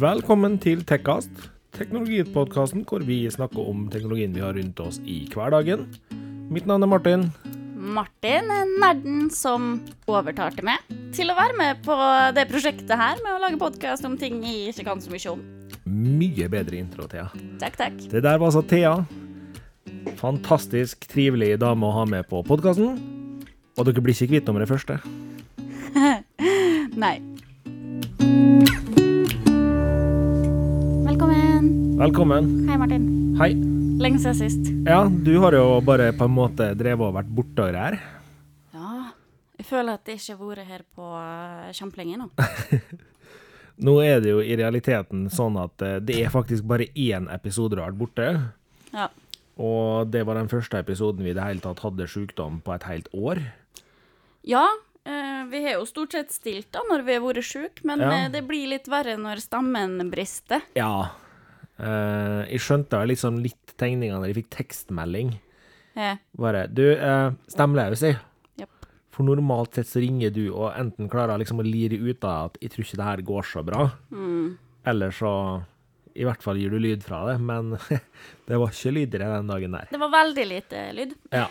Velkommen 0.00 0.54
til 0.56 0.80
Tekkast, 0.88 1.28
teknologipodkasten 1.76 2.86
hvor 2.88 3.02
vi 3.04 3.18
snakker 3.28 3.66
om 3.68 3.82
teknologien 3.92 4.32
vi 4.32 4.40
har 4.40 4.54
rundt 4.56 4.78
oss 4.80 4.96
i 5.04 5.26
hverdagen. 5.28 5.82
Mitt 6.48 6.64
navn 6.64 6.86
er 6.86 6.88
Martin. 6.88 7.26
Martin 7.76 8.48
er 8.54 8.70
nerden 8.80 9.26
som 9.34 9.74
overtalte 10.08 10.64
meg 10.64 10.86
til 11.12 11.28
å 11.28 11.36
være 11.36 11.58
med 11.58 11.82
på 11.84 11.98
det 12.32 12.46
prosjektet 12.48 12.94
her 12.96 13.20
med 13.20 13.34
å 13.34 13.42
lage 13.42 13.60
podkast 13.60 14.06
om 14.08 14.16
ting 14.16 14.40
jeg 14.46 14.72
ikke 14.72 14.86
kan 14.88 15.04
så 15.04 15.12
mye 15.12 15.34
om. 15.34 15.44
Mye 15.84 16.48
bedre 16.48 16.80
intro, 16.80 17.04
Thea. 17.10 17.28
Takk, 17.60 17.76
takk. 17.82 18.00
Det 18.08 18.24
der 18.24 18.40
var 18.40 18.48
altså 18.48 18.64
Thea. 18.64 18.94
Fantastisk 20.22 21.04
trivelig 21.12 21.58
dame 21.60 21.90
å 21.90 21.98
ha 21.98 22.06
med 22.08 22.24
på 22.30 22.40
podkasten. 22.48 22.96
Og 23.76 23.84
dere 23.84 24.00
blir 24.00 24.16
ikke 24.16 24.32
kvitt 24.32 24.48
om 24.48 24.64
det 24.64 24.70
første. 24.70 24.96
Nei. 27.04 27.18
Velkommen. 31.60 31.98
Velkommen. 32.00 32.46
Hei, 32.70 32.76
Martin. 32.80 33.02
Hei. 33.36 33.50
Lenge 34.00 34.18
siden 34.22 34.36
sist. 34.38 34.68
Ja, 34.88 35.02
du 35.12 35.34
har 35.42 35.52
jo 35.52 35.64
bare 35.84 36.06
på 36.16 36.24
en 36.24 36.32
måte 36.32 36.70
drevet 36.72 37.04
og 37.04 37.12
vært 37.18 37.28
borte 37.36 37.66
og 37.66 37.74
greier. 37.74 37.98
Ja, 38.72 38.92
jeg 39.60 39.66
føler 39.68 39.98
at 39.98 40.08
jeg 40.08 40.22
ikke 40.22 40.38
har 40.38 40.48
vært 40.54 40.70
her 40.70 40.86
på 40.96 41.10
eh, 41.18 41.68
kjempelenge 41.76 42.16
nå. 42.22 42.30
Nå 43.90 43.98
er 44.00 44.24
det 44.24 44.32
jo 44.32 44.40
i 44.40 44.56
realiteten 44.56 45.28
sånn 45.28 45.60
at 45.60 45.84
eh, 45.84 45.98
det 46.00 46.16
er 46.24 46.32
faktisk 46.32 46.64
bare 46.64 46.88
én 46.96 47.28
episode 47.36 47.76
du 47.76 47.82
har 47.84 47.92
vært 47.92 48.00
borte. 48.06 48.32
Ja. 48.96 49.10
Og 49.60 50.08
det 50.16 50.24
var 50.24 50.40
den 50.40 50.48
første 50.48 50.80
episoden 50.80 51.28
vi 51.28 51.34
i 51.34 51.36
det 51.36 51.44
hele 51.44 51.60
tatt 51.60 51.84
hadde 51.84 52.08
sykdom 52.08 52.62
på 52.64 52.72
et 52.78 52.88
helt 52.88 53.12
år. 53.12 53.44
Ja, 54.48 54.64
eh, 55.04 55.44
vi 55.52 55.66
har 55.68 55.76
jo 55.76 55.84
stort 55.92 56.16
sett 56.16 56.32
stilt 56.32 56.72
da 56.72 56.88
når 56.88 57.04
vi 57.04 57.20
har 57.20 57.26
vært 57.28 57.44
syke, 57.52 57.84
men 57.84 58.00
Ja. 58.00 58.28
det 58.32 58.46
blir 58.48 58.64
litt 58.78 58.88
verre 58.88 59.20
når 59.20 59.44
stammen 59.44 60.00
brister. 60.08 60.64
Ja. 60.72 61.10
Eh, 61.80 62.40
jeg 62.52 62.60
skjønte 62.64 63.00
liksom 63.08 63.38
litt 63.44 63.74
tegninga 63.80 64.18
når 64.18 64.30
jeg 64.30 64.38
fikk 64.42 64.50
tekstmelding. 64.58 65.34
Yeah. 65.96 66.20
Bare 66.38 66.66
Du, 66.70 66.84
uh, 66.94 67.32
stemmeløs, 67.50 68.02
jeg. 68.04 68.18
Yep. 68.60 68.86
For 69.10 69.26
normalt 69.26 69.74
sett 69.78 69.88
så 69.90 70.02
ringer 70.02 70.30
du 70.34 70.44
og 70.52 70.70
enten 70.76 71.10
klarer 71.10 71.40
liksom 71.40 71.62
å 71.62 71.66
lire 71.66 71.98
ut 71.98 72.24
av 72.24 72.50
at 72.52 72.58
'jeg 72.60 72.70
tror 72.70 72.84
ikke 72.84 73.00
det 73.00 73.08
her 73.08 73.22
går 73.32 73.42
så 73.42 73.64
bra', 73.66 73.90
mm. 74.12 74.58
eller 74.86 75.10
så 75.10 75.32
i 76.14 76.24
hvert 76.24 76.42
fall 76.42 76.58
gir 76.58 76.70
du 76.70 76.78
lyd 76.78 77.02
fra 77.02 77.24
det, 77.26 77.40
men 77.40 77.76
det 78.48 78.58
var 78.58 78.70
ikke 78.70 78.92
lyd 78.92 79.14
i 79.14 79.18
det 79.18 79.26
den 79.26 79.46
dagen 79.50 79.72
der. 79.72 79.88
Det 79.90 80.00
var 80.00 80.10
veldig 80.10 80.46
lite 80.46 80.92
lyd. 80.92 81.14
Ja. 81.32 81.46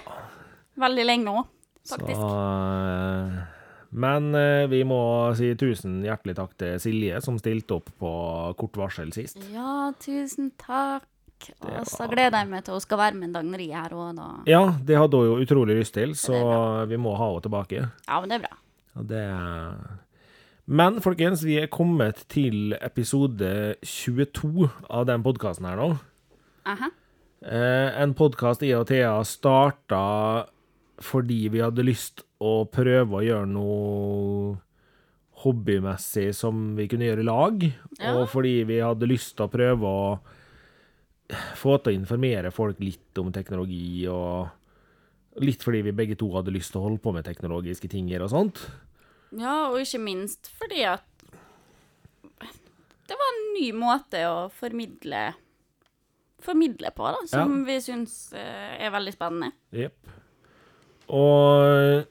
Veldig 0.80 1.05
lenge 1.05 1.27
òg, 1.31 1.45
Så, 1.83 1.97
faktisk. 1.97 2.21
eh, 2.21 3.58
men 3.92 4.34
eh, 4.38 4.66
vi 4.70 4.84
må 4.88 5.00
si 5.38 5.52
tusen 5.59 6.02
hjertelig 6.06 6.36
takk 6.38 6.58
til 6.62 6.76
Silje, 6.82 7.22
som 7.26 7.40
stilte 7.42 7.80
opp 7.80 7.90
på 8.02 8.12
kort 8.59 8.78
varsel 8.78 9.14
sist. 9.16 9.40
Ja, 9.54 9.90
tusen 10.04 10.52
takk. 10.62 11.08
Det 11.40 11.72
Og 11.72 11.88
så 11.88 12.04
gleder 12.12 12.42
jeg 12.42 12.50
meg 12.52 12.66
til 12.67 12.76
hun 12.76 12.84
skal 12.84 13.00
være 13.00 13.16
med 13.16 13.30
en 13.30 13.38
dagneri 13.38 13.70
her 13.72 13.94
òg, 13.95 14.12
da. 14.17 14.28
Ja, 14.50 14.64
det 14.84 14.98
hadde 15.00 15.22
hun 15.22 15.30
jo 15.30 15.38
utrolig 15.45 15.78
lyst 15.78 15.95
til, 15.95 16.12
så 16.20 16.36
vi 16.90 17.00
må 17.00 17.14
ha 17.16 17.30
henne 17.32 17.45
tilbake. 17.45 17.86
Ja, 18.10 18.20
men 18.20 18.32
det 18.32 18.42
er 18.42 18.45
bra. 18.50 18.58
Og 19.00 19.08
det 19.08 19.23
Men 20.70 21.00
folkens, 21.02 21.42
vi 21.48 21.56
er 21.58 21.72
kommet 21.72 22.26
til 22.30 22.76
episode 22.82 23.76
22 23.82 24.67
av 24.90 25.08
den 25.10 25.23
podkasten 25.26 25.66
her 25.66 25.80
nå. 25.80 25.90
Aha. 26.70 26.92
Eh, 27.42 28.02
en 28.04 28.14
podkast 28.14 28.62
jeg 28.62 28.78
og 28.78 28.90
Thea 28.92 29.16
starta 29.23 30.45
fordi 31.00 31.48
vi 31.48 31.62
hadde 31.64 31.86
lyst 31.88 32.26
å 32.40 32.52
prøve 32.72 33.20
å 33.20 33.23
gjøre 33.26 33.48
noe 33.52 34.58
hobbymessig 35.44 36.34
som 36.36 36.76
vi 36.76 36.88
kunne 36.92 37.08
gjøre 37.08 37.23
i 37.23 37.28
lag, 37.28 37.64
Ja. 38.00 38.14
og 38.18 38.28
fordi 38.30 38.64
vi 38.68 38.80
hadde 38.80 39.08
lyst 39.08 39.36
til 39.38 39.48
å 39.48 39.52
prøve 39.52 39.84
å 39.84 40.20
få 41.55 41.78
til 41.83 41.94
å 41.94 41.99
informere 41.99 42.52
folk 42.52 42.80
litt 42.80 43.17
om 43.22 43.32
teknologi, 43.32 44.08
og 44.08 44.49
litt 45.39 45.61
fordi 45.64 45.83
vi 45.83 45.92
begge 45.95 46.17
to 46.17 46.30
hadde 46.33 46.52
lyst 46.52 46.72
til 46.73 46.82
å 46.82 46.88
holde 46.89 47.02
på 47.04 47.14
med 47.14 47.23
teknologiske 47.28 47.89
ting 47.89 48.10
og 48.22 48.30
sånt. 48.30 48.70
Ja, 49.32 49.70
og 49.70 49.80
ikke 49.80 50.02
minst 50.02 50.49
fordi 50.58 50.83
at 50.89 51.04
det 53.10 53.17
var 53.17 53.30
en 53.33 53.54
ny 53.54 53.72
måte 53.73 54.22
å 54.30 54.49
formidle 54.54 55.33
formidle 56.39 56.92
på, 56.95 57.04
da, 57.04 57.26
som 57.28 57.66
vi 57.67 57.76
syns 57.83 58.32
eh, 58.33 58.78
er 58.80 58.92
veldig 58.94 59.11
spennende. 59.11 59.52
Jepp. 59.76 60.08
Og 61.10 62.05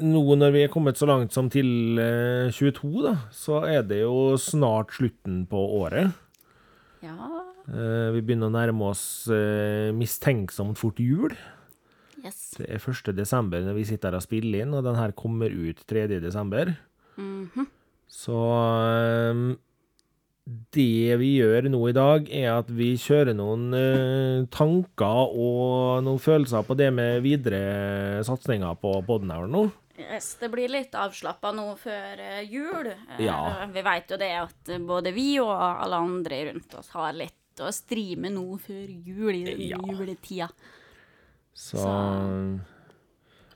nå 0.00 0.22
når 0.38 0.54
vi 0.54 0.62
er 0.64 0.72
kommet 0.72 0.98
så 1.00 1.08
langt 1.08 1.34
som 1.34 1.50
til 1.52 1.98
eh, 2.00 2.52
22, 2.54 2.92
da, 3.04 3.16
så 3.34 3.62
er 3.68 3.82
det 3.86 4.02
jo 4.02 4.34
snart 4.40 4.94
slutten 4.96 5.42
på 5.50 5.60
året. 5.82 6.14
Ja. 7.04 7.16
Eh, 7.68 8.08
vi 8.16 8.22
begynner 8.22 8.48
å 8.50 8.54
nærme 8.54 8.92
oss 8.92 9.04
eh, 9.32 9.90
mistenksomt 9.96 10.80
fort 10.80 11.02
jul. 11.02 11.34
Yes. 12.22 12.52
Det 12.54 12.68
er 12.70 12.78
1. 12.78 13.12
desember 13.18 13.64
når 13.66 13.76
vi 13.80 13.88
sitter 13.88 14.12
her 14.12 14.20
og 14.20 14.24
spiller 14.24 14.62
inn, 14.64 14.74
og 14.78 14.86
den 14.86 14.98
her 14.98 15.14
kommer 15.18 15.50
ut 15.52 15.82
3. 15.90 16.06
desember. 16.22 16.76
Mhm. 17.18 17.68
Så 18.12 18.38
eh, 18.38 19.44
det 20.74 21.16
vi 21.20 21.28
gjør 21.38 21.68
nå 21.70 21.80
i 21.88 21.94
dag, 21.94 22.26
er 22.34 22.48
at 22.56 22.70
vi 22.74 22.92
kjører 23.00 23.36
noen 23.38 23.68
eh, 23.78 24.42
tanker 24.52 25.30
og 25.30 26.02
noen 26.02 26.22
følelser 26.22 26.66
på 26.66 26.76
det 26.78 26.90
med 26.94 27.22
videre 27.24 28.24
satsinger 28.26 28.74
på 28.82 28.96
her 29.06 29.46
nå. 29.50 29.68
Yes, 30.10 30.34
det 30.40 30.48
blir 30.52 30.68
litt 30.72 30.92
avslappa 30.98 31.52
nå 31.54 31.68
før 31.80 32.18
eh, 32.20 32.42
jul. 32.50 32.86
Eh, 32.92 33.22
Ja. 33.24 33.66
Vi 33.72 33.82
vet 33.82 34.10
jo 34.10 34.16
det 34.20 34.30
at 34.40 34.72
både 34.86 35.12
vi 35.14 35.38
og 35.40 35.52
alle 35.54 35.96
andre 36.02 36.44
rundt 36.50 36.74
oss 36.78 36.90
har 36.96 37.12
litt 37.16 37.34
å 37.60 37.68
stri 37.72 38.16
med 38.16 38.32
nå 38.32 38.58
før 38.58 38.88
jul, 39.06 39.34
i 39.48 39.68
Ja. 39.70 39.78
juletida. 39.78 40.48
Så, 41.54 41.78
Så- 41.78 42.60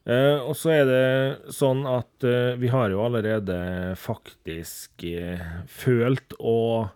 Eh, 0.06 0.38
og 0.38 0.54
så 0.54 0.70
er 0.70 0.84
det 0.86 1.48
sånn 1.50 1.80
at 1.84 2.22
eh, 2.22 2.54
vi 2.54 2.68
har 2.68 2.90
jo 2.90 3.00
allerede 3.02 3.96
faktisk 3.98 5.02
eh, 5.02 5.40
følt 5.66 6.32
og 6.38 6.90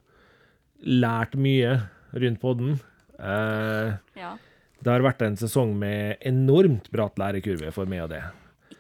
lært 0.87 1.35
mye 1.35 1.89
rundt 2.15 2.41
podden. 2.41 2.79
Eh, 3.19 3.97
Ja. 4.15 4.37
det 4.81 4.87
har 4.93 5.01
vært 5.01 5.23
en 5.27 5.35
sesong 5.37 5.75
med 5.77 6.19
enormt 6.23 6.89
bratt 6.93 7.17
lærekurve 7.19 7.73
for 7.73 7.85
meg 7.85 8.03
og 8.03 8.11
det. 8.11 8.23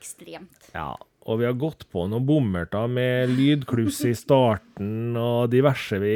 Ekstremt. 0.00 0.70
Ja, 0.74 0.94
og 1.28 1.38
vi 1.42 1.46
har 1.46 1.56
gått 1.60 1.84
på 1.92 2.06
noen 2.08 2.24
bommerter 2.26 2.88
med 2.90 3.34
lydkluss 3.36 4.00
i 4.08 4.14
starten 4.16 5.12
og 5.20 5.50
diverse. 5.52 6.00
Vi, 6.00 6.14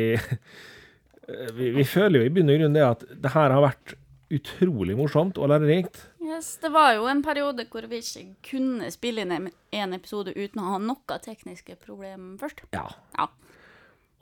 vi, 1.59 1.71
vi 1.77 1.84
føler 1.89 2.22
jo 2.22 2.31
i 2.31 2.33
bunn 2.33 2.50
og 2.53 2.59
grunn 2.62 2.77
det 2.77 2.87
at 2.87 3.05
det 3.12 3.34
her 3.37 3.53
har 3.55 3.65
vært 3.69 3.95
utrolig 4.34 4.97
morsomt 4.99 5.37
og 5.39 5.50
lærerikt. 5.53 6.00
Yes, 6.25 6.55
det 6.62 6.71
var 6.72 6.95
jo 6.97 7.05
en 7.11 7.21
periode 7.22 7.67
hvor 7.71 7.84
vi 7.91 8.00
ikke 8.00 8.25
kunne 8.49 8.89
spille 8.91 9.22
inn 9.27 9.34
en- 9.37 9.95
episode 9.95 10.33
uten 10.33 10.62
å 10.62 10.71
ha 10.72 10.78
noe 10.81 11.19
tekniske 11.22 11.77
problemer 11.84 12.39
først. 12.41 12.65
Ja. 12.72 12.87
Ja. 13.19 13.28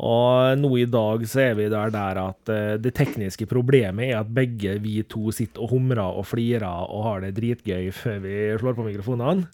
Og 0.02 0.58
nå 0.58 0.70
i 0.82 0.86
dag 0.90 1.22
så 1.30 1.40
er 1.44 1.54
vi 1.58 1.68
der, 1.70 1.92
der 1.94 2.18
at 2.24 2.50
eh, 2.50 2.74
det 2.82 2.90
tekniske 2.98 3.46
problemet 3.50 4.08
er 4.10 4.20
at 4.24 4.32
begge 4.34 4.76
vi 4.82 4.96
to 5.06 5.30
sitter 5.34 5.62
og 5.62 5.70
humrer 5.76 6.02
og 6.18 6.26
flirer 6.26 6.66
og 6.90 7.04
har 7.06 7.22
det 7.22 7.34
dritgøy 7.38 7.90
før 7.94 8.18
vi 8.24 8.36
slår 8.58 8.74
på 8.78 8.86
mikrofonene. 8.88 9.46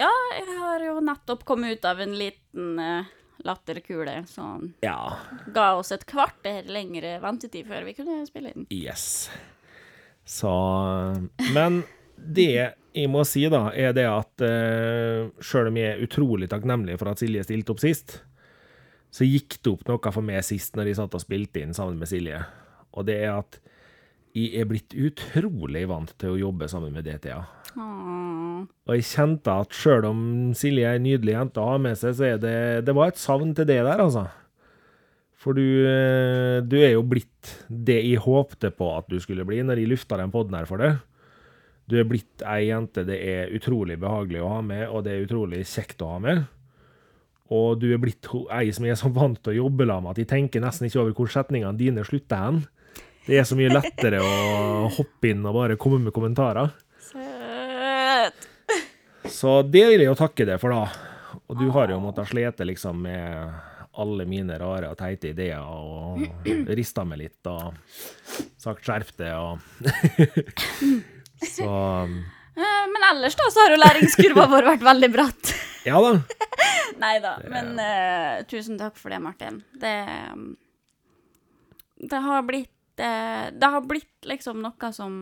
Ja, 0.00 0.08
jeg 0.38 0.46
har 0.56 0.86
jo 0.86 0.94
nettopp 1.04 1.44
kommet 1.44 1.76
ut 1.76 1.84
av 1.90 2.00
en 2.00 2.14
liten 2.16 2.78
eh, 2.80 3.10
latterkule 3.44 4.22
som 4.28 4.70
Ja. 4.84 5.16
ga 5.52 5.74
oss 5.76 5.92
et 5.92 6.06
kvarter 6.08 6.64
lengre 6.72 7.18
ventetid 7.20 7.68
før 7.68 7.84
vi 7.84 7.94
kunne 7.98 8.22
spille 8.28 8.54
inn. 8.54 8.66
Yes. 8.72 9.28
Så 10.24 10.48
Men 11.52 11.82
det 12.16 12.74
jeg 12.90 13.08
må 13.08 13.22
si, 13.28 13.44
da, 13.52 13.68
er 13.70 13.92
det 13.94 14.04
at 14.08 14.42
uh, 14.42 15.28
sjøl 15.44 15.68
om 15.70 15.76
jeg 15.78 15.92
er 15.94 16.00
utrolig 16.04 16.48
takknemlig 16.50 16.96
for 16.98 17.12
at 17.12 17.20
Silje 17.22 17.44
stilte 17.46 17.70
opp 17.70 17.80
sist, 17.82 18.16
så 19.10 19.26
gikk 19.26 19.58
det 19.58 19.72
opp 19.72 19.86
noe 19.88 20.12
for 20.14 20.24
meg 20.24 20.44
sist 20.46 20.76
når 20.78 20.90
jeg 20.90 21.00
satt 21.00 21.16
og 21.18 21.22
spilte 21.22 21.62
inn 21.62 21.74
sammen 21.76 21.98
med 21.98 22.10
Silje. 22.10 22.44
Og 22.94 23.06
det 23.08 23.18
er 23.24 23.36
at 23.40 23.58
jeg 24.36 24.62
er 24.62 24.68
blitt 24.70 24.94
utrolig 24.94 25.82
vant 25.90 26.12
til 26.22 26.34
å 26.34 26.38
jobbe 26.38 26.68
sammen 26.70 26.94
med 26.94 27.08
DTA. 27.08 27.40
Aww. 27.74 28.66
Og 28.86 28.98
jeg 28.98 29.08
kjente 29.08 29.54
at 29.62 29.74
sjøl 29.76 30.06
om 30.08 30.20
Silje 30.58 30.86
er 30.86 30.98
ei 30.98 31.02
nydelig 31.02 31.34
jente 31.36 31.62
å 31.62 31.72
ha 31.72 31.80
med 31.82 31.98
seg, 31.98 32.14
så 32.18 32.28
er 32.32 32.40
det 32.42 32.54
Det 32.86 32.94
var 32.96 33.10
et 33.10 33.20
savn 33.20 33.54
til 33.56 33.68
det 33.68 33.80
der, 33.82 34.02
altså. 34.02 34.26
For 35.40 35.56
du, 35.56 35.64
eh, 35.88 36.60
du 36.60 36.76
er 36.76 36.92
jo 36.92 37.04
blitt 37.06 37.54
det 37.68 38.02
jeg 38.02 38.20
håpte 38.20 38.72
på 38.76 38.90
at 38.98 39.08
du 39.08 39.16
skulle 39.22 39.46
bli 39.48 39.62
når 39.64 39.80
jeg 39.80 39.92
lufta 39.94 40.18
den 40.20 40.32
poden 40.34 40.58
her 40.58 40.68
for 40.68 40.82
deg. 40.82 40.98
Du 41.88 41.96
er 41.98 42.06
blitt 42.06 42.44
ei 42.46 42.68
jente 42.68 43.06
det 43.08 43.16
er 43.24 43.54
utrolig 43.56 43.96
behagelig 43.98 44.42
å 44.44 44.52
ha 44.52 44.60
med, 44.62 44.84
og 44.90 45.06
det 45.06 45.14
er 45.14 45.24
utrolig 45.24 45.64
kjekt 45.66 46.04
å 46.04 46.12
ha 46.12 46.18
med. 46.22 46.44
Og 47.50 47.80
du 47.82 47.88
er 47.90 47.98
blitt 48.02 48.28
ei 48.54 48.70
som 48.74 48.86
er 48.86 48.98
så 48.98 49.10
vant 49.12 49.40
til 49.42 49.52
å 49.54 49.58
jobbe 49.64 49.86
sammen 49.88 50.06
med 50.06 50.14
at 50.14 50.20
jeg 50.22 50.30
tenker 50.30 50.62
nesten 50.62 50.86
ikke 50.86 51.00
over 51.02 51.16
hvor 51.18 51.32
setningene 51.32 51.78
dine 51.78 52.04
slutter 52.06 52.44
hen. 52.44 52.60
Det 53.26 53.40
er 53.40 53.46
så 53.48 53.58
mye 53.58 53.72
lettere 53.72 54.22
å 54.22 54.30
hoppe 54.98 55.32
inn 55.32 55.42
og 55.46 55.56
bare 55.58 55.78
komme 55.80 55.98
med 56.04 56.14
kommentarer. 56.14 56.70
Søt. 57.10 58.46
Så 59.30 59.60
det 59.66 59.84
vil 59.90 60.04
jeg 60.04 60.10
jo 60.10 60.18
takke 60.18 60.46
deg 60.48 60.62
for, 60.62 60.74
da. 60.74 61.40
Og 61.50 61.58
du 61.58 61.66
har 61.74 61.90
jo 61.90 62.00
måttet 62.02 62.30
slete 62.30 62.66
liksom 62.66 63.02
med 63.04 63.50
alle 64.00 64.24
mine 64.30 64.54
rare 64.58 64.92
og 64.92 64.98
teite 64.98 65.32
ideer 65.34 65.66
og 65.66 66.22
rista 66.78 67.02
meg 67.04 67.24
litt 67.26 67.50
og 67.50 67.74
sagt 68.60 68.86
'skjerp 68.86 69.10
deg' 69.18 69.34
og 69.34 69.58
Så 71.56 71.66
Eh, 72.60 72.86
Men 72.92 73.04
ellers 73.16 73.36
da, 73.38 73.48
så 73.50 73.64
har 73.64 73.74
jo 73.74 73.80
læringskurva 73.80 74.46
vår 74.50 74.66
vært 74.74 74.82
veldig 74.84 75.10
bratt. 75.14 75.52
Ja 75.84 76.00
da. 76.00 76.12
Nei 77.02 77.14
da, 77.22 77.36
men 77.48 77.78
uh, 77.78 78.42
tusen 78.50 78.78
takk 78.80 78.98
for 79.00 79.12
det, 79.12 79.20
Martin. 79.22 79.62
Det 79.72 79.94
Det 82.00 82.20
har 82.24 82.42
blitt 82.48 83.00
uh, 83.00 83.46
Det 83.52 83.70
har 83.74 83.86
blitt 83.86 84.28
liksom 84.28 84.62
noe 84.64 84.92
som 84.96 85.20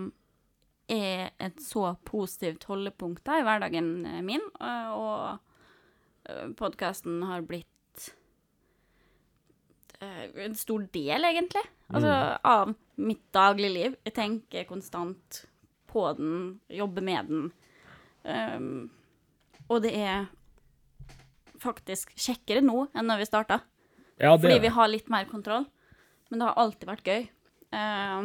er 0.88 1.30
et 1.36 1.58
så 1.60 1.92
positivt 2.08 2.64
holdepunkt 2.64 3.20
da, 3.28 3.36
i 3.36 3.44
hverdagen 3.44 4.06
eh, 4.08 4.22
min, 4.24 4.40
eh, 4.56 4.86
og 4.96 6.54
podkasten 6.56 7.18
har 7.28 7.44
blitt 7.44 8.06
en 10.00 10.56
stor 10.56 10.86
del, 10.94 11.28
egentlig, 11.28 11.60
altså, 11.92 12.14
av 12.40 12.72
mitt 12.96 13.26
dagligliv. 13.36 13.98
Jeg 14.08 14.14
tenker 14.16 14.64
konstant 14.68 15.42
på 15.92 16.12
den, 16.16 16.60
jobber 16.68 17.04
med 17.04 17.30
den. 17.32 17.48
Um, 18.22 18.90
og 19.68 19.82
det 19.84 19.92
er 19.96 20.28
faktisk 21.62 22.14
kjekkere 22.16 22.62
nå 22.64 22.86
enn 22.92 23.08
når 23.08 23.22
vi 23.22 23.28
starta. 23.28 23.60
Ja, 24.18 24.34
det 24.34 24.42
Fordi 24.44 24.62
vi 24.64 24.74
har 24.74 24.90
litt 24.90 25.10
mer 25.12 25.28
kontroll. 25.30 25.66
Men 26.28 26.40
det 26.40 26.48
har 26.50 26.60
alltid 26.60 26.88
vært 26.90 27.08
gøy. 27.08 27.26
Eh, 27.78 28.22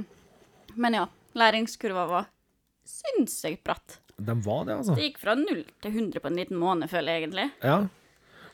men 0.73 0.97
ja, 0.97 1.07
læringskurva 1.37 2.05
var 2.09 2.31
sinnssykt 2.87 3.63
bratt. 3.63 3.99
Den 4.17 4.41
var 4.45 4.65
det, 4.67 4.77
altså. 4.79 4.95
Det 4.97 5.09
gikk 5.09 5.19
fra 5.21 5.35
null 5.39 5.63
til 5.81 5.91
100 5.91 6.21
på 6.21 6.29
en 6.29 6.39
liten 6.39 6.59
måned, 6.59 6.89
føler 6.91 7.15
jeg 7.15 7.23
egentlig. 7.23 7.49
Ja. 7.63 7.77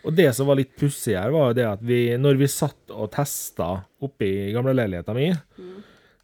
Og 0.07 0.15
det 0.15 0.29
som 0.37 0.47
var 0.47 0.59
litt 0.59 0.71
pussig 0.79 1.17
her, 1.17 1.31
var 1.35 1.49
jo 1.49 1.57
det 1.57 1.65
at 1.67 1.81
vi, 1.83 2.01
når 2.21 2.39
vi 2.39 2.47
satt 2.51 2.93
og 2.95 3.09
testa 3.11 3.71
oppe 4.05 4.27
i 4.27 4.51
gamleleiligheta 4.55 5.15
mi, 5.17 5.27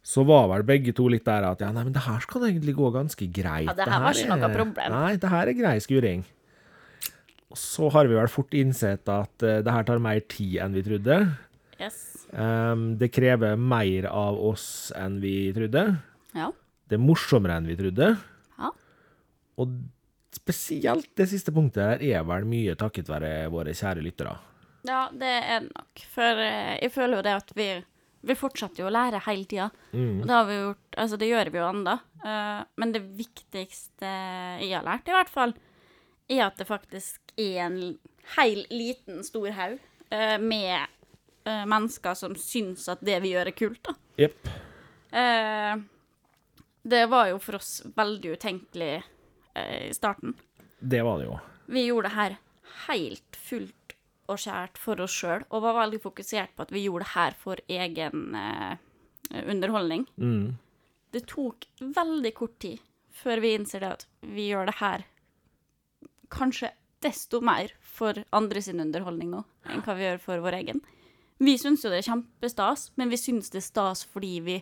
så 0.06 0.22
var 0.24 0.46
vel 0.52 0.64
begge 0.64 0.94
to 0.96 1.08
litt 1.12 1.26
der 1.26 1.44
at 1.48 1.60
ja, 1.60 1.72
nei, 1.74 1.82
men 1.84 1.92
det 1.92 2.04
her 2.06 2.22
skal 2.24 2.46
egentlig 2.48 2.76
gå 2.78 2.88
ganske 2.94 3.26
greit. 3.26 3.68
Ja, 3.68 3.74
det 3.76 3.88
her 3.90 4.04
var 4.06 4.16
ikke 4.16 4.38
noe 4.38 4.52
problem. 4.54 4.94
Nei, 4.94 5.12
det 5.20 5.32
her 5.32 5.50
er 5.50 5.58
grei 5.58 5.76
skuring. 5.84 6.24
Så 7.54 7.88
har 7.94 8.08
vi 8.10 8.16
vel 8.18 8.30
fort 8.30 8.54
innsett 8.58 9.06
at 9.12 9.44
uh, 9.44 9.58
det 9.62 9.72
her 9.72 9.86
tar 9.86 10.02
mer 10.02 10.22
tid 10.26 10.58
enn 10.64 10.74
vi 10.74 10.82
trodde. 10.86 11.18
Yes. 11.78 12.26
Um, 12.32 12.96
det 12.98 13.12
krever 13.14 13.56
mer 13.56 14.08
av 14.10 14.38
oss 14.48 14.90
enn 14.96 15.20
vi 15.22 15.52
trodde. 15.54 15.84
Ja. 16.34 16.50
Det 16.86 16.98
er 16.98 17.02
morsommere 17.02 17.60
enn 17.60 17.68
vi 17.70 17.76
trodde. 17.78 18.14
Ja. 18.58 18.72
Og 19.62 19.76
spesielt 20.36 21.08
det 21.16 21.28
siste 21.30 21.54
punktet 21.54 21.84
her 21.86 22.06
er 22.18 22.26
vel 22.28 22.46
mye 22.48 22.76
takket 22.78 23.08
være 23.10 23.50
våre 23.52 23.74
kjære 23.76 24.04
lyttere. 24.04 24.34
Ja, 24.86 25.06
det 25.10 25.30
er 25.42 25.62
det 25.64 25.72
nok. 25.72 26.02
For 26.14 26.42
eh, 26.42 26.76
jeg 26.78 26.92
føler 26.94 27.18
jo 27.18 27.26
det 27.26 27.36
at 27.40 27.54
vi, 27.58 27.68
vi 28.26 28.36
fortsetter 28.38 28.84
jo 28.84 28.90
å 28.90 28.94
lære 28.94 29.22
hele 29.26 29.48
tida. 29.50 29.70
Mm. 29.92 30.20
Og 30.20 30.26
det 30.26 30.36
har 30.36 30.46
vi 30.50 30.58
gjort, 30.60 30.84
altså 31.04 31.18
det 31.22 31.30
gjør 31.30 31.50
vi 31.52 31.62
jo 31.62 31.70
ennå. 31.70 31.96
men 32.76 32.92
det 32.94 33.02
viktigste 33.18 34.12
jeg 34.62 34.72
har 34.74 34.86
lært, 34.86 35.08
i 35.08 35.14
hvert 35.14 35.30
fall, 35.30 35.54
er 36.28 36.46
at 36.48 36.58
det 36.58 36.68
faktisk 36.68 37.34
er 37.36 37.66
en 37.66 37.80
heil 38.36 38.64
liten, 38.70 39.22
stor 39.26 39.50
haug 39.54 39.76
uh, 40.10 40.38
med 40.42 40.86
uh, 41.46 41.64
mennesker 41.68 42.16
som 42.18 42.34
syns 42.40 42.88
at 42.92 43.04
det 43.06 43.20
vi 43.24 43.34
gjør, 43.34 43.52
er 43.52 43.58
kult, 43.58 43.82
da. 43.86 43.94
Yep. 44.26 44.50
Uh, 45.12 45.84
det 46.86 47.06
var 47.06 47.32
jo 47.32 47.38
for 47.42 47.58
oss 47.58 47.80
veldig 47.96 48.36
utenkelig 48.36 49.02
eh, 49.54 49.88
i 49.90 49.94
starten. 49.94 50.36
Det 50.78 51.00
var 51.02 51.18
det 51.18 51.24
jo. 51.26 51.38
Vi 51.66 51.82
gjorde 51.88 52.08
det 52.08 52.14
her 52.14 52.36
helt 52.86 53.38
fullt 53.42 53.96
og 54.30 54.38
skjært 54.38 54.78
for 54.78 55.02
oss 55.02 55.14
sjøl, 55.14 55.42
og 55.50 55.64
var 55.64 55.80
veldig 55.80 55.98
fokusert 56.04 56.54
på 56.54 56.62
at 56.62 56.70
vi 56.74 56.84
gjorde 56.84 57.02
det 57.02 57.14
her 57.16 57.34
for 57.40 57.62
egen 57.66 58.38
eh, 58.38 58.78
underholdning. 59.42 60.06
Mm. 60.14 60.54
Det 61.10 61.24
tok 61.30 61.66
veldig 61.80 62.32
kort 62.38 62.54
tid 62.62 62.82
før 63.16 63.42
vi 63.42 63.54
innser 63.56 63.82
det 63.82 63.92
at 63.96 64.06
vi 64.22 64.46
gjør 64.52 64.70
det 64.70 64.78
her 64.78 65.06
kanskje 66.32 66.72
desto 67.04 67.40
mer 67.44 67.72
for 67.80 68.18
andre 68.34 68.62
sin 68.64 68.80
underholdning 68.82 69.30
nå, 69.32 69.42
enn 69.68 69.84
hva 69.84 69.96
vi 69.98 70.06
gjør 70.06 70.22
for 70.22 70.44
vår 70.44 70.58
egen. 70.62 70.80
Vi 71.38 71.58
syns 71.60 71.84
jo 71.84 71.92
det 71.92 72.00
er 72.00 72.08
kjempestas, 72.08 72.90
men 72.96 73.12
vi 73.12 73.20
syns 73.20 73.52
det 73.52 73.60
er 73.60 73.66
stas 73.66 74.06
fordi 74.08 74.38
vi 74.44 74.56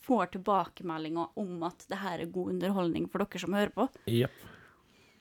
får 0.00 0.32
tilbakemeldinger 0.36 1.34
om 1.40 1.66
at 1.66 1.84
det 1.90 1.98
her 2.00 2.22
er 2.22 2.32
god 2.32 2.54
underholdning 2.54 3.08
for 3.10 3.22
dere 3.22 3.42
som 3.42 3.56
hører 3.56 3.74
på. 3.74 3.88
Yep. 4.10 4.46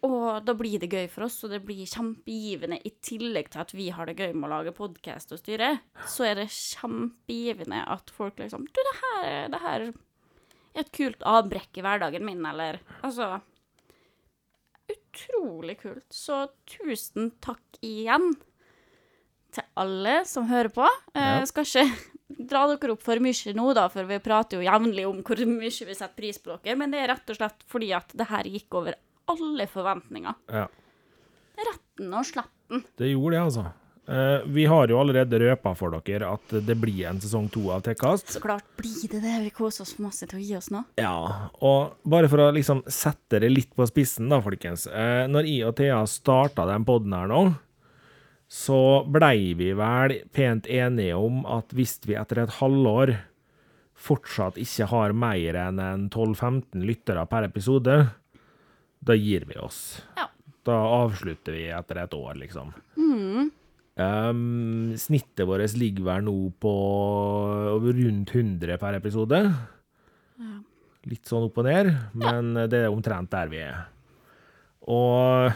Og 0.07 0.45
da 0.47 0.53
blir 0.55 0.79
det 0.79 0.87
gøy 0.93 1.09
for 1.11 1.25
oss, 1.25 1.41
og 1.43 1.51
det 1.51 1.59
blir 1.67 1.89
kjempegivende. 1.89 2.77
I 2.87 2.93
tillegg 3.03 3.49
til 3.51 3.63
at 3.65 3.73
vi 3.75 3.89
har 3.91 4.07
det 4.07 4.15
gøy 4.15 4.31
med 4.31 4.47
å 4.47 4.53
lage 4.53 4.75
podkast 4.77 5.33
og 5.35 5.41
styre, 5.41 5.73
så 6.07 6.29
er 6.29 6.39
det 6.39 6.47
kjempegivende 6.55 7.81
at 7.83 8.13
folk 8.15 8.39
liksom 8.39 8.69
Du, 8.69 8.79
det 8.79 8.95
her, 9.01 9.49
det 9.51 9.61
her 9.65 9.89
er 9.89 9.97
et 10.79 10.91
kult 10.95 11.25
avbrekk 11.27 11.81
i 11.81 11.83
hverdagen 11.83 12.23
min, 12.23 12.45
eller 12.45 12.79
Altså 13.01 13.41
Utrolig 15.27 15.79
kult. 15.81 16.05
Så 16.13 16.47
tusen 16.69 17.31
takk 17.43 17.81
igjen 17.85 18.31
til 19.55 19.65
alle 19.79 20.21
som 20.29 20.47
hører 20.49 20.71
på. 20.73 20.85
Ja. 21.15 21.39
Ja. 21.39 21.45
skal 21.49 21.67
ikke 21.67 21.85
dra 22.51 22.65
dere 22.71 22.93
opp 22.93 23.03
for 23.03 23.19
mye 23.23 23.53
nå, 23.57 23.67
da, 23.77 23.87
for 23.91 24.07
vi 24.09 24.19
prater 24.23 24.59
jo 24.59 24.67
jevnlig 24.67 25.07
om 25.09 25.23
hvor 25.25 25.41
mye 25.49 25.69
vi 25.71 25.97
setter 25.97 26.15
pris 26.15 26.39
på 26.41 26.55
dere, 26.55 26.77
men 26.79 26.93
det 26.93 27.01
er 27.01 27.11
rett 27.13 27.33
og 27.33 27.39
slett 27.39 27.65
fordi 27.69 27.91
at 27.97 28.13
det 28.15 28.29
her 28.29 28.47
gikk 28.47 28.79
over 28.79 28.97
alle 29.29 29.67
forventninger. 29.69 30.37
Ja. 30.53 30.67
Retten 31.59 32.13
og 32.15 32.25
sletten. 32.29 32.85
Det 32.97 33.11
gjorde 33.11 33.35
det, 33.35 33.43
altså. 33.43 33.65
Eh, 34.09 34.41
vi 34.45 34.65
har 34.65 34.87
jo 34.89 34.97
allerede 34.97 35.37
røpa 35.37 35.75
for 35.77 35.93
dere 35.93 36.31
at 36.33 36.53
det 36.65 36.75
blir 36.81 37.03
en 37.05 37.19
sesong 37.21 37.45
to 37.53 37.67
av 37.69 37.83
Tekkast. 37.85 38.31
Så 38.33 38.41
klart 38.41 38.65
blir 38.79 39.05
det 39.11 39.21
det. 39.21 39.35
Vi 39.43 39.51
koser 39.53 39.85
oss 39.85 39.99
masse 40.01 40.25
til 40.25 40.39
å 40.39 40.41
gi 40.41 40.55
oss 40.57 40.71
nå. 40.73 40.81
Ja, 40.97 41.51
og 41.61 41.99
bare 42.09 42.29
for 42.31 42.41
å 42.41 42.49
liksom 42.55 42.81
sette 42.89 43.41
det 43.43 43.51
litt 43.53 43.75
på 43.77 43.85
spissen, 43.89 44.31
da, 44.33 44.39
folkens. 44.41 44.87
Uh, 44.89 45.29
når 45.29 45.49
jeg 45.51 45.67
og 45.67 45.75
Thea 45.77 45.99
starta 46.09 46.65
den 46.71 46.87
poden 46.89 47.13
her 47.13 47.29
nå, 47.29 47.43
så 48.49 48.79
blei 49.05 49.53
vi 49.53 49.75
vel 49.77 50.15
pent 50.33 50.65
enige 50.65 51.19
om 51.19 51.43
at 51.45 51.69
hvis 51.77 51.99
vi 52.09 52.17
etter 52.17 52.41
et 52.41 52.57
halvår 52.57 53.13
fortsatt 53.99 54.57
ikke 54.57 54.89
har 54.89 55.13
mer 55.13 55.59
enn 55.67 55.77
en 55.83 56.09
12-15 56.09 56.81
lyttere 56.87 57.27
per 57.29 57.45
episode, 57.45 57.99
da 59.05 59.21
gir 59.21 59.45
vi 59.45 59.61
oss. 59.61 59.99
Ja. 60.17 60.31
Da 60.65 60.81
avslutter 61.03 61.53
vi 61.53 61.69
etter 61.69 62.01
et 62.01 62.17
år, 62.17 62.39
liksom. 62.41 62.73
Um, 63.99 64.95
snittet 64.95 65.43
vårt 65.47 65.73
ligger 65.75 66.05
vel 66.07 66.23
nå 66.23 66.35
på 66.63 66.73
rundt 67.83 68.31
100 68.35 68.77
per 68.79 68.95
episode. 68.95 69.41
Litt 71.09 71.27
sånn 71.27 71.47
opp 71.47 71.59
og 71.59 71.67
ned, 71.67 71.89
men 72.19 72.53
det 72.71 72.85
er 72.85 72.93
omtrent 72.93 73.31
der 73.31 73.51
vi 73.51 73.59
er. 73.63 73.81
Og 74.87 75.51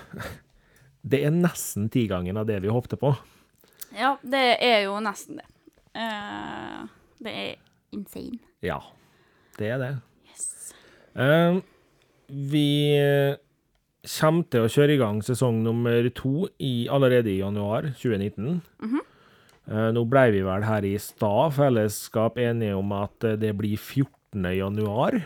det 1.09 1.23
er 1.23 1.35
nesten 1.35 1.87
tigangen 1.93 2.39
av 2.39 2.49
det 2.49 2.59
vi 2.63 2.71
håpte 2.73 2.99
på. 2.99 3.13
Ja, 3.95 4.15
det 4.23 4.43
er 4.63 4.85
jo 4.87 4.97
nesten 5.03 5.39
det. 5.39 5.47
Uh, 5.93 6.83
det 7.23 7.33
er 7.37 7.51
insane. 7.95 8.41
Ja, 8.65 8.79
det 9.59 9.69
er 9.75 9.81
det. 9.81 9.91
Yes. 10.27 10.73
Um, 11.13 11.61
vi 12.27 12.67
kommer 14.03 14.43
til 14.51 14.65
å 14.65 14.69
kjøre 14.71 14.95
i 14.95 14.99
gang 14.99 15.21
sesong 15.23 15.61
nummer 15.63 16.09
to 16.15 16.47
i, 16.59 16.87
allerede 16.91 17.31
i 17.31 17.39
januar 17.39 17.91
2019. 17.99 18.61
Eh, 19.63 19.89
nå 19.95 20.03
ble 20.11 20.25
vi 20.35 20.41
vel 20.43 20.65
her 20.67 20.83
i 20.83 20.97
stad 20.99 21.53
fellesskap 21.55 22.35
enige 22.43 22.75
om 22.75 22.91
at 22.97 23.23
eh, 23.23 23.37
det 23.39 23.53
blir 23.55 23.77
14. 23.79 24.43
januar 24.57 25.21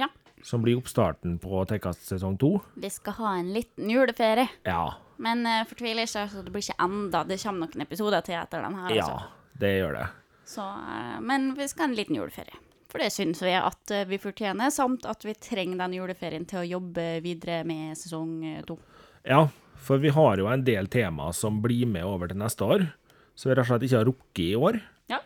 Ja. 0.00 0.08
som 0.42 0.62
blir 0.64 0.78
oppstarten 0.80 1.36
på 1.42 1.60
Tekkast 1.68 2.08
sesong 2.08 2.38
to. 2.40 2.54
Vi 2.80 2.88
skal 2.90 3.12
ha 3.20 3.34
en 3.42 3.52
liten 3.52 3.90
juleferie. 3.92 4.48
Ja. 4.64 4.94
Men 5.22 5.44
uh, 5.46 5.60
fortvil 5.68 6.00
ikke, 6.02 6.24
altså, 6.24 6.40
det 6.42 6.50
blir 6.54 6.64
ikke 6.64 6.80
enda. 6.82 7.20
Det 7.28 7.36
kommer 7.44 7.68
noen 7.68 7.84
episoder 7.84 8.24
til 8.26 8.34
etter 8.40 8.64
den 8.64 8.74
her. 8.80 8.94
Ja, 8.96 9.04
Altså. 9.04 9.52
det 9.60 9.74
gjør 9.76 9.92
det. 10.00 10.06
Så, 10.48 10.64
uh, 10.64 11.20
men 11.22 11.52
vi 11.54 11.68
skal 11.68 11.84
ha 11.84 11.90
en 11.92 11.98
liten 12.00 12.16
juleferie. 12.18 12.56
For 12.92 13.00
det 13.00 13.08
syns 13.14 13.40
vi 13.40 13.54
at 13.56 13.92
eh, 13.94 14.04
vi 14.04 14.20
fortjener, 14.20 14.68
samt 14.72 15.06
at 15.08 15.24
vi 15.24 15.32
trenger 15.40 15.80
den 15.80 15.96
juleferien 15.96 16.44
til 16.48 16.60
å 16.60 16.68
jobbe 16.74 17.06
videre 17.24 17.62
med 17.64 17.96
sesong 17.96 18.34
eh, 18.50 18.64
to. 18.68 18.76
Ja, 19.24 19.46
for 19.80 20.02
vi 20.02 20.12
har 20.12 20.42
jo 20.42 20.50
en 20.52 20.64
del 20.66 20.90
tema 20.92 21.30
som 21.32 21.62
blir 21.64 21.88
med 21.88 22.04
over 22.04 22.28
til 22.28 22.42
neste 22.42 22.68
år, 22.68 22.84
så 23.32 23.48
vi 23.48 23.56
rett 23.56 23.64
og 23.64 23.70
slett 23.70 23.86
ikke 23.88 24.00
har 24.02 24.10
rukket 24.10 24.44
i 24.44 24.52
år. 24.68 24.80
Ja. 25.08 25.22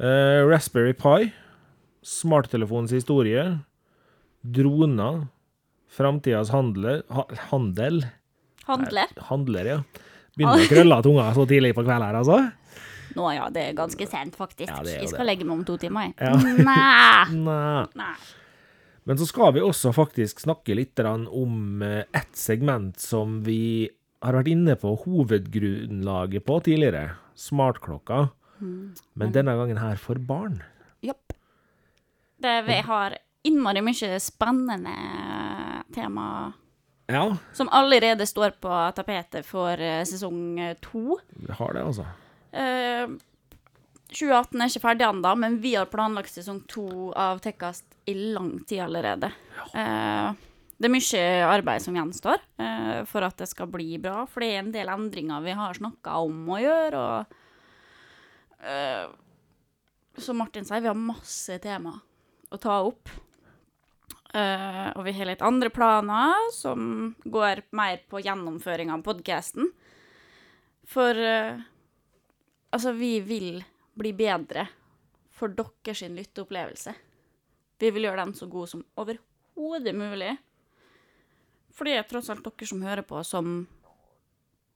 Uh, 0.00 0.48
Raspberry 0.50 0.96
Pi, 0.98 1.30
smarttelefonens 2.02 2.94
historie, 2.96 3.44
droner, 4.42 5.28
framtidas 5.90 6.50
handler, 6.54 7.04
ha, 7.12 7.28
handel 7.52 8.02
Handler. 8.70 9.10
Handler, 9.26 9.66
ja. 9.66 9.78
Begynner 10.36 10.62
å 10.62 10.70
krølle 10.70 10.98
tunga 11.02 11.30
så 11.34 11.46
tidlig 11.48 11.72
på 11.74 11.82
kvelden 11.82 12.06
her, 12.06 12.18
altså. 12.20 12.36
Nå 13.16 13.30
ja, 13.34 13.48
det 13.50 13.62
er 13.68 13.78
ganske 13.78 14.06
sent, 14.06 14.36
faktisk. 14.38 14.70
Ja, 14.70 14.82
det 14.86 14.98
jeg 15.00 15.10
skal 15.12 15.26
legge 15.26 15.46
meg 15.46 15.58
om 15.58 15.64
to 15.66 15.78
timer, 15.80 16.10
jeg. 16.10 16.14
Ja. 16.20 17.26
Nei. 18.02 18.12
Men 19.08 19.18
så 19.18 19.26
skal 19.26 19.54
vi 19.56 19.62
også 19.64 19.94
faktisk 19.96 20.42
snakke 20.44 20.76
litt 20.76 21.00
om 21.00 21.82
eh, 21.82 22.04
ett 22.12 22.36
segment 22.36 23.00
som 23.00 23.40
vi 23.46 23.88
har 24.20 24.36
vært 24.36 24.50
inne 24.52 24.76
på 24.76 24.92
hovedgrunnlaget 25.06 26.44
på 26.44 26.58
tidligere, 26.66 27.16
smartklokka, 27.40 28.28
men 28.60 29.32
denne 29.32 29.54
gangen 29.56 29.80
her 29.80 29.96
for 29.96 30.20
barn. 30.20 30.58
Jopp. 31.00 31.32
Det, 32.40 32.58
vi 32.66 32.76
har 32.84 33.16
innmari 33.48 33.80
mye 33.84 34.18
spennende 34.20 34.92
tema 35.94 36.26
Ja, 37.10 37.24
som 37.56 37.68
allerede 37.72 38.26
står 38.28 38.52
på 38.60 38.74
tapetet 38.96 39.48
for 39.48 39.80
eh, 39.80 40.04
sesong 40.06 40.60
to. 40.84 41.18
vi 41.34 41.56
har 41.56 41.72
det, 41.74 41.82
altså. 41.82 42.06
Eh, 42.50 43.06
2018 44.10 44.58
er 44.58 44.70
ikke 44.70 44.82
ferdig 44.82 45.06
ennå, 45.06 45.32
men 45.38 45.58
vi 45.62 45.76
har 45.76 45.90
planlagt 45.90 46.32
sesong 46.34 46.64
to 46.70 47.10
av 47.18 47.38
Tekkast 47.44 47.86
i 48.10 48.14
lang 48.34 48.56
tid 48.66 48.82
allerede. 48.88 49.30
Eh, 49.70 50.30
det 50.80 50.88
er 50.88 50.94
mye 50.94 51.24
arbeid 51.44 51.84
som 51.84 51.96
gjenstår 51.98 52.40
eh, 52.58 53.00
for 53.08 53.26
at 53.26 53.36
det 53.38 53.50
skal 53.50 53.68
bli 53.70 53.98
bra, 54.02 54.24
for 54.26 54.42
det 54.42 54.50
er 54.50 54.62
en 54.62 54.72
del 54.74 54.90
endringer 54.90 55.44
vi 55.44 55.56
har 55.58 55.78
snakka 55.78 56.18
om 56.24 56.38
å 56.50 56.58
gjøre. 56.58 57.02
og 57.06 58.64
eh, 58.64 59.04
Som 60.18 60.40
Martin 60.40 60.66
sier, 60.66 60.82
vi 60.82 60.90
har 60.90 60.98
masse 60.98 61.58
tema 61.62 61.94
å 62.50 62.58
ta 62.58 62.80
opp. 62.82 63.12
Eh, 64.30 64.88
og 64.94 65.04
vi 65.06 65.14
har 65.14 65.26
litt 65.26 65.42
andre 65.42 65.70
planer 65.74 66.50
som 66.54 67.12
går 67.24 67.64
mer 67.76 68.02
på 68.10 68.22
gjennomføring 68.24 68.90
av 68.94 69.04
podkasten. 69.06 69.70
For 70.90 71.14
eh, 71.14 71.60
altså, 72.72 72.92
vi 72.96 73.20
vil 73.20 73.62
bli 73.98 74.12
bedre 74.16 74.66
for 75.34 75.48
deres 75.56 76.02
lytteopplevelse. 76.02 76.94
Vi 77.80 77.90
vil 77.94 78.04
gjøre 78.08 78.24
den 78.26 78.34
så 78.36 78.46
god 78.52 78.68
som 78.68 78.84
overhodet 79.00 79.94
mulig. 79.96 80.34
For 81.72 81.88
det 81.88 81.94
er 81.96 82.08
tross 82.08 82.28
alt 82.32 82.44
dere 82.44 82.66
som 82.68 82.82
hører 82.84 83.06
på, 83.08 83.22
som 83.24 83.62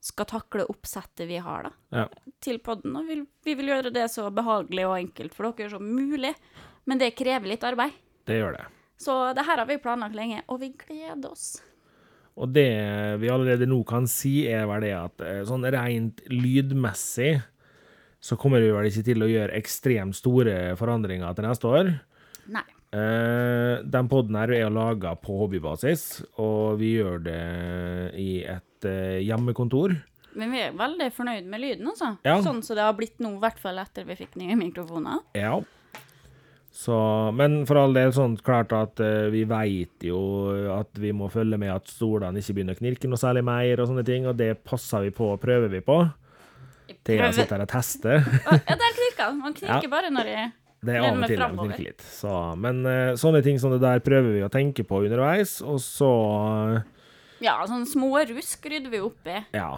skal 0.04 0.28
takle 0.28 0.66
oppsettet 0.68 1.28
vi 1.28 1.38
har 1.40 1.64
da, 1.68 1.70
Ja. 1.90 2.06
til 2.44 2.58
podden. 2.60 2.96
Og 2.96 3.06
vi, 3.08 3.18
vi 3.44 3.54
vil 3.56 3.70
gjøre 3.72 3.92
det 3.92 4.06
så 4.12 4.26
behagelig 4.32 4.84
og 4.86 4.98
enkelt 4.98 5.34
for 5.36 5.52
dere 5.52 5.70
som 5.72 5.84
mulig. 5.84 6.34
Men 6.84 7.00
det 7.00 7.14
krever 7.16 7.48
litt 7.48 7.64
arbeid. 7.64 7.92
Det 8.28 8.36
gjør 8.40 8.56
det. 8.58 8.66
Så 9.00 9.14
det 9.36 9.44
her 9.44 9.58
har 9.58 9.66
vi 9.68 9.78
planlagt 9.80 10.14
lenge, 10.16 10.42
og 10.48 10.60
vi 10.60 10.70
gleder 10.76 11.30
oss. 11.32 11.62
Og 12.36 12.50
det 12.52 12.66
vi 13.20 13.28
allerede 13.30 13.66
nå 13.68 13.78
kan 13.86 14.06
si, 14.10 14.46
er 14.50 14.66
vel 14.68 14.84
det 14.84 14.92
at 14.96 15.20
eh, 15.24 15.42
sånn 15.48 15.64
rent 15.72 16.20
lydmessig 16.32 17.36
så 18.25 18.38
kommer 18.40 18.62
vi 18.64 18.73
vel 18.73 18.88
ikke 18.88 19.04
til 19.04 19.25
å 19.25 19.28
gjøre 19.28 19.59
ekstremt 19.59 20.16
store 20.16 20.73
forandringer 20.81 21.37
til 21.37 21.45
neste 21.45 21.69
år. 21.69 21.93
Nei. 22.54 22.64
Uh, 22.95 23.83
den 23.90 24.09
podden 24.09 24.38
her 24.38 24.52
er 24.54 24.73
laga 24.73 25.16
på 25.19 25.37
hobbybasis, 25.43 26.23
og 26.40 26.78
vi 26.81 26.95
gjør 26.95 27.25
det 27.26 27.45
i 28.23 28.31
et 28.47 28.88
uh, 28.88 29.19
hjemmekontor. 29.19 29.97
Men 30.38 30.54
vi 30.54 30.62
er 30.64 30.76
veldig 30.78 31.11
fornøyd 31.14 31.50
med 31.50 31.62
lyden, 31.62 31.90
altså. 31.90 32.14
Ja. 32.26 32.38
Sånn 32.43 32.62
som 32.64 32.78
det 32.78 32.87
har 32.87 32.97
blitt 32.97 33.21
nå, 33.23 33.37
i 33.37 33.43
hvert 33.43 33.61
fall 33.62 33.83
etter 33.83 34.07
vi 34.09 34.16
fikk 34.23 34.38
nye 34.40 34.57
mikrofoner. 34.59 35.21
Ja. 35.37 35.59
Så, 36.75 36.97
men 37.37 37.61
for 37.69 37.78
all 37.83 37.93
del 37.95 38.11
sånn 38.14 38.38
klart 38.47 38.73
at 38.75 39.04
uh, 39.04 39.28
vi 39.35 39.45
veit 39.50 40.07
jo 40.07 40.19
at 40.75 40.97
vi 40.99 41.12
må 41.14 41.28
følge 41.35 41.61
med 41.61 41.75
at 41.75 41.93
stolene 41.93 42.40
ikke 42.40 42.57
begynner 42.57 42.78
å 42.78 42.81
knirke 42.81 43.11
noe 43.11 43.21
særlig 43.21 43.45
mer, 43.47 43.83
og 43.83 43.90
sånne 43.90 44.07
ting, 44.07 44.31
og 44.31 44.38
det 44.40 44.54
passer 44.64 45.04
vi 45.04 45.12
på 45.14 45.35
og 45.35 45.43
prøver 45.45 45.69
vi 45.76 45.85
på. 45.85 46.00
Thea 47.04 47.26
jeg 47.28 47.34
sitter 47.37 47.58
her 47.58 47.64
og 47.66 47.70
tester. 47.73 48.28
Ja, 48.49 48.76
der 48.80 48.94
knirka 48.96 49.26
den. 49.30 49.40
Man 49.44 49.56
knirker 49.56 49.90
bare 49.92 50.11
når 50.14 50.30
jeg 50.30 50.52
Det 50.84 50.94
er 50.94 51.04
av 51.04 51.18
og 51.18 51.26
til 51.28 51.40
de 51.40 51.49
knirker 51.58 51.84
litt. 51.87 52.04
Så, 52.14 52.32
men 52.61 52.80
eh, 52.88 53.12
sånne 53.20 53.42
ting 53.44 53.61
som 53.61 53.73
det 53.75 53.80
der 53.84 54.00
prøver 54.04 54.34
vi 54.38 54.42
å 54.44 54.50
tenke 54.52 54.84
på 54.88 55.02
underveis, 55.04 55.58
og 55.64 55.80
så 55.84 56.11
eh, 56.78 56.82
Ja, 57.44 57.58
sånne 57.68 57.88
små 57.88 58.11
rusk 58.30 58.64
rydder 58.73 58.92
vi 58.92 59.02
opp 59.04 59.28
i. 59.32 59.40
Ja. 59.56 59.70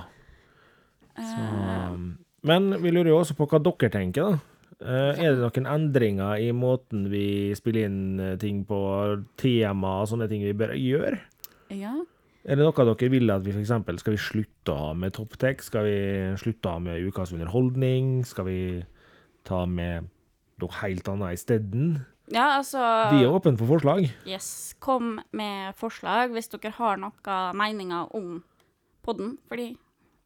Så, 1.16 1.36
Eh, 1.36 1.94
men 2.46 2.66
vi 2.82 2.90
lurer 2.92 3.08
jo 3.10 3.20
også 3.22 3.34
på 3.38 3.46
hva 3.50 3.58
dere 3.64 3.88
tenker, 3.90 4.36
da. 4.36 4.52
Er 4.86 5.32
det 5.32 5.40
noen 5.40 5.66
endringer 5.72 6.36
i 6.44 6.50
måten 6.52 7.06
vi 7.08 7.54
spiller 7.56 7.86
inn 7.88 8.36
ting 8.38 8.58
på, 8.68 8.76
tema 9.40 9.94
og 10.02 10.10
sånne 10.10 10.28
ting 10.30 10.44
vi 10.44 10.52
bør 10.54 10.74
gjøre? 10.76 11.18
ja. 11.74 11.94
Er 12.46 12.54
det 12.54 12.62
noe 12.62 12.84
dere 12.86 13.10
vil 13.10 13.32
at 13.34 13.42
vi 13.42 13.50
f.eks. 13.50 13.72
skal 14.00 14.14
vi 14.14 14.22
slutte 14.22 14.70
å 14.70 14.78
ha 14.78 14.90
med 14.94 15.16
topptek? 15.16 15.64
Skal 15.66 15.86
vi 15.88 15.96
slutte 16.38 16.70
å 16.70 16.76
ha 16.76 16.82
med 16.82 17.08
ukas 17.08 17.32
underholdning? 17.34 18.20
Skal 18.28 18.46
vi 18.46 18.60
ta 19.46 19.64
med 19.66 20.06
noe 20.62 20.78
helt 20.80 21.08
annet 21.10 21.40
isteden? 21.40 21.96
ja, 22.30 22.56
altså 22.58 22.82
Vi 23.12 23.22
er 23.22 23.34
åpne 23.34 23.58
for 23.58 23.70
forslag. 23.70 24.06
Yes. 24.26 24.76
Kom 24.82 25.16
med 25.34 25.74
forslag 25.78 26.34
hvis 26.34 26.50
dere 26.54 26.74
har 26.78 27.02
noen 27.02 27.58
meninger 27.58 28.14
om 28.14 28.40
podden. 29.06 29.36
Fordi 29.50 29.72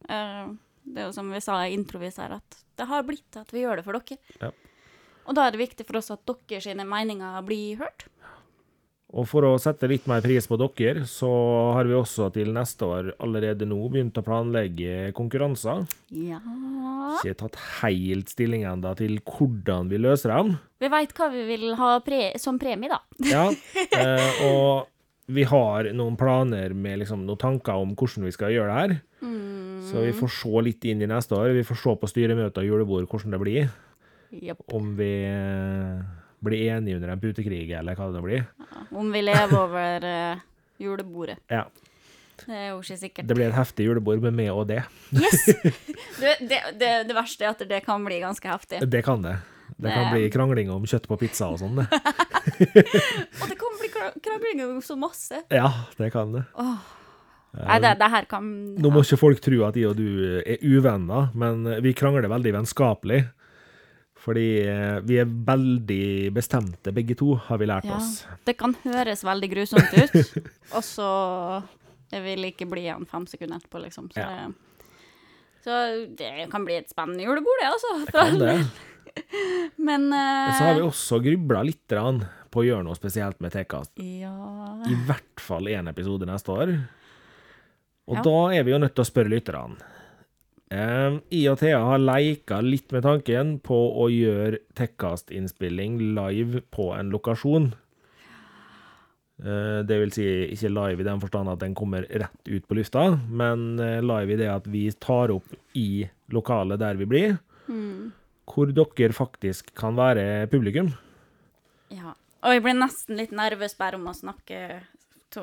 uh, 0.09 0.53
det 0.85 1.03
er 1.03 1.09
jo 1.09 1.17
som 1.17 1.33
vi 1.33 1.41
sa 1.45 1.63
i 1.65 1.75
introvis 1.77 2.21
her, 2.21 2.37
at 2.37 2.61
det 2.77 2.89
har 2.89 3.05
blitt 3.09 3.41
at 3.41 3.53
vi 3.53 3.65
gjør 3.65 3.81
det 3.81 3.87
for 3.89 3.97
dere. 3.97 4.21
Ja. 4.41 4.53
Og 5.29 5.37
da 5.37 5.47
er 5.47 5.55
det 5.55 5.61
viktig 5.61 5.89
for 5.89 6.01
oss 6.01 6.13
at 6.13 6.25
deres 6.29 6.69
sine 6.69 6.85
meninger 6.89 7.41
blir 7.49 7.81
hørt. 7.81 8.09
Og 9.11 9.27
for 9.27 9.43
å 9.43 9.57
sette 9.59 9.89
litt 9.91 10.07
mer 10.11 10.23
pris 10.23 10.47
på 10.47 10.59
dere, 10.61 11.03
så 11.11 11.31
har 11.75 11.89
vi 11.89 11.97
også 11.99 12.29
til 12.35 12.53
neste 12.55 12.87
år 12.87 13.09
allerede 13.19 13.67
nå 13.67 13.81
begynt 13.91 14.21
å 14.21 14.25
planlegge 14.27 15.11
konkurranser. 15.17 15.83
Ja 16.15 16.39
Ikke 17.19 17.35
tatt 17.43 17.59
helt 17.81 18.31
stilling 18.31 18.63
ennå 18.71 18.95
til 18.99 19.19
hvordan 19.27 19.91
vi 19.91 19.99
løser 19.99 20.37
dem. 20.37 20.55
Vi 20.79 20.93
veit 20.93 21.15
hva 21.19 21.31
vi 21.33 21.43
vil 21.49 21.75
ha 21.81 21.97
pre 22.07 22.23
som 22.39 22.61
premie, 22.63 22.93
da. 22.93 23.03
Ja, 23.27 23.45
eh, 23.99 24.45
og 24.47 24.87
vi 25.31 25.43
har 25.47 25.91
noen 25.95 26.17
planer 26.19 26.75
med 26.75 27.03
liksom, 27.03 27.27
noen 27.27 27.39
tanker 27.39 27.83
om 27.83 27.97
hvordan 27.99 28.27
vi 28.27 28.35
skal 28.35 28.55
gjøre 28.55 28.71
det 28.71 28.81
her. 28.81 28.99
Så 29.91 30.05
vi 30.05 30.15
får 30.15 30.31
se 30.35 30.63
litt 30.65 30.87
inn 30.87 31.03
i 31.03 31.09
neste 31.11 31.35
år. 31.35 31.51
Vi 31.57 31.67
får 31.67 31.79
se 31.83 31.95
på 31.99 32.11
styremøter 32.11 32.63
og 32.63 32.69
julebord 32.69 33.09
hvordan 33.11 33.35
det 33.35 33.41
blir. 33.43 33.71
Yep. 34.31 34.63
Om 34.77 34.93
vi 34.99 35.13
blir 36.45 36.73
enige 36.73 36.97
under 36.97 37.13
en 37.15 37.21
putekrig, 37.21 37.69
eller 37.77 37.99
hva 37.99 38.09
det 38.09 38.19
nå 38.19 38.25
blir. 38.25 38.49
Om 38.91 39.13
vi 39.13 39.23
lever 39.23 39.57
over 39.59 40.07
uh, 40.09 40.43
julebordet. 40.81 41.39
Ja, 41.53 41.67
Det 42.41 42.57
er 42.57 42.69
jo 42.71 42.81
ikke 42.81 42.97
sikkert. 42.97 43.29
Det 43.29 43.37
blir 43.37 43.51
et 43.51 43.57
heftig 43.57 43.87
julebord 43.87 44.23
med 44.25 44.37
meg 44.39 44.51
og 44.55 44.67
det. 44.71 44.83
Yes! 45.13 45.47
Det, 46.21 46.37
det, 46.77 46.89
det 47.09 47.15
verste 47.17 47.47
er 47.47 47.55
at 47.55 47.63
det 47.69 47.79
kan 47.85 48.03
bli 48.05 48.19
ganske 48.21 48.49
heftig. 48.49 48.81
Det 48.93 49.01
kan 49.05 49.23
det. 49.25 49.39
Det 49.81 49.93
kan 49.95 50.11
bli 50.13 50.29
krangling 50.33 50.71
om 50.73 50.85
kjøtt 50.89 51.07
på 51.09 51.17
pizza 51.21 51.49
og 51.53 51.61
sånn. 51.63 51.79
det. 51.81 51.87
Og 53.41 53.45
det 53.49 53.57
kan 53.61 53.77
bli 53.81 53.91
krangling 54.25 54.63
om 54.67 54.81
så 54.85 54.97
masse. 55.01 55.41
Ja, 55.49 55.71
det 55.97 56.11
kan 56.13 56.35
det. 56.35 56.43
Nei, 56.57 57.79
det, 57.83 57.95
det 57.99 58.09
her 58.13 58.27
kan 58.31 58.45
Nå 58.79 58.93
må 58.93 59.03
ikke 59.03 59.19
folk 59.19 59.41
tro 59.43 59.65
at 59.67 59.79
jeg 59.79 59.89
og 59.91 59.97
du 59.99 60.41
er 60.45 60.61
uvenner, 60.63 61.33
men 61.35 61.65
vi 61.83 61.95
krangler 61.97 62.29
veldig 62.31 62.53
vennskapelig. 62.61 63.25
Fordi 64.21 64.47
eh, 64.69 64.99
vi 65.09 65.17
er 65.23 65.25
veldig 65.25 66.33
bestemte, 66.37 66.93
begge 66.93 67.15
to, 67.17 67.35
har 67.47 67.57
vi 67.61 67.69
lært 67.71 67.87
Ja. 67.89 67.97
oss. 67.97 68.27
Det 68.45 68.57
kan 68.61 68.75
høres 68.85 69.23
veldig 69.25 69.49
grusomt 69.55 69.95
ut, 69.97 70.45
og 70.77 70.85
så 70.85 71.11
vil 72.13 72.45
ikke 72.51 72.69
bli 72.69 72.85
igjen 72.85 73.07
fem 73.09 73.25
sekunder 73.31 73.57
etterpå, 73.63 73.81
liksom. 73.87 74.11
Så, 74.13 74.21
Ja. 74.21 74.47
det, 74.51 74.85
så 75.65 75.81
det 76.21 76.51
kan 76.53 76.65
bli 76.69 76.77
et 76.83 76.91
spennende 76.93 77.25
julebord, 77.25 77.63
det, 77.63 77.71
altså. 77.73 77.95
Det 78.05 78.13
Kan 78.13 78.39
det. 78.45 78.57
Men 79.89 80.13
uh, 80.13 80.53
Så 80.55 80.65
har 80.69 80.75
vi 80.77 80.85
også 80.87 81.19
grubla 81.25 81.65
litt 81.67 81.89
på 82.51 82.61
å 82.63 82.67
gjøre 82.67 82.85
noe 82.87 82.95
spesielt 82.99 83.41
med 83.43 83.53
Tekast. 83.57 83.91
Ja 83.99 84.31
I 84.87 84.95
hvert 85.09 85.41
fall 85.43 85.67
én 85.73 85.89
episode 85.91 86.29
neste 86.29 86.53
år. 86.55 86.75
Og 88.11 88.17
Ja. 88.21 88.23
da 88.27 88.37
er 88.59 88.65
vi 88.67 88.73
jo 88.75 88.79
nødt 88.83 88.95
til 88.95 89.03
å 89.05 89.09
spørre 89.09 89.31
lytterne. 89.33 89.79
I 90.71 91.41
og 91.51 91.57
Thea 91.59 91.81
har 91.83 91.99
leika 91.99 92.61
litt 92.63 92.93
med 92.95 93.03
tanken 93.03 93.57
på 93.67 93.75
å 93.99 94.05
gjøre 94.13 94.61
Tekkast-innspilling 94.79 95.97
live 96.15 96.61
på 96.71 96.93
en 96.95 97.11
lokasjon. 97.11 97.73
Eh, 99.41 99.81
det 99.89 99.97
vil 100.03 100.13
si 100.15 100.27
ikke 100.53 100.71
live 100.71 101.03
i 101.03 101.09
den 101.09 101.21
forstand 101.23 101.51
at 101.51 101.63
den 101.65 101.75
kommer 101.75 102.07
rett 102.07 102.47
ut 102.47 102.69
på 102.69 102.77
lufta, 102.79 103.07
men 103.27 103.81
eh, 103.83 103.99
live 104.05 104.37
i 104.37 104.39
det 104.39 104.51
at 104.53 104.69
vi 104.71 104.85
tar 104.93 105.33
opp 105.35 105.51
i 105.75 106.05
lokalet 106.31 106.79
der 106.83 106.95
vi 107.01 107.09
blir, 107.11 107.39
Mm. 107.71 108.11
hvor 108.51 108.67
dere 108.75 109.15
faktisk 109.15 109.75
kan 109.79 109.95
være 109.95 110.47
publikum. 110.51 110.93
ja. 111.91 112.15
Og 112.43 112.55
jeg 112.55 112.63
blir 112.65 112.73
nesten 112.75 113.17
litt 113.19 113.31
nervøs 113.37 113.75
bare 113.77 113.95
om 113.99 114.07
å 114.09 114.15
snakke 114.17 114.81
to, 115.31 115.43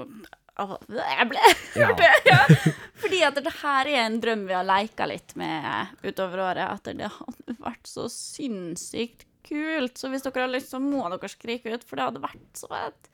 Jeg 0.58 1.28
ble 1.30 1.42
Ja. 1.78 1.92
ja. 2.26 2.40
Fordi 2.98 3.20
at 3.28 3.36
det 3.46 3.54
her 3.62 3.90
er 3.92 4.00
en 4.08 4.20
drøm 4.24 4.48
vi 4.50 4.56
har 4.58 4.66
leika 4.66 5.06
litt 5.10 5.36
med 5.38 5.94
utover 6.04 6.42
året. 6.50 6.66
At 6.80 6.90
det 6.98 7.12
hadde 7.14 7.58
vært 7.62 7.86
så 7.90 8.08
sinnssykt 8.10 9.26
kult. 9.48 9.98
Så 10.02 10.10
hvis 10.12 10.26
dere 10.26 10.48
har 10.48 10.52
lyst, 10.52 10.72
så 10.74 10.82
må 10.82 11.04
dere 11.14 11.30
skrike 11.32 11.72
ut, 11.76 11.86
for 11.88 11.96
det 12.00 12.08
hadde 12.10 12.24
vært 12.26 12.58
så 12.58 12.68
fett. 12.72 13.12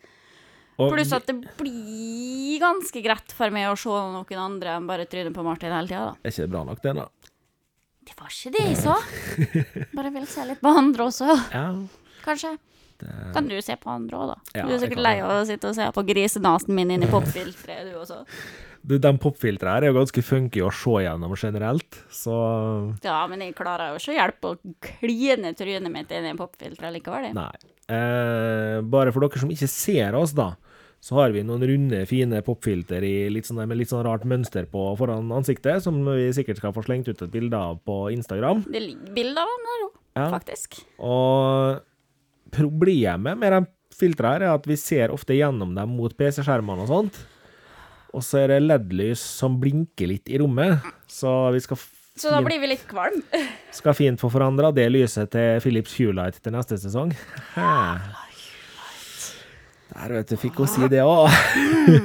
Pluss 0.79 1.11
at 1.13 1.27
det 1.29 1.35
blir 1.59 2.57
ganske 2.63 3.03
greit 3.05 3.31
for 3.37 3.53
meg 3.53 3.67
å 3.69 3.75
se 3.77 3.91
noen 3.93 4.39
andre 4.41 4.71
enn 4.79 4.87
bare 4.89 5.05
trynet 5.05 5.35
på 5.35 5.43
Martin 5.45 5.69
hele 5.75 5.85
tida, 5.91 6.07
da. 6.09 6.15
er 6.23 6.31
ikke 6.33 6.47
det 6.47 6.49
bra 6.55 6.63
nok, 6.65 6.81
det, 6.81 6.93
da? 6.97 7.05
Det 8.03 8.15
var 8.19 8.33
ikke 8.33 8.51
det 8.55 8.63
jeg 8.65 8.79
sa. 8.81 8.95
Bare 9.93 10.09
vil 10.15 10.25
se 10.27 10.47
litt 10.49 10.63
på 10.63 10.71
andre 10.73 11.05
også, 11.11 11.29
Ja. 11.53 11.67
kanskje. 12.25 12.55
Det, 13.03 13.33
Kan 13.35 13.47
du 13.51 13.55
se 13.61 13.75
på 13.79 13.91
andre 13.93 14.17
òg, 14.23 14.27
da? 14.33 14.37
Ja, 14.59 14.67
du 14.67 14.73
er 14.77 14.83
sikkert 14.83 15.03
lei 15.03 15.15
av 15.21 15.33
å 15.41 15.45
sitte 15.49 15.69
og 15.71 15.75
se 15.77 15.87
på 15.95 16.03
grisenasen 16.07 16.73
min 16.77 16.91
inni 16.95 17.09
popfilteret, 17.15 17.91
du 17.91 17.97
også. 17.99 18.23
Du, 18.83 18.97
De 18.99 19.11
popfiltrene 19.15 19.77
her 19.77 19.85
er 19.87 19.93
jo 19.93 19.99
ganske 19.99 20.21
funky 20.27 20.59
å 20.65 20.71
se 20.75 20.97
gjennom 21.05 21.31
generelt, 21.39 22.01
så 22.11 22.33
Ja, 23.05 23.21
men 23.31 23.39
jeg 23.45 23.55
klarer 23.55 23.93
jo 23.93 24.01
ikke 24.01 24.11
å 24.11 24.17
hjelpe 24.17 24.51
å 24.51 24.57
kline 24.83 25.53
trynet 25.55 25.91
mitt 25.93 26.11
inn 26.11 26.27
i 26.27 26.33
popfilteret 26.39 26.91
likevel. 26.97 27.29
jeg. 27.29 27.37
Nei. 27.37 27.71
Eh, 27.93 28.81
bare 28.83 29.11
for 29.15 29.23
dere 29.23 29.39
som 29.39 29.51
ikke 29.53 29.69
ser 29.71 30.15
oss, 30.19 30.33
da, 30.35 30.49
så 31.03 31.15
har 31.19 31.31
vi 31.35 31.41
noen 31.47 31.63
runde, 31.67 32.01
fine 32.07 32.39
popfilter 32.43 33.03
i 33.03 33.29
litt 33.31 33.47
sånn, 33.47 33.59
med 33.67 33.75
litt 33.79 33.91
sånn 33.91 34.03
rart 34.07 34.23
mønster 34.27 34.67
på 34.71 34.83
foran 34.99 35.31
ansiktet, 35.35 35.83
som 35.83 35.97
vi 36.07 36.29
sikkert 36.35 36.59
skal 36.61 36.75
få 36.75 36.83
slengt 36.85 37.07
ut 37.11 37.23
et 37.23 37.31
bilde 37.33 37.55
av 37.59 37.79
på 37.87 38.05
Instagram. 38.15 38.63
Det 38.71 38.83
ligger 38.83 39.15
bilder 39.15 39.43
av 39.43 39.51
dem 39.55 39.65
der 39.71 39.81
òg, 39.87 39.97
Ja. 40.15 40.27
faktisk. 40.31 40.79
Og 40.99 41.81
problemet 42.55 43.39
med 43.39 43.55
de 43.55 43.61
filtrene 43.97 44.33
her 44.37 44.47
er 44.47 44.55
at 44.57 44.67
vi 44.69 44.77
ser 44.79 45.13
ofte 45.13 45.35
gjennom 45.37 45.73
dem 45.77 45.95
mot 45.97 46.13
PC-skjermene 46.17 46.85
og 46.85 46.91
sånt. 46.91 47.19
Og 48.13 48.21
så 48.25 48.43
er 48.43 48.53
det 48.53 48.63
LED-lys 48.65 49.21
som 49.41 49.57
blinker 49.61 50.11
litt 50.11 50.29
i 50.29 50.37
rommet, 50.41 50.85
så 51.09 51.49
vi 51.53 51.61
skal, 51.63 51.79
Så 52.19 52.29
da 52.29 52.43
blir 52.45 52.61
vi 52.61 52.69
litt 52.69 52.83
kvalm. 52.89 53.23
skal 53.79 53.97
fint 53.97 54.21
få 54.21 54.29
forandra 54.33 54.69
det 54.75 54.85
lyset 54.93 55.31
til 55.33 55.63
Philips 55.63 55.95
Huelight 55.97 56.37
til 56.43 56.53
neste 56.53 56.77
sesong. 56.81 57.15
Hæ. 57.55 57.71
Der, 59.93 60.13
vet 60.17 60.29
du, 60.29 60.37
fikk 60.41 60.61
hun 60.61 60.69
si 60.69 60.89
det 60.89 61.01
òg. 61.05 61.29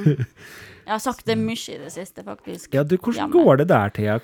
Jeg 0.89 0.95
har 0.95 1.01
sagt 1.01 1.25
det 1.29 1.35
mye 1.37 1.53
i 1.53 1.77
det 1.77 1.91
siste, 1.93 2.23
faktisk. 2.25 2.73
Ja, 2.73 2.81
du, 2.81 2.95
hvordan 2.97 3.29
går 3.33 3.61
det 3.61 3.67
der, 3.69 3.91
Thea? 3.93 4.17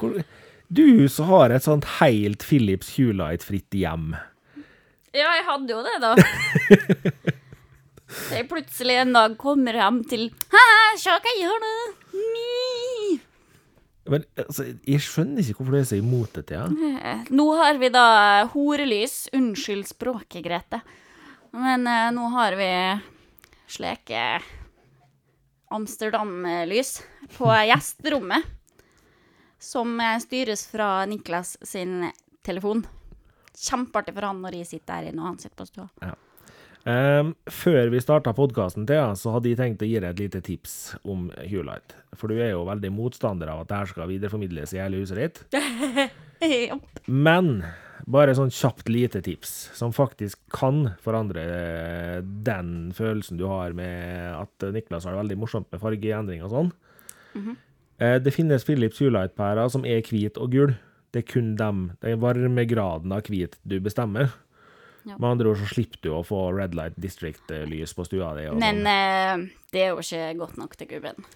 Du 0.74 1.05
som 1.13 1.29
har 1.29 1.53
et 1.53 1.65
sånt 1.65 1.86
helt 2.00 2.46
Philips 2.46 2.96
Huelight-fritt 2.96 3.77
hjem. 3.77 4.15
Ja, 5.15 5.31
jeg 5.38 5.45
hadde 5.48 5.75
jo 5.75 5.84
det, 5.86 5.95
da. 6.03 6.15
Så 8.15 8.38
jeg 8.38 8.48
plutselig 8.48 8.95
en 9.01 9.15
dag 9.15 9.34
kommer 9.39 9.75
hjem 9.75 10.01
til 10.07 10.29
se 11.00 11.12
hva 11.12 11.31
jeg 11.34 11.41
gjør 11.43 11.63
nå! 11.63 11.74
Men 14.05 14.25
altså, 14.38 14.67
jeg 14.86 15.01
skjønner 15.01 15.41
ikke 15.41 15.57
hvorfor 15.57 15.74
du 15.74 15.79
er 15.79 15.88
så 15.89 15.98
imot 15.98 16.36
dette. 16.38 16.53
Thea. 16.53 16.91
Eh, 17.01 17.24
Nå 17.34 17.45
har 17.57 17.79
vi 17.81 17.89
da 17.93 18.05
horelys. 18.53 19.15
Unnskyld 19.34 19.88
språket, 19.89 20.43
Grete. 20.45 20.81
Men 21.55 21.88
eh, 21.89 22.12
nå 22.13 22.27
har 22.36 22.57
vi 22.60 22.67
slike 23.72 24.22
Amsterdam-lys 25.74 27.00
på 27.34 27.50
gjesterommet. 27.72 28.45
Som 29.57 29.98
eh, 29.98 30.19
styres 30.22 30.67
fra 30.69 31.00
Niklas 31.10 31.55
sin 31.65 32.05
telefon. 32.45 32.86
Kjempeartig 33.55 34.13
for 34.15 34.27
han 34.27 34.41
når 34.43 34.59
jeg 34.59 34.67
sitter 34.74 35.01
der 35.01 35.12
inne 35.12 35.24
og 35.24 35.29
han 35.33 35.38
sitter 35.41 35.57
på 35.62 35.67
stua. 35.69 36.15
Ehm, 36.85 37.31
før 37.50 37.89
vi 37.89 38.01
starta 38.03 38.33
podkasten, 38.38 38.85
Thea, 38.85 39.07
så 39.17 39.31
hadde 39.33 39.50
jeg 39.50 39.57
tenkt 39.57 39.81
å 39.81 39.88
gi 39.89 39.97
deg 39.97 40.12
et 40.12 40.19
lite 40.21 40.41
tips 40.45 40.75
om 41.03 41.31
Hulight. 41.50 41.95
For 42.13 42.29
du 42.29 42.38
er 42.38 42.51
jo 42.51 42.65
veldig 42.67 42.91
motstander 42.93 43.50
av 43.50 43.63
at 43.63 43.71
det 43.71 43.79
her 43.79 43.89
skal 43.89 44.12
videreformidles 44.12 44.75
i 44.75 44.83
hele 44.83 45.01
huset 45.01 45.21
ditt. 45.24 45.41
Ja. 46.45 46.75
Men 47.07 47.63
bare 48.12 48.33
sånn 48.35 48.51
kjapt 48.53 48.89
lite 48.91 49.21
tips, 49.24 49.53
som 49.74 49.93
faktisk 49.95 50.38
kan 50.53 50.91
forandre 51.01 51.41
eh, 51.47 52.17
den 52.45 52.91
følelsen 52.93 53.39
du 53.39 53.45
har 53.50 53.74
med 53.74 54.35
at 54.35 54.65
Niklas 54.75 55.07
har 55.07 55.15
det 55.15 55.21
veldig 55.24 55.38
morsomt 55.41 55.69
med 55.71 55.81
fargeendring 55.81 56.43
og 56.45 56.51
sånn. 56.51 56.74
Eh, 57.97 58.17
Det 58.19 58.33
finnes 58.35 58.67
Philips 58.67 59.00
Hulight-pærer 59.01 59.71
som 59.71 59.88
er 59.88 60.03
hvit 60.05 60.38
og 60.38 60.51
gul. 60.53 60.75
Det 61.15 61.22
er 61.24 61.29
kun 61.31 61.53
dem, 61.55 61.86
den 62.03 62.19
varmegraden 62.19 63.13
av 63.15 63.29
hvit 63.31 63.55
du 63.63 63.77
bestemmer. 63.79 64.34
Ja. 65.05 65.15
Med 65.15 65.29
andre 65.29 65.51
ord 65.53 65.62
så 65.62 65.67
slipper 65.69 66.01
du 66.03 66.10
å 66.12 66.24
få 66.25 66.50
Red 66.51 66.74
Light 66.75 66.95
District-lys 67.00 67.93
på 67.95 68.03
stua 68.07 68.34
di. 68.36 68.50
Men 68.57 68.81
sånn. 68.81 68.89
eh, 68.91 69.60
det 69.72 69.84
er 69.86 69.93
jo 69.93 70.01
ikke 70.03 70.25
godt 70.41 70.57
nok 70.60 70.75
til 70.75 70.89
gubben. 70.91 71.27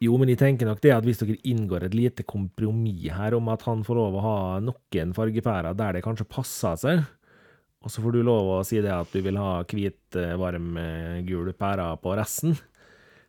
Jo, 0.00 0.14
men 0.16 0.30
jeg 0.30 0.38
tenker 0.38 0.68
nok 0.68 0.80
det 0.84 0.92
at 0.94 1.06
hvis 1.06 1.18
dere 1.18 1.34
inngår 1.50 1.88
et 1.88 1.96
lite 1.98 2.22
kompromiss 2.22 3.10
her 3.18 3.34
om 3.34 3.50
at 3.50 3.64
han 3.66 3.82
får 3.84 3.98
lov 3.98 4.16
å 4.16 4.22
ha 4.22 4.36
noen 4.62 5.14
fargepærer 5.16 5.74
der 5.76 5.98
det 5.98 6.04
kanskje 6.06 6.28
passer 6.30 6.78
seg, 6.78 7.02
og 7.82 7.90
så 7.90 8.02
får 8.04 8.14
du 8.14 8.22
lov 8.26 8.52
å 8.54 8.62
si 8.66 8.78
det 8.82 8.94
at 8.94 9.10
du 9.12 9.20
vil 9.26 9.36
ha 9.38 9.58
hvit, 9.66 10.00
eh, 10.16 10.36
varm, 10.38 10.70
eh, 10.78 11.20
gul 11.26 11.50
pære 11.52 11.90
på 12.02 12.14
resten, 12.18 12.54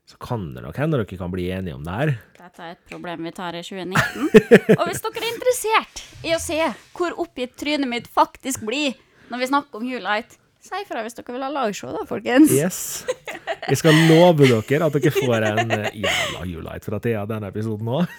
så 0.10 0.18
kan 0.18 0.48
det 0.56 0.64
nok 0.66 0.78
hende 0.82 0.98
dere 0.98 1.18
kan 1.20 1.30
bli 1.30 1.52
enige 1.54 1.76
om 1.78 1.84
det 1.86 1.94
her. 1.94 2.12
Dette 2.40 2.64
er 2.66 2.72
et 2.74 2.86
problem 2.90 3.28
vi 3.28 3.34
tar 3.38 3.54
i 3.54 3.62
2019. 3.62 4.78
Og 4.80 4.86
hvis 4.90 5.04
dere 5.06 5.22
er 5.22 5.28
interessert 5.30 6.02
i 6.26 6.34
å 6.34 6.40
se 6.42 6.58
hvor 6.98 7.14
oppgitt 7.22 7.54
trynet 7.60 7.90
mitt 7.92 8.10
faktisk 8.10 8.66
blir 8.66 8.98
når 9.30 9.44
vi 9.44 9.50
snakker 9.52 9.78
om 9.78 9.86
Hulight, 9.86 10.34
si 10.66 10.82
ifra 10.82 11.04
hvis 11.06 11.14
dere 11.20 11.36
vil 11.36 11.46
ha 11.46 11.52
lagshow, 11.54 11.94
da, 11.94 12.02
folkens. 12.10 12.50
Yes. 12.58 12.80
Jeg 13.68 13.78
skal 13.78 14.02
love 14.10 14.50
dere 14.50 14.88
at 14.88 14.98
dere 14.98 15.14
får 15.14 15.46
en 15.52 15.76
eh, 15.78 16.00
jævla 16.02 16.42
Julight 16.50 16.90
fra 16.90 17.00
Thea 17.04 17.28
denne 17.30 17.54
episoden 17.54 17.94
òg. 18.00 18.10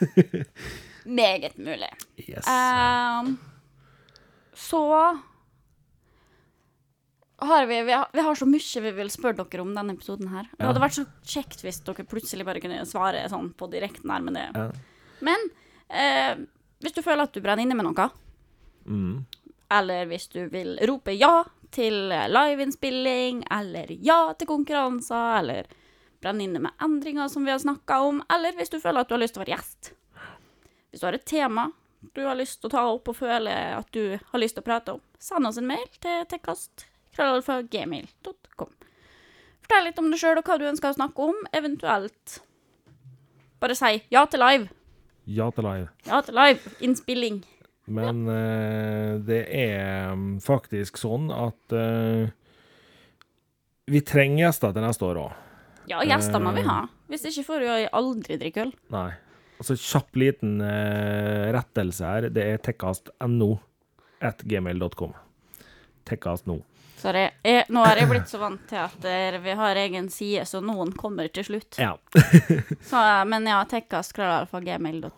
Meget 1.21 1.59
mulig. 1.59 1.91
Yes. 2.23 2.47
Um, 2.47 3.35
så 4.55 4.85
har 7.41 7.67
vi, 7.67 7.83
vi, 7.83 7.93
har, 7.93 8.09
vi 8.13 8.21
har 8.21 8.35
så 8.37 8.47
mye 8.49 8.83
vi 8.85 8.91
vil 8.97 9.11
spørre 9.13 9.45
dere 9.45 9.63
om 9.65 9.75
denne 9.75 9.95
episoden 9.97 10.29
her. 10.33 10.49
Det 10.57 10.67
hadde 10.67 10.83
vært 10.83 10.97
så 10.99 11.05
kjekt 11.25 11.63
hvis 11.65 11.81
dere 11.87 12.05
plutselig 12.09 12.45
bare 12.47 12.61
kunne 12.63 12.85
svare 12.89 13.23
sånn 13.33 13.53
på 13.57 13.69
direkten 13.73 14.11
her 14.13 14.25
med 14.27 14.37
det. 14.37 14.47
Ja. 14.57 14.67
Men 15.25 15.47
eh, 15.89 16.43
hvis 16.85 16.97
du 16.97 17.03
føler 17.05 17.25
at 17.25 17.33
du 17.37 17.41
brenner 17.45 17.65
inne 17.67 17.79
med 17.79 17.89
noe, 17.91 18.11
Mm. 18.91 19.27
eller 19.71 20.07
hvis 20.09 20.25
du 20.33 20.39
vil 20.51 20.79
rope 20.89 21.13
ja 21.13 21.45
til 21.71 22.09
liveinnspilling, 22.09 23.43
eller 23.53 23.91
ja 24.03 24.33
til 24.35 24.49
konkurranser, 24.49 25.37
eller 25.43 25.69
brenne 26.23 26.47
inne 26.47 26.63
med 26.65 26.73
endringer 26.83 27.29
som 27.29 27.45
vi 27.45 27.53
har 27.53 27.61
snakka 27.61 28.01
om, 28.09 28.23
eller 28.33 28.57
hvis 28.57 28.73
du 28.73 28.81
føler 28.81 29.05
at 29.05 29.09
du 29.09 29.15
har 29.15 29.21
lyst 29.23 29.37
til 29.37 29.43
å 29.43 29.45
være 29.45 29.55
gjest. 29.59 29.93
Hvis 30.91 31.01
du 31.05 31.07
har 31.07 31.19
et 31.19 31.29
tema 31.29 31.69
du 32.15 32.23
har 32.25 32.35
lyst 32.35 32.63
til 32.63 32.71
å 32.71 32.73
ta 32.73 32.83
opp 32.89 33.11
og 33.13 33.17
føler 33.19 33.75
at 33.77 33.91
du 33.93 34.17
har 34.17 34.41
lyst 34.41 34.57
til 34.57 34.65
å 34.65 34.69
prate 34.71 34.95
om, 34.97 35.03
send 35.21 35.47
oss 35.47 35.59
en 35.61 35.69
mail 35.69 35.85
til 36.01 36.25
tekkast.gmail.com. 37.17 38.71
Fortell 39.65 39.87
litt 39.87 39.99
om 40.03 40.11
deg 40.11 40.21
sjøl 40.23 40.41
og 40.41 40.47
hva 40.47 40.59
du 40.61 40.69
ønsker 40.71 40.93
å 40.93 40.99
snakke 40.99 41.31
om, 41.31 41.43
eventuelt 41.57 42.41
bare 43.61 43.77
si 43.77 43.99
ja 44.13 44.25
til 44.31 44.41
live. 44.41 44.71
Ja 45.29 45.51
til 45.55 45.67
live. 45.69 45.91
Ja 46.09 46.21
til 46.25 46.37
live. 46.39 46.75
Innspilling. 46.81 47.43
Men 47.91 48.23
eh, 48.31 49.19
det 49.27 49.43
er 49.53 50.15
mm, 50.15 50.39
faktisk 50.45 51.01
sånn 51.01 51.29
at 51.35 51.75
eh, 51.75 52.31
vi 53.91 54.03
trenger 54.07 54.47
gjester 54.47 54.73
til 54.75 54.87
neste 54.87 55.07
år 55.07 55.21
òg. 55.27 55.47
Ja, 55.91 56.05
gjester 56.07 56.41
må 56.43 56.55
vi 56.55 56.63
ha. 56.65 56.85
Hvis 57.11 57.27
ikke 57.27 57.49
får 57.49 57.65
vi 57.65 57.89
aldri 57.99 58.39
drikke 58.39 58.69
øl. 58.69 58.73
Nei. 58.95 59.11
Altså 59.61 59.75
kjapp 59.77 60.17
liten 60.17 60.61
eh, 60.65 61.51
rettelse 61.53 62.07
her. 62.07 62.29
Det 62.33 62.47
er 62.47 62.63
tekkast.no 62.65 63.51
at 64.25 64.45
gmail.com. 64.47 65.13
Tekkast.no. 66.09 66.61
Sorry. 67.01 67.23
Jeg, 67.47 67.65
nå 67.73 67.81
har 67.87 67.97
jeg 67.97 68.09
blitt 68.11 68.29
så 68.29 68.39
vant 68.43 68.61
til 68.69 68.77
at 68.83 69.05
eh, 69.09 69.39
vi 69.41 69.51
har 69.57 69.77
egen 69.81 70.11
side, 70.13 70.43
så 70.49 70.61
noen 70.65 70.91
kommer 70.97 71.29
til 71.33 71.45
slutt. 71.47 71.79
Ja. 71.81 71.95
Så, 72.91 72.97
eh, 73.01 73.25
men 73.31 73.47
ja, 73.49 73.63
tekkast.gmail.com. 73.71 75.17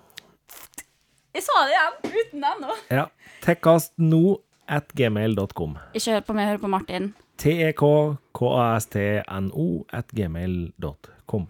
Jeg 1.32 1.42
sa 1.46 1.52
det 1.64 1.72
igjen, 1.72 1.94
uten 2.20 2.42
ennå. 2.44 2.70
ja. 2.92 3.06
Tekkast.no 3.42 4.36
at 4.70 4.92
gmail.com. 4.94 5.72
Ikke 5.98 6.12
hør 6.14 6.22
på 6.28 6.34
meg, 6.36 6.44
hør 6.52 6.60
på 6.62 6.68
Martin. 6.70 7.08
T-e-k-k-a-s-t-n-o 7.42 9.66
at 9.98 10.06
gmail.com. 10.14 11.44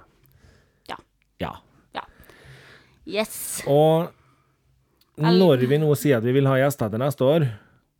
Ja. 0.88 0.97
Ja. 1.42 1.53
Yes. 3.05 3.61
Og 3.66 4.09
når 5.18 5.66
vi 5.68 5.79
nå 5.83 5.90
sier 5.99 6.16
at 6.23 6.25
vi 6.25 6.33
vil 6.38 6.47
ha 6.49 6.55
gjester 6.62 6.88
til 6.92 7.01
neste 7.03 7.25
år, 7.27 7.42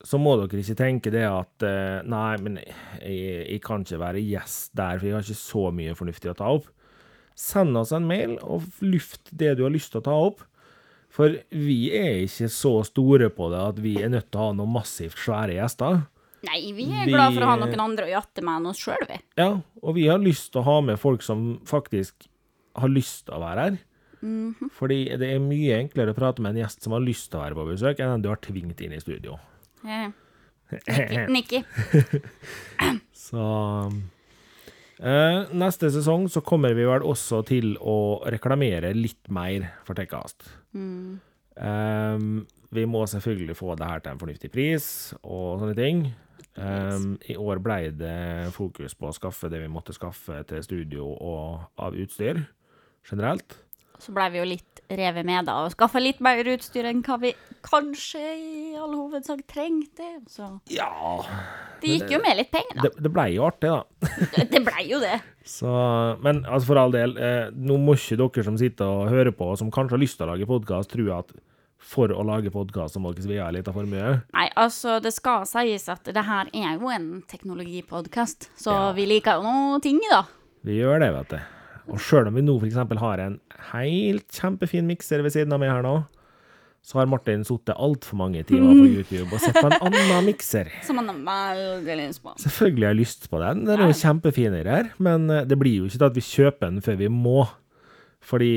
så 0.05 0.19
må 0.19 0.35
dere 0.41 0.61
ikke 0.62 0.75
tenke 0.79 1.11
det 1.15 1.23
at 1.29 1.62
eh, 1.67 2.01
Nei, 2.11 2.37
men 2.43 2.57
jeg, 2.59 3.47
jeg 3.49 3.61
kan 3.62 3.85
ikke 3.87 4.01
være 4.03 4.23
gjest 4.27 4.73
der, 4.79 4.99
for 4.99 5.07
jeg 5.07 5.15
har 5.15 5.27
ikke 5.27 5.38
så 5.41 5.67
mye 5.75 5.95
fornuftig 5.99 6.33
å 6.33 6.38
ta 6.38 6.49
opp. 6.59 6.67
Send 7.38 7.77
oss 7.81 7.93
en 7.97 8.07
mail 8.09 8.35
og 8.43 8.65
luft 8.85 9.31
det 9.33 9.55
du 9.59 9.62
har 9.65 9.73
lyst 9.73 9.93
til 9.95 10.03
å 10.03 10.07
ta 10.09 10.17
opp. 10.29 10.43
For 11.12 11.35
vi 11.53 11.91
er 11.95 12.23
ikke 12.25 12.49
så 12.53 12.75
store 12.88 13.29
på 13.37 13.51
det 13.53 13.61
at 13.61 13.79
vi 13.85 13.95
er 14.03 14.09
nødt 14.12 14.31
til 14.33 14.41
å 14.41 14.47
ha 14.49 14.57
noen 14.57 14.73
massivt 14.75 15.19
svære 15.21 15.59
gjester. 15.59 16.03
Nei, 16.49 16.61
vi 16.75 16.88
er 16.91 17.07
Vi- 17.07 17.12
glad 17.12 17.35
for 17.37 17.45
å 17.47 17.51
ha 17.53 17.57
noen 17.61 17.81
andre 17.85 18.07
å 18.09 18.12
jatte 18.17 18.43
med 18.43 18.57
enn 18.59 18.67
oss 18.73 18.81
sjøl, 18.83 19.05
vi. 19.09 19.19
Ja, 19.38 19.61
og 19.83 19.95
vi 19.95 20.07
har 20.09 20.19
lyst 20.19 20.51
til 20.53 20.62
å 20.62 20.65
ha 20.67 20.81
med 20.81 20.99
folk 20.99 21.23
som 21.23 21.61
faktisk 21.69 22.27
har 22.81 22.88
lyst 22.88 23.27
til 23.29 23.37
å 23.37 23.43
være 23.45 23.67
her. 23.69 23.79
Fordi 24.79 24.99
det 25.19 25.29
er 25.35 25.38
mye 25.43 25.79
enklere 25.83 26.12
å 26.15 26.17
prate 26.19 26.41
med 26.43 26.55
en 26.57 26.62
gjest 26.65 26.83
som 26.83 26.93
har 26.97 27.01
lyst 27.05 27.31
til 27.31 27.41
å 27.41 27.45
være 27.45 27.59
på 27.59 27.69
besøk, 27.73 28.01
enn 28.01 28.15
en 28.17 28.23
du 28.23 28.29
har 28.31 28.41
tvingt 28.43 28.81
inn 28.81 28.93
i 28.97 29.01
studio. 29.03 29.38
Eh, 29.87 31.27
Nikki. 31.37 31.62
Så 33.12 33.45
eh, 35.03 35.53
Neste 35.53 35.90
sesong 35.92 36.29
så 36.33 36.42
kommer 36.47 36.75
vi 36.79 36.87
vel 36.88 37.05
også 37.07 37.42
til 37.49 37.77
å 37.79 38.23
reklamere 38.33 38.95
litt 38.97 39.31
mer 39.33 39.68
for 39.87 39.99
Tekkast. 39.99 40.49
Eh, 40.73 42.27
vi 42.73 42.88
må 42.88 43.05
selvfølgelig 43.11 43.59
få 43.59 43.77
det 43.77 43.88
her 43.88 44.03
til 44.03 44.14
en 44.14 44.23
fornuftig 44.23 44.53
pris 44.55 44.87
og 45.23 45.61
sånne 45.61 45.77
ting. 45.77 46.07
Um, 46.53 47.14
I 47.33 47.37
år 47.40 47.62
ble 47.64 47.77
det 47.97 48.53
fokus 48.53 48.92
på 48.99 49.09
å 49.09 49.14
skaffe 49.16 49.49
det 49.49 49.62
vi 49.62 49.71
måtte 49.73 49.95
skaffe 49.97 50.42
til 50.49 50.64
studio 50.64 51.07
og 51.14 51.62
av 51.81 51.97
utstyr 51.97 52.42
generelt. 53.09 53.57
Så 54.03 54.15
blei 54.15 54.29
vi 54.35 54.41
jo 54.43 54.49
litt 54.51 54.83
revet 54.93 55.25
med 55.25 55.47
da, 55.49 55.61
og 55.65 55.73
skaffa 55.73 56.03
litt 56.03 56.21
mer 56.25 56.43
utstyr 56.53 56.91
enn 56.91 57.05
hva 57.07 57.17
vi 57.23 57.33
kanskje 57.65 58.23
i 58.37 58.75
all 58.77 58.93
hovedsak 58.99 59.47
trengte. 59.51 60.17
Så 60.29 60.49
Ja 60.75 60.91
det 61.83 61.97
gikk 61.97 62.12
jo 62.15 62.19
med 62.23 62.38
litt 62.38 62.51
penger, 62.53 62.77
da. 62.79 62.83
Det, 62.87 63.05
det 63.05 63.11
blei 63.12 63.29
jo 63.35 63.47
artig, 63.49 63.71
da. 63.73 64.09
Det, 64.37 64.45
det 64.53 64.61
blei 64.67 64.85
jo 64.87 65.01
det. 65.03 65.17
Så, 65.49 65.71
men 66.23 66.45
altså 66.47 66.69
for 66.71 66.79
all 66.83 66.93
del, 66.95 67.17
eh, 67.19 67.49
nå 67.55 67.79
må 67.83 67.97
ikke 67.99 68.19
dere 68.21 68.45
som 68.47 68.59
sitter 68.61 68.87
og 68.87 69.09
hører 69.11 69.35
på, 69.35 69.49
som 69.59 69.73
kanskje 69.75 69.97
har 69.97 70.03
lyst 70.03 70.21
til 70.21 70.29
å 70.29 70.33
lage 70.33 70.47
podkast, 70.47 70.93
tro 70.95 71.09
at 71.17 71.33
for 71.83 72.12
å 72.15 72.23
lage 72.23 72.53
podkast 72.55 73.01
må 73.03 73.11
dere 73.11 73.25
svi 73.27 73.41
av 73.43 73.51
litt 73.57 73.67
av 73.67 73.75
formue. 73.75 74.12
Nei, 74.37 74.47
altså, 74.55 75.01
det 75.03 75.11
skal 75.17 75.43
sies 75.51 75.88
at 75.91 76.07
det 76.15 76.25
her 76.29 76.53
er 76.55 76.77
jo 76.79 76.93
en 76.95 77.09
teknologipodkast, 77.31 78.53
så 78.55 78.77
Ja. 78.77 78.93
vi 78.95 79.09
liker 79.11 79.41
jo 79.43 79.49
noe 79.49 79.83
ting, 79.83 79.99
da. 80.11 80.23
Vi 80.62 80.79
gjør 80.79 81.03
det, 81.03 81.11
vet 81.19 81.35
du. 81.35 81.62
Og 81.90 82.01
sjøl 82.03 82.29
om 82.31 82.37
vi 82.38 82.45
nå 82.45 82.57
f.eks. 82.61 82.79
har 83.03 83.23
en 83.25 83.38
helt 83.73 84.37
kjempefin 84.37 84.87
mikser 84.88 85.25
ved 85.25 85.35
siden 85.35 85.55
av 85.55 85.62
meg 85.62 85.73
her 85.73 85.83
nå, 85.87 85.97
så 86.83 86.99
har 86.99 87.11
Martin 87.11 87.45
sittet 87.47 87.79
altfor 87.79 88.18
mange 88.18 88.42
timer 88.47 88.75
på 88.75 88.87
YouTube 88.97 89.29
og 89.29 89.42
sett 89.42 89.59
på 89.59 89.68
en 89.68 89.77
annen 89.79 90.27
mikser. 90.27 90.71
Som 90.87 90.99
han 90.99 91.11
har 91.29 91.59
veldig 91.87 92.09
lyst 92.11 92.23
på. 92.25 92.35
Selvfølgelig 92.42 92.87
har 92.88 92.95
jeg 92.95 93.03
lyst 93.03 93.29
på 93.31 93.42
den, 93.42 93.66
den 93.68 93.83
er 93.83 93.90
jo 93.90 93.99
kjempefinere 94.01 94.79
her, 94.79 94.95
men 95.03 95.29
eh, 95.31 95.45
det 95.47 95.59
blir 95.61 95.83
jo 95.83 95.90
ikke 95.90 96.01
til 96.01 96.09
at 96.09 96.18
vi 96.18 96.27
kjøper 96.27 96.66
den 96.68 96.83
før 96.87 96.99
vi 97.03 97.11
må. 97.12 97.45
Fordi 98.23 98.55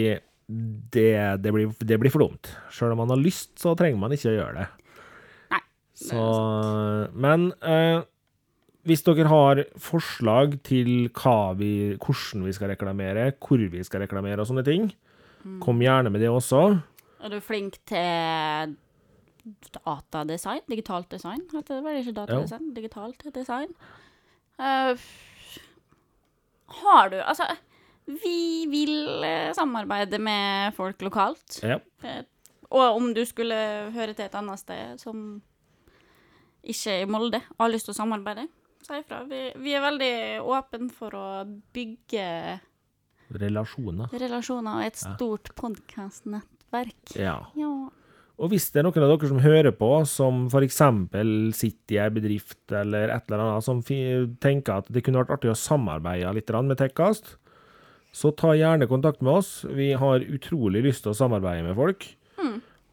det, 0.93 1.11
det, 1.41 1.53
blir, 1.53 1.69
det 1.81 1.99
blir 2.01 2.13
for 2.13 2.25
dumt. 2.25 2.49
Sjøl 2.73 2.93
om 2.93 3.01
man 3.01 3.13
har 3.13 3.21
lyst, 3.21 3.55
så 3.61 3.73
trenger 3.77 4.01
man 4.01 4.13
ikke 4.13 4.31
å 4.31 4.35
gjøre 4.35 4.57
det. 4.59 4.67
Nei. 5.53 5.61
det 5.61 6.09
Så 6.09 6.25
Men 7.25 7.47
eh, 7.65 8.01
hvis 8.85 9.03
dere 9.05 9.27
har 9.29 9.63
forslag 9.81 10.59
til 10.65 11.09
vi, 11.57 11.71
hvordan 11.97 12.45
vi 12.45 12.53
skal 12.53 12.69
reklamere, 12.69 13.31
hvor 13.41 13.57
vi 13.71 13.83
skal 13.83 14.05
reklamere 14.05 14.39
og 14.39 14.49
sånne 14.49 14.65
ting, 14.65 14.91
kom 15.61 15.81
gjerne 15.81 16.11
med 16.13 16.21
det 16.21 16.29
også. 16.29 16.79
Er 17.21 17.33
du 17.33 17.39
flink 17.41 17.79
til 17.89 18.75
datadesign? 19.77 20.61
Digitalt 20.69 21.09
design? 21.11 21.41
Heter 21.53 21.79
det 21.79 21.83
vel 21.85 22.01
ikke 22.01 22.15
datadesign? 22.17 22.73
Digitalt 22.75 23.25
design? 23.33 23.73
Uh, 24.57 24.97
har 26.81 27.09
du 27.09 27.17
Altså, 27.21 27.47
vi 28.05 28.65
vil 28.69 29.23
eh, 29.25 29.53
samarbeide 29.53 30.19
med 30.21 30.73
folk 30.77 31.01
lokalt. 31.01 31.59
Ja. 31.63 31.79
Eh, 32.03 32.21
og 32.69 32.95
om 32.95 33.13
du 33.13 33.23
skulle 33.25 33.55
høre 33.93 34.13
til 34.13 34.25
et 34.25 34.35
annet 34.37 34.61
sted 34.61 35.01
som 35.01 35.41
ikke 36.63 36.91
er 36.91 37.01
i 37.05 37.09
Molde, 37.09 37.41
og 37.57 37.65
har 37.65 37.73
lyst 37.73 37.89
til 37.89 37.95
å 37.95 37.97
samarbeide, 37.97 38.47
si 38.85 39.01
ifra. 39.01 39.23
Vi, 39.29 39.41
vi 39.61 39.75
er 39.75 39.83
veldig 39.83 40.13
åpne 40.45 40.89
for 40.93 41.17
å 41.17 41.27
bygge 41.75 42.25
Relasjoner. 43.35 44.11
relasjoner 44.21 44.79
og 44.79 44.85
et 44.85 44.99
stort 45.01 45.49
podkastnettverk. 45.57 47.15
Ja. 47.17 47.39
Ja. 47.57 47.71
Og 48.35 48.51
hvis 48.51 48.67
det 48.73 48.81
er 48.81 48.85
noen 48.85 49.05
av 49.05 49.13
dere 49.13 49.29
som 49.31 49.39
hører 49.39 49.73
på, 49.73 49.89
som 50.11 50.43
f.eks. 50.51 50.81
sitter 51.55 51.95
i 51.95 51.99
ei 52.03 52.11
bedrift 52.11 52.75
eller 52.75 53.13
et 53.15 53.29
eller 53.31 53.45
annet, 53.45 53.65
som 53.65 53.79
tenker 54.43 54.81
at 54.81 54.91
det 54.91 55.05
kunne 55.05 55.21
vært 55.23 55.37
artig 55.37 55.53
å 55.53 55.57
samarbeide 55.57 56.33
litt 56.35 56.51
med 56.67 56.77
Tekkast, 56.81 57.37
så 58.15 58.31
ta 58.35 58.53
gjerne 58.55 58.87
kontakt 58.91 59.23
med 59.23 59.39
oss. 59.39 59.63
Vi 59.65 59.93
har 59.95 60.23
utrolig 60.23 60.83
lyst 60.85 61.03
til 61.03 61.15
å 61.15 61.17
samarbeide 61.17 61.65
med 61.65 61.79
folk. 61.79 62.05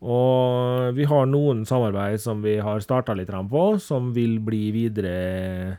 Og 0.03 0.97
vi 0.97 1.07
har 1.07 1.29
noen 1.31 1.63
samarbeid 1.69 2.19
som 2.23 2.43
vi 2.43 2.57
har 2.59 2.83
starta 2.83 3.15
litt 3.15 3.31
på, 3.31 3.65
som 3.79 4.11
vil 4.15 4.41
bli 4.43 4.73
videre 4.75 5.79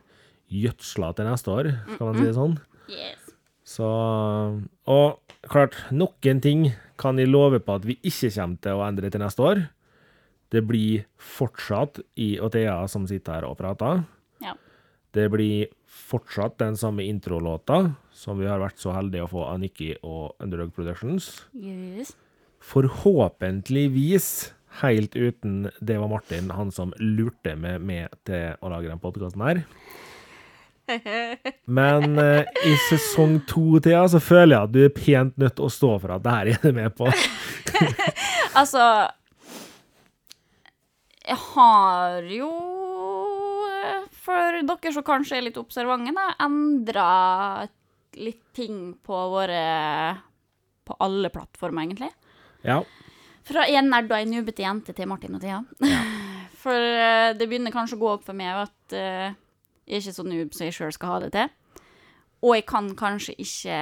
gjødsla 0.54 1.12
til 1.18 1.28
neste 1.28 1.52
år, 1.52 1.70
skal 1.96 2.08
man 2.08 2.20
si 2.20 2.28
det 2.30 2.38
sånn. 2.38 2.56
Yes. 2.88 3.34
Så 3.68 3.90
Og 4.88 5.20
klart, 5.50 5.76
noen 5.92 6.42
ting 6.44 6.72
kan 7.00 7.20
jeg 7.20 7.32
love 7.32 7.60
på 7.60 7.76
at 7.80 7.88
vi 7.88 7.98
ikke 8.04 8.32
kommer 8.36 8.60
til 8.64 8.80
å 8.80 8.86
endre 8.88 9.12
til 9.12 9.24
neste 9.24 9.44
år. 9.44 9.64
Det 10.54 10.62
blir 10.68 11.06
fortsatt 11.18 12.00
I 12.16 12.38
og 12.40 12.54
Thea 12.54 12.84
som 12.88 13.08
sitter 13.10 13.40
her 13.40 13.48
og 13.48 13.58
prater. 13.58 14.04
Ja. 14.44 14.54
Det 15.12 15.26
blir 15.34 15.72
fortsatt 15.90 16.60
den 16.62 16.78
samme 16.78 17.04
introlåta 17.04 17.96
som 18.14 18.38
vi 18.40 18.48
har 18.48 18.62
vært 18.62 18.80
så 18.80 18.94
heldige 18.94 19.26
å 19.26 19.32
få 19.32 19.48
av 19.50 19.60
Nikki 19.60 19.96
og 20.02 20.38
Underdog 20.40 20.72
Productions. 20.76 21.48
yes. 21.54 22.14
Forhåpentligvis 22.64 24.54
helt 24.82 25.16
uten 25.16 25.70
det 25.80 25.98
var 25.98 26.08
Martin, 26.08 26.50
han 26.52 26.72
som 26.72 26.94
lurte 26.98 27.56
meg 27.60 27.82
med 27.84 28.14
til 28.26 28.56
å 28.64 28.72
lage 28.74 28.90
den 28.90 29.02
podkasten 29.04 29.44
her. 29.46 29.62
Men 31.80 32.18
eh, 32.20 32.44
i 32.68 32.74
sesong 32.90 33.38
to, 33.48 33.80
Thea, 33.84 34.04
så 34.10 34.20
føler 34.24 34.56
jeg 34.56 34.68
at 34.68 34.74
du 34.74 34.80
er 34.84 34.96
pent 34.96 35.38
nødt 35.40 35.56
til 35.60 35.68
å 35.68 35.72
stå 35.72 35.92
for 36.02 36.16
at 36.16 36.26
det 36.26 36.34
her 36.38 36.52
er 36.54 36.64
du 36.64 36.80
med 36.80 36.96
på. 36.98 37.12
Altså 38.54 38.84
Jeg 41.26 41.38
har 41.56 42.28
jo 42.30 42.50
For 44.22 44.60
dere 44.62 44.92
som 44.94 45.06
kanskje 45.08 45.40
er 45.40 45.48
litt 45.48 45.58
observante, 45.58 46.14
endra 46.44 47.08
litt 48.22 48.44
ting 48.54 48.92
på 49.02 49.24
våre 49.34 49.64
På 50.86 51.00
alle 51.02 51.32
plattformer, 51.34 51.88
egentlig. 51.88 52.12
Ja. 52.64 52.82
Fra 53.44 53.66
en 53.68 53.90
nerd 53.92 54.12
og 54.12 54.18
ei 54.18 54.28
nubete 54.30 54.64
jente 54.64 54.96
til 54.96 55.10
Martin 55.12 55.36
og 55.36 55.44
Thea. 55.44 55.60
For 56.64 56.80
uh, 56.80 57.34
det 57.36 57.50
begynner 57.50 57.76
kanskje 57.76 57.98
å 57.98 58.04
gå 58.04 58.12
opp 58.14 58.24
for 58.24 58.38
meg 58.40 58.56
at 58.56 58.96
uh, 58.96 59.36
jeg 59.84 59.98
er 59.98 60.00
ikke 60.00 60.16
så 60.16 60.24
noob 60.24 60.54
som 60.56 60.70
jeg 60.70 60.76
sjøl 60.78 60.94
skal 60.96 61.12
ha 61.12 61.18
det 61.26 61.34
til. 61.36 61.50
Og 62.44 62.56
jeg 62.56 62.66
kan 62.70 62.88
kanskje 63.00 63.36
ikke 63.44 63.80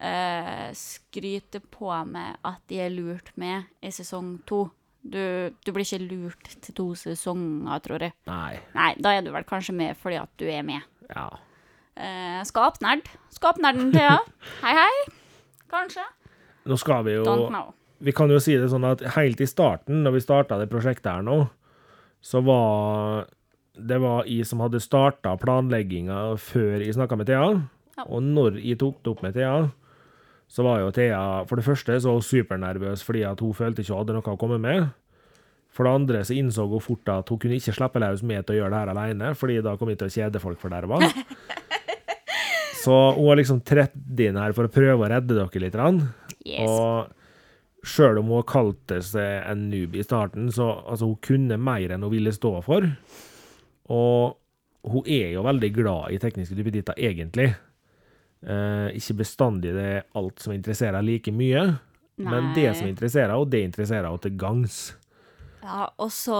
uh, 0.00 0.68
skryte 0.76 1.60
på 1.60 1.92
meg 2.08 2.38
at 2.48 2.72
jeg 2.72 2.86
er 2.88 2.94
lurt 2.94 3.28
med 3.40 3.68
i 3.84 3.92
sesong 3.92 4.38
to. 4.48 4.62
Du, 5.00 5.20
du 5.52 5.72
blir 5.72 5.84
ikke 5.84 6.00
lurt 6.04 6.48
til 6.64 6.76
to 6.76 6.86
sesonger, 6.96 7.84
tror 7.84 8.06
jeg. 8.08 8.16
Nei. 8.28 8.56
Nei, 8.76 8.90
da 9.00 9.12
er 9.16 9.24
du 9.24 9.30
vel 9.36 9.44
kanskje 9.48 9.76
med 9.76 10.00
fordi 10.00 10.16
at 10.20 10.32
du 10.40 10.46
er 10.48 10.64
med. 10.64 10.84
Ja. 11.12 11.28
skap 12.48 12.80
nerd. 12.84 13.08
Skap 13.36 13.60
nerden, 13.60 13.92
Thea. 13.92 14.16
hei, 14.64 14.76
hei. 14.80 15.12
Kanskje. 15.72 16.08
Nå 16.70 16.78
skal 16.78 17.04
vi 17.06 17.16
jo 17.18 17.24
Vi 18.00 18.14
kan 18.16 18.30
jo 18.32 18.38
si 18.40 18.54
det 18.56 18.70
sånn 18.72 18.86
at 18.88 19.02
helt 19.16 19.42
i 19.42 19.48
starten, 19.48 20.04
når 20.04 20.16
vi 20.16 20.22
starta 20.24 20.56
det 20.60 20.70
prosjektet 20.70 21.10
her 21.10 21.26
nå, 21.26 21.42
så 22.24 22.40
var 22.44 23.26
det 23.80 23.98
var 24.00 24.28
jeg 24.28 24.46
som 24.48 24.62
hadde 24.64 24.80
starta 24.82 25.34
planlegginga 25.40 26.36
før 26.40 26.82
jeg 26.84 26.96
snakka 26.96 27.16
med 27.16 27.28
Thea. 27.30 27.50
Ja. 27.98 28.06
Og 28.08 28.24
når 28.24 28.58
jeg 28.60 28.80
tok 28.80 28.98
det 29.04 29.12
opp 29.12 29.22
med 29.24 29.36
Thea, 29.36 29.68
så 30.50 30.64
var 30.66 30.80
jo 30.82 30.90
Thea 30.94 31.20
For 31.46 31.60
det 31.60 31.66
første 31.66 31.94
så 32.00 32.10
var 32.10 32.18
hun 32.18 32.26
supernervøs 32.26 33.04
fordi 33.06 33.22
at 33.28 33.40
hun 33.44 33.54
følte 33.56 33.84
ikke 33.84 33.94
hun 33.94 34.02
hadde 34.02 34.16
noe 34.16 34.34
å 34.34 34.40
komme 34.40 34.58
med. 34.62 34.90
For 35.70 35.86
det 35.86 35.94
andre 36.00 36.24
så 36.26 36.34
innså 36.34 36.66
hun 36.66 36.82
fort 36.82 37.12
at 37.12 37.28
hun 37.30 37.38
kunne 37.40 37.60
ikke 37.60 37.76
slippe 37.76 38.02
løs 38.02 38.24
med 38.26 38.46
til 38.46 38.56
å 38.56 38.62
gjøre 38.62 38.74
det 38.74 38.80
her 38.80 38.92
alene, 38.94 39.34
fordi 39.38 39.60
da 39.64 39.76
kom 39.78 39.92
jeg 39.92 40.00
til 40.00 40.10
å 40.10 40.16
kjede 40.16 40.42
folk 40.42 40.60
for 40.62 40.72
derva. 40.72 40.98
Så 42.80 42.94
hun 43.12 43.26
har 43.28 43.36
liksom 43.36 43.60
trett 43.60 43.92
inn 44.24 44.38
her 44.40 44.54
for 44.56 44.66
å 44.66 44.72
prøve 44.72 45.04
å 45.04 45.08
redde 45.12 45.36
dere 45.36 45.60
litt. 45.60 45.76
Yes. 46.46 46.68
Og 46.68 47.86
sjøl 47.86 48.20
om 48.20 48.30
hun 48.32 48.46
kalte 48.48 49.00
seg 49.04 49.46
en 49.48 49.68
noob 49.70 49.96
i 49.96 50.04
starten, 50.04 50.50
så 50.52 50.70
altså, 50.84 51.10
hun 51.10 51.20
kunne 51.24 51.58
mer 51.60 51.94
enn 51.94 52.04
hun 52.04 52.12
ville 52.12 52.32
stå 52.34 52.54
for. 52.64 52.86
Og 53.90 54.36
hun 54.90 55.10
er 55.10 55.34
jo 55.34 55.44
veldig 55.44 55.72
glad 55.76 56.14
i 56.14 56.20
tekniske 56.20 56.56
duppeditter, 56.56 56.96
egentlig. 56.96 57.50
Eh, 58.40 58.88
ikke 58.96 59.18
bestandig 59.20 59.74
det 59.76 59.86
er 59.98 60.06
alt 60.16 60.40
som 60.40 60.54
interesserer 60.54 60.96
henne 60.96 61.10
like 61.10 61.32
mye, 61.34 61.66
men 62.20 62.52
det 62.56 62.70
som 62.78 62.88
interesserer 62.88 63.34
henne, 63.34 63.50
det 63.52 63.64
interesserer 63.68 64.08
henne 64.08 64.24
til 64.24 64.36
gangs. 64.40 64.80
Ja, 65.60 65.90
og 66.00 66.12
så 66.12 66.36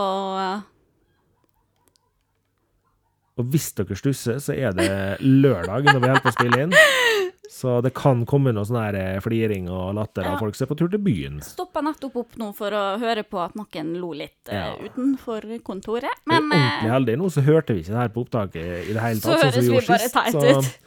Og 3.40 3.46
hvis 3.48 3.70
dere 3.72 3.96
stusser, 3.96 4.36
så 4.36 4.52
er 4.52 4.74
det 4.76 5.20
lørdag 5.20 5.86
når 5.86 6.00
vi 6.00 6.08
holder 6.08 6.24
på 6.24 6.28
å 6.28 6.34
spille 6.34 6.64
inn. 6.66 6.74
Så 7.50 7.80
det 7.82 7.90
kan 7.98 8.20
komme 8.30 8.52
noe 8.54 8.62
sånn 8.62 8.94
eh, 8.94 9.16
fliring 9.24 9.64
og 9.74 9.96
latter 9.98 10.22
av 10.22 10.36
Ja. 10.36 10.38
folk 10.38 10.54
som 10.54 10.64
er 10.64 10.68
på 10.70 10.76
tur 10.78 10.88
til 10.92 11.00
byen. 11.02 11.40
stoppa 11.42 11.80
nettopp 11.82 12.14
opp 12.20 12.36
nå 12.38 12.52
for 12.54 12.70
å 12.70 12.82
høre 13.02 13.24
på 13.26 13.40
at 13.42 13.56
noen 13.58 13.88
lo 13.98 14.12
litt 14.14 14.46
ja. 14.46 14.68
uh, 14.76 14.84
utenfor 14.86 15.48
kontoret. 15.66 16.14
Vi 16.30 16.36
er 16.36 16.38
ordentlig 16.38 16.86
eh, 16.86 16.92
heldige 16.94 17.18
nå, 17.18 17.30
så 17.34 17.42
hørte 17.42 17.74
vi 17.74 17.82
ikke 17.82 17.90
det 17.96 17.98
her 18.04 18.12
på 18.14 18.22
opptaket 18.22 18.86
i 18.86 18.94
det 18.94 19.02
hele 19.02 19.18
Så 19.18 19.34
tatt. 19.34 19.40
sånn 19.40 19.40
som 19.40 19.50
høres 19.50 19.66
vi 19.66 19.74
gjorde 19.74 19.90
bare 19.90 20.12
teit 20.14 20.38
så- 20.38 20.60
ut. 20.60 20.78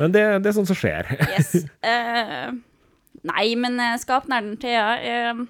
Men 0.00 0.12
det, 0.16 0.24
det 0.42 0.50
er 0.50 0.56
sånt 0.56 0.70
som 0.72 0.78
skjer. 0.80 1.12
yes. 1.30 1.54
Uh, 1.86 2.58
nei, 3.30 3.44
men 3.54 3.78
eh, 3.78 3.94
skapnerden 4.02 4.56
Thea 4.58 4.88
uh, 4.98 5.44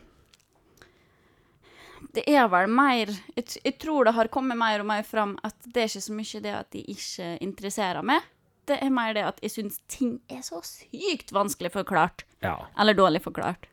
Det 2.12 2.26
er 2.28 2.48
vel 2.52 2.68
mer 2.68 3.06
jeg, 3.36 3.46
jeg 3.64 3.78
tror 3.80 4.04
det 4.04 4.12
har 4.16 4.28
kommet 4.28 4.58
mer 4.60 4.82
og 4.84 4.90
mer 4.92 5.08
fram 5.08 5.38
at 5.46 5.56
det 5.64 5.86
er 5.86 5.88
ikke 5.88 6.04
så 6.04 6.18
mye 6.20 6.44
det 6.44 6.54
at 6.58 6.70
de 6.74 6.84
ikke 6.84 7.30
interesserer 7.40 8.04
meg. 8.04 8.28
Det 8.70 8.78
er 8.78 8.92
mer 8.94 9.14
det 9.16 9.26
at 9.26 9.40
jeg 9.42 9.54
syns 9.56 9.80
ting 9.90 10.18
er 10.30 10.44
så 10.46 10.60
sykt 10.62 11.32
vanskelig 11.34 11.72
forklart. 11.74 12.24
Ja. 12.44 12.56
Eller 12.78 12.94
dårlig 12.94 13.22
forklart. 13.24 13.66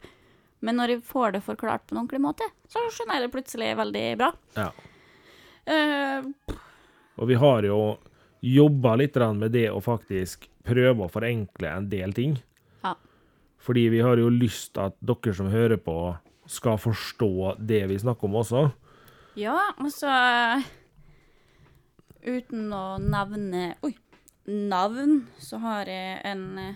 Men 0.66 0.80
når 0.80 0.96
jeg 0.96 1.06
får 1.06 1.36
det 1.36 1.44
forklart 1.46 1.86
på 1.86 1.94
en 1.94 2.02
ordentlig 2.02 2.22
måte, 2.24 2.48
så 2.72 2.82
skjønner 2.90 3.20
jeg 3.20 3.28
det 3.28 3.34
plutselig 3.36 3.74
veldig 3.78 4.06
bra. 4.20 4.34
ja. 4.58 4.72
Uh, 5.68 6.56
Og 7.20 7.28
vi 7.28 7.36
har 7.36 7.66
jo 7.68 7.98
jobba 8.40 8.94
litt 8.96 9.18
med 9.36 9.52
det 9.52 9.66
å 9.70 9.82
faktisk 9.84 10.48
prøve 10.64 11.04
å 11.06 11.12
forenkle 11.12 11.68
en 11.68 11.90
del 11.92 12.14
ting. 12.16 12.38
Ja. 12.86 12.94
Fordi 13.60 13.90
vi 13.92 14.00
har 14.00 14.18
jo 14.18 14.30
lyst 14.32 14.74
til 14.74 14.88
at 14.88 14.96
dere 15.02 15.34
som 15.36 15.52
hører 15.52 15.78
på, 15.78 16.16
skal 16.48 16.80
forstå 16.80 17.58
det 17.60 17.84
vi 17.92 18.00
snakker 18.00 18.30
om 18.30 18.40
også. 18.40 18.70
Ja, 19.38 19.58
altså 19.78 20.08
Uten 22.28 22.72
å 22.74 22.98
nevne 22.98 23.76
Oi! 23.86 23.94
Navn, 24.48 25.26
så 25.44 25.60
har 25.60 25.90
jeg 25.92 26.22
en 26.28 26.44
eh, 26.62 26.76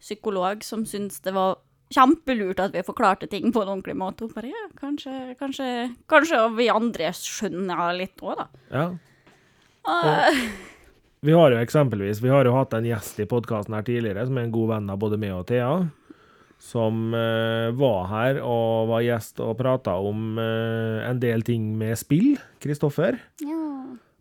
psykolog 0.00 0.62
som 0.64 0.86
syns 0.88 1.20
det 1.24 1.34
var 1.36 1.58
kjempelurt 1.92 2.60
at 2.64 2.74
vi 2.74 2.84
forklarte 2.86 3.28
ting 3.30 3.52
på 3.52 3.62
en 3.62 3.74
ordentlig 3.74 3.96
måte. 3.98 4.24
Hun 4.24 4.32
bare 4.34 4.50
ja, 4.50 4.62
kanskje, 4.80 5.34
kanskje, 5.40 5.68
kanskje 6.10 6.40
vi 6.56 6.70
andre 6.72 7.12
skjønner 7.14 7.92
litt 7.98 8.24
òg, 8.24 8.40
da. 8.40 8.48
Ja. 8.72 8.86
Og, 9.86 10.40
Vi 11.26 11.34
har 11.34 11.52
jo 11.54 11.58
eksempelvis 11.62 12.18
Vi 12.18 12.30
har 12.30 12.42
jo 12.44 12.56
hatt 12.56 12.74
en 12.74 12.86
gjest 12.86 13.20
i 13.22 13.26
podkasten 13.30 13.76
her 13.76 13.84
tidligere, 13.86 14.24
som 14.26 14.38
er 14.38 14.48
en 14.48 14.56
god 14.56 14.72
venn 14.72 14.90
av 14.90 14.98
både 15.02 15.20
meg 15.20 15.36
og 15.36 15.46
Thea. 15.50 15.70
Som 16.62 17.12
uh, 17.12 17.68
var 17.76 18.08
her 18.10 18.40
og 18.40 18.88
var 18.90 19.04
gjest 19.04 19.44
og 19.44 19.58
prata 19.60 19.98
om 20.00 20.40
uh, 20.40 21.04
en 21.04 21.20
del 21.22 21.44
ting 21.46 21.74
med 21.78 21.98
spill. 22.00 22.34
Kristoffer. 22.64 23.20
ja. 23.44 23.75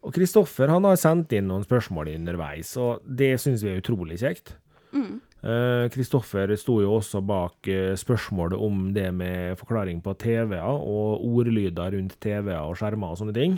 Og 0.05 0.13
Kristoffer 0.13 0.69
han 0.69 0.85
har 0.85 0.99
sendt 1.01 1.33
inn 1.33 1.47
noen 1.49 1.65
spørsmål 1.65 2.11
underveis, 2.13 2.75
og 2.77 3.05
det 3.05 3.35
syns 3.41 3.63
vi 3.65 3.71
er 3.73 3.81
utrolig 3.81 4.19
kjekt. 4.21 4.53
Mm. 4.93 5.15
Eh, 5.45 5.85
Kristoffer 5.93 6.53
sto 6.57 6.79
jo 6.81 6.95
også 6.97 7.21
bak 7.25 7.67
eh, 7.69 7.93
spørsmålet 7.97 8.61
om 8.61 8.91
det 8.95 9.07
med 9.13 9.57
forklaring 9.59 10.03
på 10.05 10.15
TV-er 10.21 10.65
og 10.65 11.25
ordlyder 11.25 11.97
rundt 11.97 12.19
TV-er 12.21 12.61
og 12.63 12.77
skjermer 12.79 13.13
og 13.13 13.19
sånne 13.21 13.35
ting. 13.35 13.57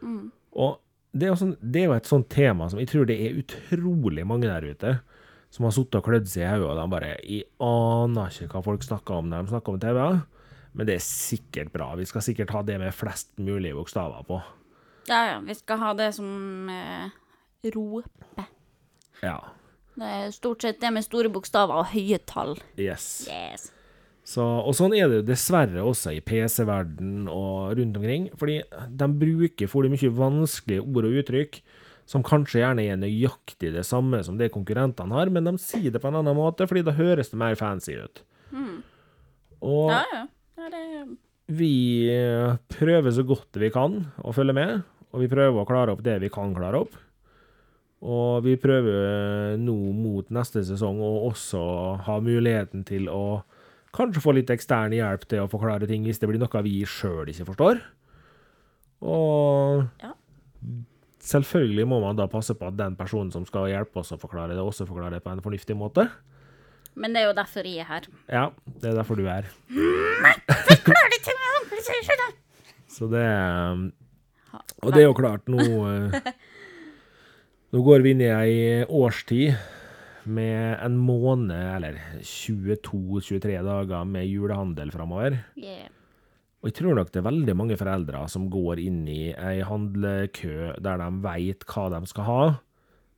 Mm. 0.00 0.32
Og 0.60 0.80
det 1.14 1.28
er, 1.28 1.36
sånn, 1.38 1.54
det 1.60 1.84
er 1.84 1.88
jo 1.88 1.96
et 1.96 2.10
sånt 2.10 2.28
tema 2.32 2.66
som 2.68 2.80
jeg 2.80 2.90
tror 2.90 3.06
det 3.08 3.16
er 3.22 3.38
utrolig 3.38 4.24
mange 4.26 4.48
der 4.50 4.66
ute 4.66 4.96
som 5.54 5.68
har 5.68 5.74
sittet 5.76 6.00
og 6.00 6.08
klødd 6.08 6.26
seg 6.26 6.42
i 6.42 6.50
hodet, 6.50 6.72
og 6.72 6.80
de 6.80 6.84
bare 6.90 7.12
Jeg 7.22 7.44
aner 7.62 8.32
ikke 8.34 8.56
hva 8.56 8.64
folk 8.66 8.82
snakker 8.82 9.20
om 9.20 9.28
når 9.30 9.44
de 9.44 9.52
snakker 9.52 9.76
om 9.76 9.82
TV, 9.84 10.00
men 10.74 10.88
det 10.88 10.96
er 10.96 11.06
sikkert 11.06 11.70
bra. 11.76 11.92
Vi 11.94 12.08
skal 12.10 12.24
sikkert 12.26 12.50
ha 12.56 12.64
det 12.66 12.80
med 12.82 12.96
flest 12.96 13.30
mulig 13.38 13.70
bokstaver 13.76 14.26
på. 14.26 14.40
Ja, 15.10 15.20
ja. 15.32 15.36
Vi 15.44 15.56
skal 15.58 15.80
ha 15.82 15.92
det 15.98 16.10
som 16.16 16.70
eh, 16.72 17.14
rope. 17.74 18.46
Ja. 19.22 19.38
Det 19.94 20.10
er 20.10 20.34
stort 20.34 20.64
sett 20.64 20.80
det 20.82 20.90
med 20.94 21.06
store 21.06 21.30
bokstaver 21.32 21.84
og 21.84 21.92
høye 21.92 22.18
tall. 22.26 22.56
Yes. 22.80 23.28
Yes. 23.30 23.70
Så, 24.24 24.42
og 24.42 24.72
sånn 24.76 24.94
er 24.96 25.10
det 25.10 25.20
jo 25.20 25.26
dessverre 25.28 25.82
også 25.84 26.14
i 26.16 26.22
PC-verden 26.24 27.26
og 27.28 27.74
rundt 27.76 27.98
omkring, 28.00 28.30
fordi 28.40 28.62
de 28.88 29.08
bruker 29.20 29.68
for 29.68 29.86
mye 29.92 30.12
vanskelige 30.16 30.84
ord 30.84 31.08
og 31.10 31.18
uttrykk 31.20 31.60
som 32.08 32.24
kanskje 32.24 32.60
gjerne 32.60 32.84
er 32.88 33.00
nøyaktig 33.00 33.72
det 33.72 33.84
samme 33.88 34.20
som 34.24 34.36
det 34.40 34.50
konkurrentene 34.52 35.16
har, 35.16 35.30
men 35.32 35.46
de 35.48 35.54
sier 35.60 35.92
det 35.92 36.00
på 36.02 36.10
en 36.10 36.18
annen 36.20 36.36
måte, 36.36 36.66
fordi 36.68 36.84
da 36.84 36.96
høres 36.96 37.32
det 37.32 37.40
mer 37.40 37.56
fancy 37.60 37.96
ut. 37.96 38.24
Og 39.64 39.92
Ja, 39.92 40.02
ja. 40.12 40.24
ja 40.60 40.72
det, 40.72 40.82
vi 41.52 42.08
eh, 42.12 42.56
prøver 42.72 43.12
så 43.12 43.24
godt 43.28 43.56
vi 43.60 43.68
kan 43.72 44.06
å 44.24 44.32
følge 44.36 44.56
med, 44.56 44.84
og 45.14 45.22
vi 45.22 45.28
prøver 45.30 45.62
å 45.62 45.66
klare 45.68 45.94
opp 45.94 46.02
det 46.04 46.16
vi 46.24 46.30
kan 46.34 46.54
klare 46.56 46.80
opp. 46.82 46.94
Og 48.04 48.42
vi 48.44 48.56
prøver 48.60 48.96
eh, 49.54 49.56
nå 49.62 49.74
mot 49.96 50.28
neste 50.34 50.60
sesong 50.66 50.98
å 51.00 51.12
også 51.30 51.60
ha 52.04 52.16
muligheten 52.20 52.82
til 52.84 53.06
å 53.08 53.44
kanskje 53.94 54.20
få 54.24 54.34
litt 54.34 54.50
ekstern 54.50 54.92
hjelp 54.92 55.22
til 55.30 55.44
å 55.44 55.48
forklare 55.48 55.86
ting 55.88 56.02
hvis 56.04 56.18
det 56.20 56.28
blir 56.28 56.42
noe 56.42 56.64
vi 56.66 56.80
sjøl 56.88 57.30
ikke 57.30 57.46
forstår. 57.52 57.80
Og 59.04 59.86
Ja. 60.02 60.12
selvfølgelig 61.22 61.86
må 61.88 62.00
man 62.02 62.18
da 62.18 62.26
passe 62.28 62.56
på 62.58 62.66
at 62.68 62.76
den 62.76 62.96
personen 62.98 63.30
som 63.32 63.46
skal 63.46 63.70
hjelpe 63.70 64.02
oss 64.02 64.12
å 64.12 64.18
forklare 64.20 64.52
det, 64.56 64.60
også 64.60 64.84
forklarer 64.88 65.16
det 65.18 65.24
på 65.24 65.30
en 65.32 65.40
fornuftig 65.44 65.76
måte. 65.78 66.08
men 66.94 67.12
det 67.12 67.22
er 67.22 67.26
jo 67.26 67.34
derfor 67.34 67.64
jeg 67.66 67.78
er 67.82 67.88
her. 67.88 68.04
Ja, 68.28 68.50
det 68.82 68.90
er 68.90 68.94
derfor 69.00 69.16
du 69.16 69.24
er. 69.26 69.48
Klarer 69.70 71.10
det 71.10 71.22
til 71.24 71.34
meg 71.38 71.54
så 72.94 73.08
det 73.10 73.24
um, 73.26 73.88
Og 74.82 74.92
det 74.92 75.02
er 75.02 75.08
jo 75.08 75.16
klart, 75.18 75.48
nå 75.50 75.64
eh, 75.90 76.34
Nå 77.74 77.80
går 77.82 78.04
vi 78.04 78.12
inn 78.14 78.20
i 78.22 78.30
ei 78.30 78.58
årstid 78.86 79.56
med 80.30 80.76
en 80.78 80.94
måned, 80.94 81.50
eller 81.58 81.96
22-23 82.22 83.56
dager 83.66 84.04
med 84.06 84.28
julehandel 84.30 84.92
framover. 84.94 85.40
Yeah. 85.58 85.90
Og 86.62 86.70
jeg 86.70 86.76
tror 86.78 86.94
nok 86.96 87.10
det 87.12 87.20
er 87.20 87.26
veldig 87.26 87.54
mange 87.60 87.76
foreldre 87.76 88.22
som 88.32 88.46
går 88.48 88.80
inn 88.80 89.02
i 89.10 89.34
ei 89.34 89.58
handlekø 89.66 90.70
der 90.80 91.02
de 91.02 91.08
veit 91.26 91.66
hva 91.68 91.90
de 91.92 92.00
skal 92.08 92.24
ha, 92.24 92.44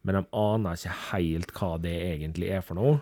men 0.02 0.18
de 0.18 0.22
aner 0.40 0.80
ikke 0.80 0.96
helt 1.12 1.52
hva 1.54 1.68
det 1.84 1.94
egentlig 2.08 2.48
er 2.56 2.64
for 2.66 2.80
noe. 2.80 2.96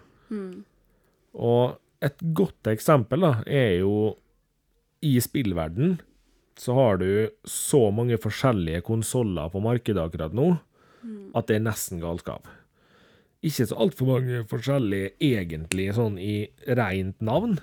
Og 1.33 1.79
et 2.05 2.21
godt 2.37 2.69
eksempel 2.75 3.25
da, 3.25 3.33
er 3.49 3.79
jo 3.81 4.19
i 5.05 5.15
spillverden 5.25 5.97
så 6.61 6.75
har 6.77 7.01
du 7.01 7.31
så 7.49 7.89
mange 7.95 8.19
forskjellige 8.21 8.85
konsoller 8.87 9.51
på 9.51 9.63
markedet 9.65 10.03
akkurat 10.03 10.35
nå 10.37 10.53
at 11.35 11.49
det 11.49 11.59
er 11.59 11.65
nesten 11.67 12.01
galskap. 12.01 12.47
Ikke 13.45 13.67
så 13.69 13.77
altfor 13.77 14.09
mange 14.15 14.45
forskjellige 14.49 15.13
egentlig 15.21 15.91
sånn 15.97 16.17
i 16.17 16.47
rent 16.79 17.19
navn. 17.21 17.59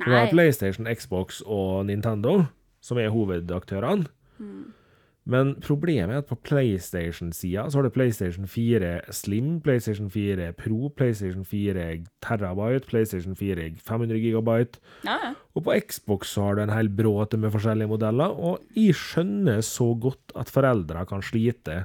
Nei. 0.00 0.06
Du 0.06 0.14
har 0.16 0.30
PlayStation, 0.32 0.88
Xbox 0.88 1.42
og 1.44 1.84
Nintendo, 1.86 2.46
som 2.82 2.98
er 2.98 3.12
hovedaktørene. 3.14 4.08
Men 5.24 5.52
problemet 5.62 6.16
er 6.16 6.22
at 6.24 6.30
på 6.30 6.36
PlayStation-sida 6.42 7.68
så 7.70 7.78
har 7.78 7.86
du 7.86 7.94
PlayStation 7.94 8.48
4 8.50 9.12
Slim, 9.14 9.60
PlayStation 9.62 10.08
4 10.10 10.48
Pro, 10.58 10.88
PlayStation 10.98 11.44
4 11.46 11.84
Terabyte, 12.24 12.88
PlayStation 12.90 13.36
4 13.38 13.68
500 13.78 14.18
Gigabyte. 14.18 14.82
Ja. 15.06 15.34
Og 15.54 15.64
på 15.68 15.76
Xbox 15.86 16.34
så 16.34 16.48
har 16.48 16.58
du 16.58 16.64
en 16.64 16.74
hel 16.74 16.90
bråte 16.90 17.38
med 17.38 17.54
forskjellige 17.54 17.92
modeller, 17.92 18.34
og 18.34 18.64
jeg 18.74 18.96
skjønner 18.98 19.62
så 19.66 19.92
godt 19.94 20.34
at 20.38 20.50
foreldre 20.50 21.06
kan 21.06 21.22
slite 21.22 21.84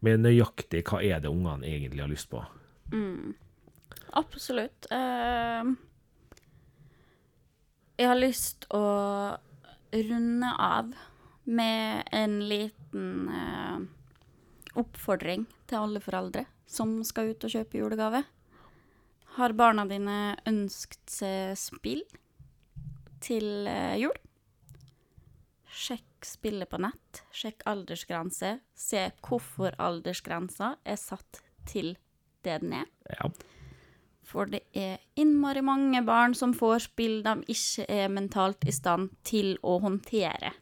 med 0.00 0.22
nøyaktig 0.24 0.84
hva 0.88 1.02
er 1.04 1.20
det 1.20 1.28
ungene 1.28 1.68
egentlig 1.68 2.06
har 2.06 2.10
lyst 2.12 2.30
på. 2.32 2.40
Absolutt. 4.16 4.88
Uh, 4.88 5.74
jeg 7.98 8.08
har 8.08 8.16
lyst 8.16 8.64
å 8.72 8.82
runde 9.92 10.56
av 10.56 10.92
med 11.48 12.08
en 12.12 12.40
liten 12.48 12.77
eh, 13.32 13.78
oppfordring 14.78 15.46
til 15.68 15.80
alle 15.80 16.02
foreldre 16.02 16.44
som 16.68 16.98
skal 17.06 17.32
ut 17.32 17.46
og 17.46 17.54
kjøpe 17.54 17.80
julegave. 17.80 18.22
Har 19.38 19.54
barna 19.56 19.84
dine 19.88 20.36
ønsket 20.48 21.12
seg 21.12 21.58
spill 21.60 22.02
til 23.24 23.68
eh, 23.70 23.98
jul? 24.02 24.16
Sjekk 25.68 26.26
spillet 26.26 26.70
på 26.70 26.80
nett. 26.82 27.22
Sjekk 27.30 27.62
aldersgrense. 27.70 28.56
Se 28.74 29.04
hvorfor 29.22 29.76
aldersgrensa 29.78 30.74
er 30.84 30.98
satt 30.98 31.42
til 31.68 31.94
det 32.42 32.58
den 32.64 32.74
er. 32.80 32.90
Ja. 33.18 33.30
For 34.28 34.48
det 34.50 34.64
er 34.76 34.98
innmari 35.16 35.62
mange 35.64 36.02
barn 36.04 36.34
som 36.36 36.52
får 36.56 36.88
spill 36.90 37.20
de 37.24 37.38
ikke 37.48 37.86
er 37.88 38.10
mentalt 38.12 38.66
i 38.68 38.74
stand 38.74 39.12
til 39.24 39.54
å 39.64 39.78
håndtere. 39.84 40.52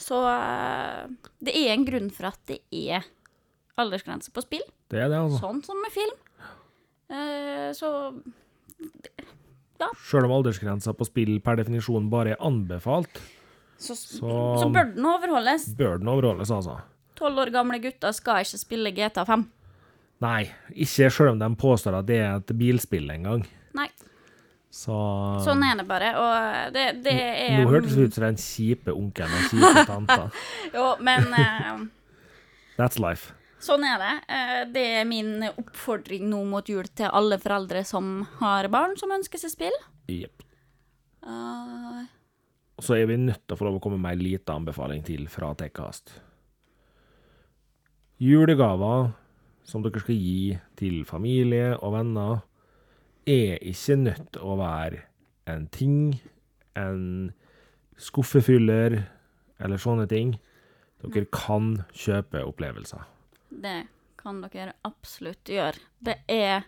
Ja. 0.00 0.04
Så 0.04 0.18
eh, 0.24 1.30
det 1.44 1.52
er 1.60 1.74
en 1.76 1.84
grunn 1.84 2.10
for 2.10 2.30
at 2.32 2.40
det 2.48 2.60
er 2.72 3.04
aldersgrense 3.80 4.32
på 4.32 4.42
spill, 4.42 4.64
Det 4.90 4.98
er 5.04 5.08
det, 5.12 5.18
altså. 5.20 5.38
sånn 5.44 5.60
som 5.64 5.76
med 5.84 5.92
film. 5.92 6.16
Eh, 7.10 7.70
så 7.76 8.12
Sjøl 10.04 10.26
om 10.28 10.32
aldersgrensa 10.36 10.92
på 10.96 11.06
spill 11.08 11.38
per 11.44 11.56
definisjon 11.60 12.10
bare 12.12 12.34
er 12.34 12.42
anbefalt, 12.44 13.20
så, 13.80 13.94
Så- 13.96 14.58
så 14.60 14.66
bør 14.72 14.94
den 14.94 15.04
overholdes. 15.08 15.68
bør 15.74 15.98
den 15.98 16.08
overholdes, 16.08 16.50
altså. 16.50 16.80
Tolv 17.16 17.38
år 17.38 17.50
gamle 17.52 17.78
gutter 17.80 18.12
skal 18.12 18.42
ikke 18.44 18.58
spille 18.60 18.92
GTA 18.92 19.24
5. 19.24 19.46
Nei, 20.20 20.50
ikke 20.76 21.08
sjøl 21.10 21.30
om 21.32 21.38
de 21.38 21.48
påstår 21.56 21.98
at 21.98 22.06
det 22.06 22.18
er 22.20 22.36
et 22.36 22.46
bilspill 22.58 23.08
engang. 23.10 23.46
Nei, 23.74 23.88
Så 24.70 24.94
sånn 25.42 25.64
er 25.66 25.80
det 25.80 25.84
bare. 25.88 26.12
Og 26.20 26.74
det, 26.76 26.84
det 27.02 27.14
er 27.18 27.56
Nå 27.64 27.72
hørtes 27.72 27.96
det 27.98 28.04
ut 28.06 28.14
som 28.14 28.24
den 28.28 28.38
kjipe 28.38 28.94
onkelen 28.94 29.34
og 29.34 29.48
kjipe 29.50 29.82
tanta. 29.90 30.28
Jo, 30.74 30.84
men 31.02 31.26
uh, 31.34 31.82
That's 32.78 33.00
life. 33.02 33.34
Sånn 33.60 33.82
er 33.84 33.98
det. 34.00 34.12
Uh, 34.30 34.60
Det 34.72 34.84
er 35.00 35.08
min 35.10 35.42
oppfordring 35.50 36.28
nå 36.30 36.44
mot 36.48 36.70
jul 36.70 36.86
til 36.96 37.10
alle 37.10 37.36
foreldre 37.42 37.82
som 37.84 38.22
har 38.38 38.70
barn 38.72 38.94
som 39.00 39.10
ønsker 39.18 39.42
seg 39.42 39.52
spill. 39.56 39.76
Jepp. 40.08 40.46
Uh, 41.26 42.06
Så 42.80 42.94
er 42.96 43.10
vi 43.10 43.18
nødt 43.20 43.42
til 43.44 43.56
å 43.56 43.60
få 43.60 43.66
lov 43.68 43.80
å 43.80 43.82
komme 43.84 43.98
med 44.00 44.14
ei 44.16 44.30
lita 44.30 44.54
anbefaling 44.56 45.02
til 45.04 45.26
fra 45.28 45.50
Tekkast. 45.58 46.14
Julegaver 48.20 49.10
som 49.66 49.82
dere 49.84 50.00
skal 50.02 50.16
gi 50.16 50.54
til 50.78 51.02
familie 51.08 51.74
og 51.78 51.94
venner, 51.94 52.40
er 53.30 53.62
ikke 53.62 53.96
nødt 54.00 54.32
til 54.34 54.42
å 54.44 54.56
være 54.60 55.04
en 55.50 55.66
ting, 55.72 56.20
en 56.78 57.32
skuffefyller 58.00 59.00
eller 59.60 59.80
sånne 59.80 60.06
ting. 60.10 60.34
Dere 61.00 61.28
kan 61.32 61.72
kjøpe 61.96 62.44
opplevelser. 62.44 63.06
det 63.50 63.86
kan 64.20 64.42
dere 64.44 64.74
absolutt 64.84 65.48
gjøre. 65.48 65.80
Det 65.98 66.18
er 66.28 66.66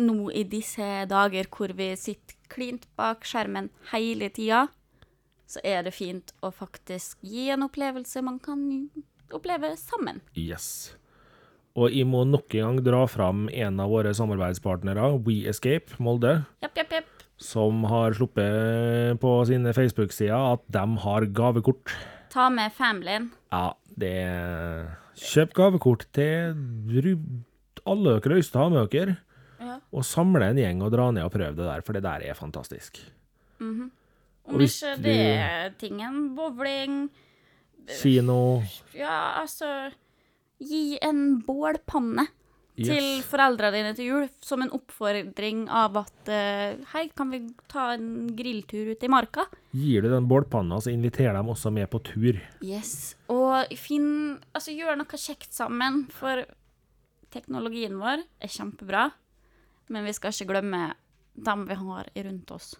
nå 0.00 0.30
i 0.32 0.44
disse 0.48 1.06
dager 1.08 1.48
hvor 1.52 1.72
vi 1.76 1.92
sitter 1.96 2.36
klint 2.52 2.86
bak 2.96 3.24
skjermen 3.28 3.70
hele 3.92 4.30
tida, 4.34 4.66
så 5.50 5.62
er 5.66 5.82
det 5.86 5.96
fint 5.96 6.32
å 6.46 6.52
faktisk 6.54 7.18
gi 7.26 7.48
en 7.50 7.66
opplevelse 7.66 8.22
man 8.22 8.38
kan 8.42 8.62
oppleve 9.34 9.72
sammen. 9.80 10.20
Yes. 10.34 10.94
Og 11.78 11.92
jeg 11.94 12.06
må 12.10 12.24
nok 12.26 12.54
en 12.58 12.64
gang 12.64 12.80
dra 12.84 13.04
fram 13.06 13.44
en 13.52 13.78
av 13.80 13.90
våre 13.92 14.10
samarbeidspartnere, 14.16 15.04
We 15.26 15.44
Escape 15.50 15.94
Molde, 16.02 16.44
Japp, 16.64 16.74
japp, 16.80 16.90
japp. 16.96 17.26
som 17.40 17.84
har 17.88 18.12
sluppet 18.18 19.20
på 19.22 19.34
sine 19.48 19.72
Facebook-sider 19.76 20.34
at 20.56 20.64
de 20.74 20.84
har 21.04 21.26
gavekort. 21.30 21.94
Ta 22.30 22.48
med 22.50 22.72
familien. 22.74 23.30
Ja, 23.52 23.72
det 23.96 24.16
Kjøp 25.20 25.52
gavekort 25.54 26.06
til 26.16 26.54
alle 27.86 28.16
dere 28.18 28.30
har 28.32 28.38
lyst 28.38 28.52
til 28.54 28.60
å 28.60 28.64
ha 28.64 28.68
med 28.74 28.90
dere, 28.92 29.16
Ja. 29.60 29.78
og 29.92 30.04
samle 30.08 30.46
en 30.50 30.56
gjeng 30.56 30.82
og 30.82 30.90
dra 30.92 31.10
ned 31.12 31.22
og 31.24 31.32
prøve 31.32 31.54
det 31.56 31.66
der, 31.66 31.82
for 31.84 31.92
det 31.92 32.02
der 32.02 32.22
er 32.24 32.34
fantastisk. 32.34 32.98
Om 33.60 33.90
Og 34.48 34.54
hvis 34.56 34.78
ikke 34.82 35.02
det 35.02 35.16
er 35.36 35.70
tingen, 35.78 36.34
bowling 36.34 37.10
Kino 38.00 38.62
Ja, 38.96 39.40
altså 39.42 39.90
Gi 40.60 40.98
en 41.02 41.40
bålpanne 41.46 42.28
Yes. 42.80 42.86
til 42.88 43.06
foreldrene 43.28 43.74
dine 43.74 43.90
til 43.96 44.06
jul, 44.06 44.26
som 44.40 44.62
en 44.64 44.70
oppfordring 44.72 45.64
av 45.74 45.98
at 46.00 46.30
eh, 46.32 46.78
Hei, 46.94 47.02
kan 47.16 47.28
vi 47.32 47.42
ta 47.68 47.90
en 47.96 48.30
grilltur 48.38 48.92
ut 48.94 49.02
i 49.04 49.10
marka? 49.10 49.44
Gir 49.76 50.06
du 50.06 50.08
den 50.08 50.28
bålpanna, 50.30 50.78
så 50.80 50.92
inviterer 50.92 51.36
de 51.36 51.52
også 51.52 51.72
med 51.74 51.90
på 51.92 52.00
tur. 52.06 52.38
Yes. 52.64 53.16
Og 53.28 53.74
finn 53.76 54.38
Altså, 54.54 54.72
gjør 54.72 54.96
noe 54.96 55.20
kjekt 55.20 55.52
sammen, 55.56 56.06
for 56.14 56.46
teknologien 57.34 57.98
vår 58.00 58.24
er 58.40 58.54
kjempebra, 58.54 59.10
men 59.92 60.06
vi 60.06 60.14
skal 60.16 60.32
ikke 60.32 60.48
glemme 60.54 60.94
dem 61.36 61.66
vi 61.68 61.76
har 61.82 62.08
rundt 62.24 62.54
oss, 62.54 62.72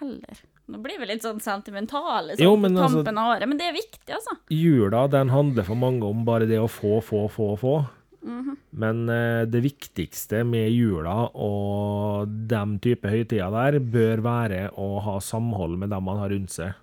heller. 0.00 0.42
Nå 0.70 0.78
blir 0.82 1.00
vi 1.02 1.06
litt 1.10 1.24
sånn 1.24 1.40
sentimentale 1.42 2.36
sånn 2.36 2.44
Jo, 2.44 2.52
på 2.56 2.62
tampen 2.62 2.76
altså- 2.78 3.00
tampen 3.04 3.18
av 3.18 3.32
året, 3.36 3.48
men 3.50 3.58
det 3.58 3.66
er 3.68 3.74
viktig, 3.74 4.10
altså. 4.14 4.36
Jula 4.54 5.06
den 5.10 5.32
handler 5.34 5.66
for 5.66 5.74
mange 5.78 6.06
om 6.06 6.24
bare 6.24 6.46
det 6.46 6.60
å 6.62 6.68
få, 6.70 7.00
få, 7.02 7.24
få, 7.30 7.48
få. 7.58 7.74
Mhm. 8.22 8.56
Men 8.72 9.08
eh, 9.08 9.44
det 9.48 9.62
viktigste 9.64 10.44
med 10.44 10.70
jula 10.70 11.30
og 11.34 12.28
de 12.48 12.60
type 12.84 13.08
høytider 13.08 13.50
der, 13.50 13.78
bør 13.80 14.22
være 14.22 14.70
å 14.78 15.00
ha 15.00 15.18
samhold 15.24 15.78
med 15.80 15.90
dem 15.90 16.04
man 16.04 16.18
har 16.20 16.28
rundt 16.30 16.50
seg. 16.54 16.74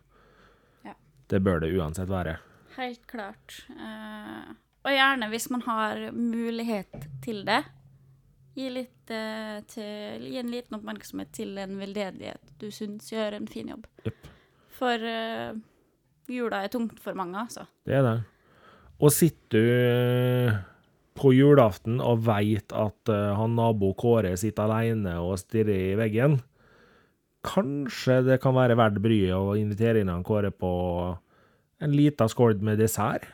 Ja. 0.84 0.94
Det 1.30 1.42
bør 1.46 1.62
det 1.62 1.72
uansett 1.78 2.10
være. 2.10 2.38
Helt 2.76 3.06
klart. 3.08 3.62
Eh, 3.70 4.54
og 4.88 4.92
gjerne 4.94 5.30
hvis 5.30 5.50
man 5.54 5.62
har 5.68 6.10
mulighet 6.12 7.08
til 7.24 7.44
det. 7.46 7.64
Gi, 8.58 8.70
litt, 8.74 9.12
eh, 9.14 9.60
til, 9.70 10.24
gi 10.32 10.40
en 10.42 10.50
liten 10.50 10.80
oppmerksomhet 10.80 11.30
til 11.36 11.58
en 11.62 11.76
veldedighet 11.78 12.56
du 12.58 12.72
syns 12.74 13.12
gjør 13.12 13.38
en 13.38 13.50
fin 13.52 13.70
jobb. 13.70 13.86
Yep. 14.08 14.32
For 14.78 15.10
eh, 15.12 15.54
jula 16.32 16.64
er 16.66 16.74
tungt 16.74 16.98
for 17.04 17.18
mange, 17.18 17.38
altså. 17.38 17.68
Det 17.86 18.00
er 18.00 18.06
det. 18.08 18.18
Og 18.98 19.14
sitter 19.14 19.62
du 19.62 19.76
eh, 19.78 20.58
på 21.18 21.34
julaften 21.34 22.02
og 22.02 22.26
veit 22.28 22.74
at 22.76 23.12
uh, 23.12 23.34
han 23.38 23.56
nabo 23.58 23.92
Kåre 23.98 24.36
sitter 24.38 24.70
alene 24.70 25.16
og 25.24 25.40
stirrer 25.42 25.94
i 25.94 25.98
veggen, 25.98 26.40
kanskje 27.48 28.20
det 28.28 28.40
kan 28.44 28.56
være 28.58 28.78
verdt 28.78 29.00
bryet 29.02 29.34
å 29.34 29.56
invitere 29.58 30.04
inn 30.04 30.12
han 30.14 30.26
Kåre 30.28 30.52
på 30.54 30.72
en 31.82 31.94
liten 31.94 32.30
skål 32.30 32.60
med 32.66 32.82
dessert? 32.82 33.26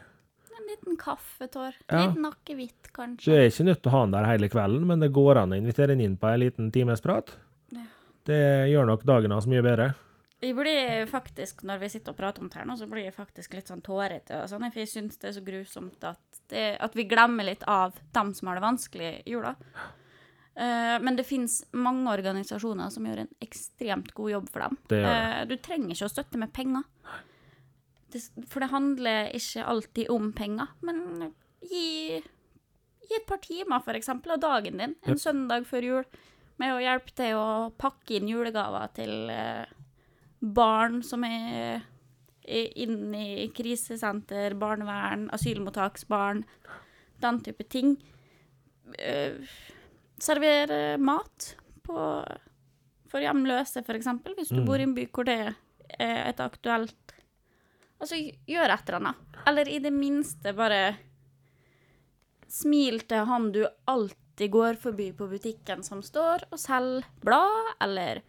Kaffetår. 1.03 1.75
Ja. 1.89 2.05
Litt 2.07 2.25
akevitt, 2.29 2.79
Du 2.87 2.93
kanskje. 2.95 3.35
er 3.35 3.49
ikke 3.49 3.67
nødt 3.67 3.81
til 3.83 3.91
å 3.91 3.95
ha 3.95 4.03
han 4.05 4.15
der 4.15 4.29
hele 4.29 4.49
kvelden, 4.49 4.87
men 4.87 5.03
det 5.03 5.11
går 5.15 5.41
an 5.43 5.51
å 5.55 5.59
invitere 5.59 5.95
han 5.97 6.01
inn 6.01 6.17
på 6.17 6.29
en 6.31 6.39
liten 6.39 6.71
times 6.71 7.03
prat. 7.03 7.35
Ja. 7.75 7.85
Det 8.25 8.41
gjør 8.71 8.87
nok 8.87 9.03
dagen 9.03 9.35
hans 9.35 9.49
mye 9.51 9.63
bedre. 9.65 9.93
Jeg 10.43 10.55
blir 10.57 11.05
faktisk, 11.07 11.63
når 11.63 11.79
vi 11.79 11.89
sitter 11.93 12.11
og 12.11 12.17
prater 12.19 12.43
om 12.43 12.49
det 12.51 12.59
her 12.59 12.65
nå, 12.67 12.75
så 12.75 12.87
blir 12.91 13.05
jeg 13.05 13.15
faktisk 13.15 13.53
litt 13.55 13.69
sånn 13.71 13.83
tårete. 13.83 14.41
og 14.43 14.49
sånn, 14.51 14.65
For 14.73 14.83
jeg 14.83 14.91
syns 14.91 15.19
det 15.21 15.29
er 15.29 15.35
så 15.37 15.43
grusomt 15.43 16.03
at, 16.03 16.39
det, 16.51 16.77
at 16.83 16.95
vi 16.95 17.05
glemmer 17.07 17.47
litt 17.47 17.63
av 17.63 17.95
dem 18.11 18.33
som 18.35 18.47
har 18.47 18.59
det 18.59 18.65
vanskelig 18.65 19.11
i 19.23 19.31
jula. 19.31 19.55
Uh, 20.53 20.99
men 21.01 21.15
det 21.15 21.25
fins 21.25 21.63
mange 21.71 22.11
organisasjoner 22.11 22.91
som 22.93 23.05
gjør 23.07 23.23
en 23.23 23.31
ekstremt 23.41 24.11
god 24.13 24.31
jobb 24.35 24.49
for 24.51 24.65
dem. 24.67 24.75
Det 24.91 24.99
gjør 24.99 25.07
det. 25.07 25.21
Uh, 25.23 25.45
du 25.47 25.55
trenger 25.63 25.95
ikke 25.95 26.09
å 26.09 26.13
støtte 26.13 26.41
med 26.43 26.53
penger. 26.53 26.83
Det, 27.07 27.32
for 28.49 28.63
det 28.63 28.71
handler 28.71 29.31
ikke 29.37 29.65
alltid 29.65 30.11
om 30.13 30.31
penger. 30.35 30.67
Men 30.81 31.33
gi, 31.61 32.19
gi 33.03 33.17
et 33.17 33.27
par 33.29 33.41
timer, 33.43 33.83
eksempel, 33.99 34.35
av 34.35 34.43
dagen 34.43 34.77
din 34.77 34.95
en 34.95 35.15
ja. 35.15 35.19
søndag 35.19 35.67
før 35.69 35.89
jul 35.89 36.05
med 36.61 36.75
å 36.75 36.81
hjelpe 36.83 37.15
til 37.17 37.39
å 37.39 37.47
pakke 37.81 38.19
inn 38.19 38.29
julegaver 38.29 38.91
til 38.93 39.31
eh, 39.33 39.65
barn 40.43 41.01
som 41.05 41.23
er, 41.25 41.83
inne 42.83 43.21
i 43.43 43.47
krisesenter, 43.55 44.53
barnevern, 44.59 45.29
asylmottaksbarn, 45.33 46.43
den 47.23 47.39
type 47.45 47.63
ting. 47.71 47.95
Server 48.93 49.47
servere 50.19 50.97
mat 50.99 51.53
på, 51.87 51.95
for 53.07 53.23
hjemløse, 53.23 53.83
eksempel, 53.95 54.35
hvis 54.35 54.51
du 54.51 54.59
Mm. 54.59 54.65
bor 54.67 54.79
i 54.79 54.83
en 54.83 54.95
by 54.95 55.07
hvor 55.07 55.25
det 55.25 55.55
er 55.99 56.29
et 56.29 56.39
aktuelt 56.39 57.02
Altså, 58.01 58.17
gjør 58.49 58.73
et 58.73 58.89
eller 58.89 58.99
annet. 58.99 59.39
Eller 59.47 59.69
i 59.71 59.79
det 59.83 59.93
minste 59.95 60.53
bare 60.57 60.81
smil 62.53 63.01
til 63.09 63.25
han 63.29 63.51
du 63.53 63.63
alltid 63.89 64.51
går 64.53 64.77
forbi 64.81 65.11
på 65.15 65.27
butikken 65.31 65.83
som 65.85 66.01
står 66.05 66.47
og 66.51 66.59
selger 66.61 67.07
blad, 67.23 67.73
eller 67.81 68.21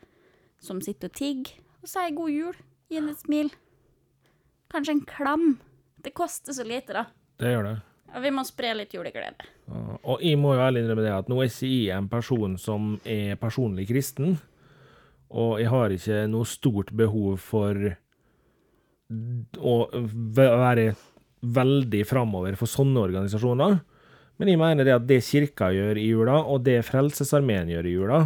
som 0.62 0.81
sitter 0.85 1.11
og 1.11 1.18
tigger, 1.18 1.59
og 1.83 1.90
sier 1.90 2.14
god 2.16 2.33
jul. 2.33 2.61
Gi 2.88 3.00
ham 3.00 3.11
et 3.12 3.20
smil. 3.24 3.50
Kanskje 4.72 4.96
en 4.98 5.05
klem. 5.09 5.48
Det 6.05 6.14
koster 6.16 6.57
så 6.57 6.64
lite, 6.66 6.92
da. 6.96 7.05
Det 7.40 7.53
gjør 7.53 7.68
det. 7.70 7.74
Og 8.14 8.22
vi 8.22 8.31
må 8.31 8.44
spre 8.46 8.70
litt 8.79 8.92
juleglede. 8.94 9.46
Ja, 9.66 9.83
Og 10.05 10.22
jeg 10.22 10.38
må 10.38 10.53
jo 10.55 10.62
ærlig 10.62 10.85
innrømme 10.85 11.03
det 11.03 11.14
at 11.16 11.31
nå 11.33 11.40
er 11.42 11.48
ikke 11.50 11.70
jeg 11.70 11.96
en 11.96 12.09
person 12.12 12.57
som 12.61 12.92
er 13.05 13.35
personlig 13.40 13.88
kristen, 13.90 14.37
og 15.35 15.57
jeg 15.59 15.70
har 15.72 15.90
ikke 15.90 16.18
noe 16.31 16.46
stort 16.46 16.92
behov 16.94 17.40
for 17.42 17.96
å 19.59 19.74
være 20.37 20.94
veldig 21.44 22.05
framover 22.09 22.57
for 22.57 22.70
sånne 22.70 23.03
organisasjoner. 23.05 23.79
Men 24.40 24.48
jeg 24.50 24.59
mener 24.59 24.85
det 24.88 24.94
at 24.96 25.05
det 25.07 25.20
kirka 25.22 25.68
gjør 25.74 25.98
i 26.00 26.09
jula, 26.09 26.38
og 26.50 26.64
det 26.66 26.81
Frelsesarmeen 26.88 27.68
gjør 27.70 27.87
i 27.87 27.92
jula, 27.94 28.20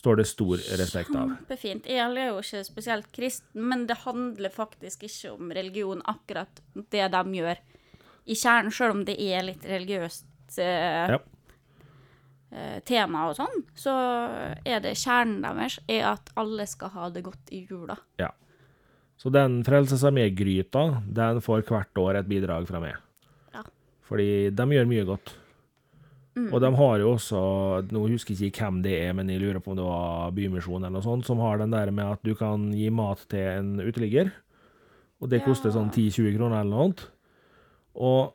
står 0.00 0.20
det 0.20 0.26
stor 0.30 0.56
respekt 0.80 1.14
av. 1.16 1.30
Kjempefint. 1.32 1.86
Jeg 1.88 2.00
er 2.04 2.28
jo 2.30 2.38
ikke 2.42 2.60
spesielt 2.66 3.08
kristen, 3.16 3.64
men 3.68 3.86
det 3.88 3.96
handler 4.04 4.52
faktisk 4.52 5.04
ikke 5.08 5.32
om 5.34 5.50
religion, 5.56 6.02
akkurat 6.08 6.60
det 6.92 7.08
de 7.14 7.22
gjør 7.40 7.60
i 8.30 8.36
kjernen, 8.36 8.72
selv 8.72 8.98
om 8.98 9.04
det 9.08 9.16
er 9.20 9.42
litt 9.48 9.64
religiøst 9.66 10.58
eh, 10.60 11.14
Ja. 11.16 11.18
eh, 12.52 12.78
tema 12.86 13.28
og 13.30 13.36
sånn, 13.38 13.64
så 13.78 13.94
er 14.66 14.80
det 14.84 14.96
kjernen 15.00 15.40
deres 15.42 15.78
er 15.88 16.04
at 16.12 16.30
alle 16.40 16.66
skal 16.68 16.92
ha 16.94 17.08
det 17.10 17.24
godt 17.26 17.52
i 17.56 17.64
jula. 17.70 17.96
Ja. 18.20 18.30
Så 19.20 19.28
den 19.32 19.60
Frelsesarmé-gryta, 19.66 21.02
den 21.04 21.42
får 21.44 21.66
hvert 21.68 22.00
år 22.00 22.22
et 22.22 22.28
bidrag 22.30 22.64
fra 22.70 22.80
meg. 22.80 22.96
Ja. 23.52 23.66
Fordi 24.08 24.48
de 24.56 24.66
gjør 24.72 24.88
mye 24.88 25.06
godt. 25.08 25.34
Og 26.40 26.60
de 26.62 26.70
har 26.78 27.02
jo 27.02 27.10
også, 27.16 27.40
nå 27.90 28.04
husker 28.08 28.38
jeg 28.38 28.52
ikke 28.52 28.64
hvem 28.64 28.78
det 28.84 28.94
er, 28.96 29.12
men 29.18 29.28
jeg 29.28 29.42
lurer 29.42 29.60
på 29.60 29.72
om 29.72 29.76
det 29.76 29.84
var 29.84 30.30
Bymisjonen 30.32 30.86
eller 30.86 30.96
noe 30.96 31.04
sånt, 31.04 31.26
som 31.26 31.42
har 31.42 31.60
den 31.60 31.74
der 31.74 31.90
med 31.92 32.14
at 32.14 32.22
du 32.24 32.32
kan 32.38 32.70
gi 32.72 32.86
mat 32.94 33.26
til 33.28 33.44
en 33.58 33.72
uteligger. 33.82 34.30
Og 35.20 35.28
det 35.28 35.42
koster 35.44 35.74
sånn 35.74 35.90
10-20 35.90 36.38
kroner 36.38 36.62
eller 36.62 36.70
noe. 36.70 37.08
Og 38.00 38.32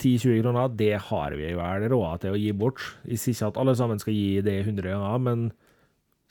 10-20 0.00 0.40
kroner, 0.40 0.72
det 0.78 0.94
har 1.10 1.36
vi 1.36 1.52
vel 1.58 1.88
råd 1.92 2.22
til 2.22 2.36
å 2.36 2.40
gi 2.40 2.52
bort. 2.56 2.80
Jeg 3.04 3.20
sier 3.20 3.36
ikke 3.36 3.50
at 3.52 3.60
alle 3.60 3.76
sammen 3.76 4.00
skal 4.00 4.16
gi 4.16 4.40
det 4.46 4.60
100 4.62 4.88
ganger, 4.88 5.24
men 5.26 5.48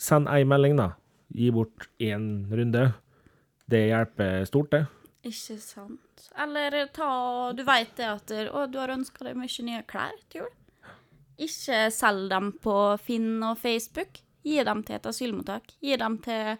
send 0.01 0.31
ei 0.33 0.41
melding, 0.47 0.79
da. 0.81 0.95
Gi 1.35 1.51
bort 1.53 1.91
én 2.01 2.47
runde. 2.49 2.87
Det 3.65 3.87
hjelper 3.87 4.45
stort, 4.45 4.71
det. 4.71 4.83
Ikke 5.25 5.57
sant. 5.57 6.27
Eller 6.37 6.75
ta 6.93 7.09
Du 7.57 7.63
veit 7.65 7.95
det 7.97 8.05
at 8.05 8.33
Å, 8.51 8.65
du 8.69 8.77
har 8.77 8.93
ønska 8.93 9.25
deg 9.25 9.37
mye 9.39 9.65
nye 9.65 9.81
klær 9.89 10.13
til 10.29 10.43
jul. 10.43 10.53
Ikke 11.41 11.87
selg 11.91 12.29
dem 12.31 12.53
på 12.63 12.75
Finn 13.01 13.43
og 13.43 13.57
Facebook. 13.59 14.21
Gi 14.45 14.61
dem 14.63 14.83
til 14.85 14.99
et 14.99 15.09
asylmottak. 15.09 15.73
Gi 15.81 15.97
dem 15.99 16.19
til 16.23 16.55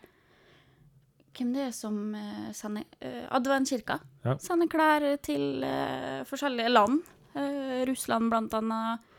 Hvem 1.35 1.51
det 1.51 1.65
er 1.67 1.73
som 1.75 1.95
eh, 2.15 2.51
sender 2.55 2.85
uh, 3.03 3.25
Adventkirka. 3.35 3.97
Ja. 4.23 4.37
Sender 4.39 4.69
klær 4.71 5.03
til 5.19 5.65
uh, 5.67 6.21
forskjellige 6.29 6.71
land. 6.71 7.01
Uh, 7.35 7.83
Russland, 7.89 8.31
blant 8.31 8.55
annet. 8.55 9.11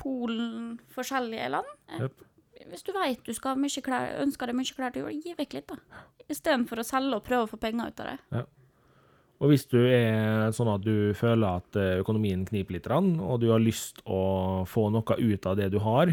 Polen, 0.00 0.78
forskjellige 0.94 1.50
land. 1.52 1.68
Jep. 2.00 2.22
Hvis 2.68 2.84
du 2.86 2.92
veit 2.94 3.20
du 3.26 3.32
skal 3.36 3.58
mye 3.60 3.82
klær, 3.84 4.16
ønsker 4.22 4.50
deg 4.50 4.58
mye 4.58 4.76
klær 4.76 4.94
til 4.94 5.06
jul, 5.06 5.20
gi 5.24 5.34
vekk 5.38 5.58
litt, 5.58 5.72
da. 5.72 6.06
Istedenfor 6.30 6.82
å 6.82 6.86
selge 6.86 7.18
og 7.18 7.26
prøve 7.26 7.46
å 7.46 7.50
få 7.50 7.58
penger 7.60 7.90
ut 7.90 8.02
av 8.02 8.10
det. 8.10 8.16
Ja. 8.36 8.46
Og 9.40 9.54
hvis 9.54 9.64
du 9.70 9.78
er 9.80 10.50
sånn 10.52 10.68
at 10.68 10.84
du 10.84 11.14
føler 11.16 11.62
at 11.62 11.78
eh, 11.80 12.00
økonomien 12.02 12.42
kniper 12.44 12.76
litt, 12.76 12.90
og 12.92 13.38
du 13.40 13.48
har 13.48 13.62
lyst 13.62 14.02
å 14.04 14.66
få 14.68 14.90
noe 14.92 15.16
ut 15.16 15.48
av 15.48 15.56
det 15.56 15.70
du 15.72 15.78
har, 15.80 16.12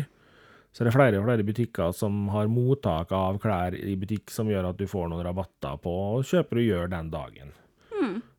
så 0.72 0.84
er 0.84 0.88
det 0.88 0.96
flere 0.96 1.20
og 1.20 1.28
flere 1.28 1.44
butikker 1.44 1.92
som 1.96 2.30
har 2.32 2.48
mottak 2.52 3.12
av 3.16 3.40
klær 3.44 3.76
i 3.76 3.98
butikk 4.00 4.32
som 4.32 4.48
gjør 4.48 4.70
at 4.70 4.80
du 4.80 4.88
får 4.88 5.10
noen 5.12 5.26
rabatter 5.28 5.80
på 5.84 5.94
kjøper 6.28 6.62
og 6.62 6.70
gjør 6.70 6.92
den 6.94 7.12
dagen. 7.12 7.56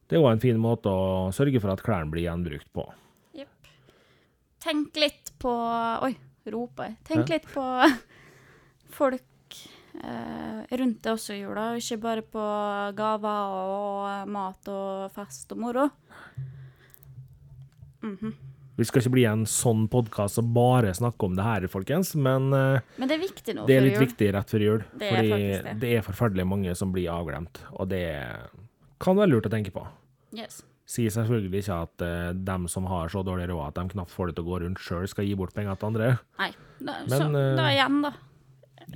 Det 0.08 0.16
er 0.16 0.24
òg 0.24 0.30
en 0.32 0.40
fin 0.40 0.56
måte 0.60 0.88
å 0.88 1.28
sørge 1.36 1.60
for 1.60 1.74
at 1.74 1.84
klærne 1.84 2.08
blir 2.12 2.24
gjenbrukt 2.24 2.70
på. 2.72 2.86
Jepp. 3.36 3.68
Tenk 4.64 4.96
litt 4.96 5.34
på 5.42 5.52
Oi, 5.52 6.14
roper. 6.54 6.94
Tenk 7.08 7.28
litt 7.32 7.46
på 7.52 7.64
folk 8.98 9.58
eh, 10.02 10.76
rundt 10.78 11.02
deg 11.04 11.12
også 11.14 11.34
i 11.36 11.40
jula, 11.42 11.70
ikke 11.80 12.00
bare 12.02 12.22
på 12.22 12.44
gaver 12.98 13.56
og 13.58 14.28
mat 14.34 14.70
og 14.72 15.10
fest 15.16 15.52
og 15.56 15.62
moro. 15.66 15.88
Vi 18.78 18.86
skal 18.86 19.02
ikke 19.02 19.10
bli 19.16 19.24
en 19.26 19.42
sånn 19.50 19.88
podkast 19.90 20.38
og 20.38 20.52
bare 20.54 20.92
snakke 20.94 21.26
om 21.26 21.34
det 21.34 21.42
her, 21.42 21.66
folkens, 21.72 22.12
men 22.14 22.52
eh, 22.54 22.84
Men 23.00 23.10
det 23.10 23.16
er 23.16 23.22
viktig 23.24 23.54
nå 23.56 23.64
det 23.66 23.74
er 23.74 23.82
litt 23.88 23.96
jul. 23.98 24.04
viktig 24.06 24.28
rett 24.36 24.52
før 24.54 24.64
jul. 24.64 24.84
Det 25.00 25.08
fordi 25.10 25.32
er 25.48 25.64
det. 25.66 25.72
det 25.82 25.90
er 25.98 26.06
forferdelig 26.06 26.46
mange 26.46 26.74
som 26.78 26.92
blir 26.94 27.10
avglemt, 27.10 27.58
og 27.74 27.90
det 27.90 28.04
kan 29.02 29.18
være 29.18 29.32
lurt 29.32 29.48
å 29.50 29.52
tenke 29.52 29.74
på. 29.74 29.82
Yes. 30.36 30.60
Sier 30.88 31.12
selvfølgelig 31.12 31.60
ikke 31.62 31.76
at 31.84 32.02
uh, 32.06 32.30
dem 32.32 32.64
som 32.72 32.86
har 32.88 33.10
så 33.12 33.20
dårlig 33.26 33.50
råd 33.50 33.66
at 33.66 33.76
de 33.76 33.90
knapt 33.92 34.10
får 34.14 34.30
det 34.30 34.38
til 34.38 34.46
å 34.46 34.48
gå 34.48 34.60
rundt 34.62 34.80
sjøl, 34.80 35.04
skal 35.10 35.26
gi 35.28 35.34
bort 35.36 35.52
penger 35.56 35.76
til 35.76 35.90
andre. 35.90 36.10
Nei. 36.40 36.50
Da, 36.80 36.94
Men, 37.04 37.12
så, 37.12 37.26
uh, 37.28 37.56
da 37.58 37.66
igjen, 37.74 37.98
da. 38.06 38.12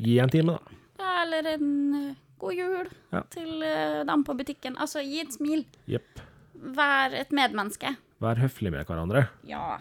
Gi 0.00 0.14
en 0.24 0.32
time, 0.32 0.54
da. 0.56 0.78
Ja, 1.02 1.10
eller 1.26 1.50
en 1.52 1.70
uh, 1.98 2.14
god 2.40 2.56
jul 2.56 2.88
Ja. 3.12 3.20
til 3.34 3.64
dem 4.08 4.24
på 4.24 4.36
butikken. 4.38 4.78
Altså, 4.80 5.02
gi 5.04 5.20
et 5.20 5.34
smil. 5.36 5.66
Yep. 5.90 6.22
Vær 6.78 7.12
et 7.18 7.30
medmenneske. 7.34 7.92
Vær 8.22 8.38
høflig 8.40 8.70
med 8.72 8.86
hverandre. 8.88 9.26
Ja. 9.44 9.76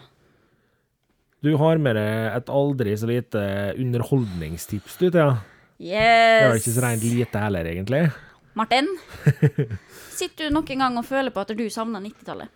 Du 1.42 1.54
har 1.58 1.78
med 1.82 1.96
deg 1.98 2.36
et 2.36 2.50
aldri 2.54 2.92
så 2.98 3.08
lite 3.08 3.40
underholdningstips, 3.80 4.98
du, 5.00 5.08
Thea. 5.10 5.30
Det 5.82 5.88
Yes. 5.88 6.44
var 6.46 6.58
ikke 6.60 6.74
så 6.76 6.82
rent 6.84 7.02
lite 7.02 7.40
heller, 7.42 7.64
egentlig. 7.66 8.02
Martin, 8.58 8.88
sitter 10.18 10.48
du 10.48 10.58
nok 10.58 10.70
en 10.70 10.84
gang 10.84 10.98
og 11.00 11.06
føler 11.08 11.32
på 11.32 11.44
at 11.44 11.54
du 11.56 11.64
savner 11.72 12.02
90-tallet? 12.04 12.50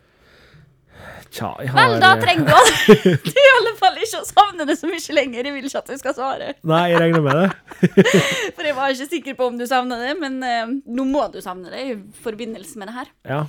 Tja, 1.31 1.51
jeg 1.61 1.69
har 1.73 1.77
Vel, 1.77 1.99
da 2.01 2.13
trenger 2.21 2.47
du 2.49 2.95
du 3.27 3.37
i 3.37 3.49
alle 3.59 3.73
fall 3.77 3.99
ikke 4.01 4.23
å 4.23 4.27
savne 4.29 4.65
det 4.69 4.79
så 4.81 4.89
mye 4.89 5.17
lenger. 5.19 5.49
Jeg 5.49 5.55
vil 5.57 5.69
ikke 5.69 5.83
at 5.83 5.91
du 5.93 6.01
skal 6.01 6.15
svare. 6.17 6.49
Nei, 6.67 6.83
jeg 6.93 7.03
regner 7.03 7.25
med 7.27 7.41
det. 7.43 7.91
For 8.57 8.65
jeg 8.65 8.77
var 8.79 8.95
ikke 8.95 9.09
sikker 9.11 9.37
på 9.39 9.51
om 9.51 9.59
du 9.61 9.67
savna 9.69 9.99
det, 10.01 10.15
men 10.23 10.39
eh, 10.47 10.73
nå 10.87 11.07
må 11.09 11.27
du 11.35 11.41
savne 11.45 11.73
det 11.73 11.83
i 11.85 11.95
forbindelse 12.25 12.81
med 12.81 12.91
det 12.91 12.97
her. 12.97 13.13
Ja. 13.29 13.43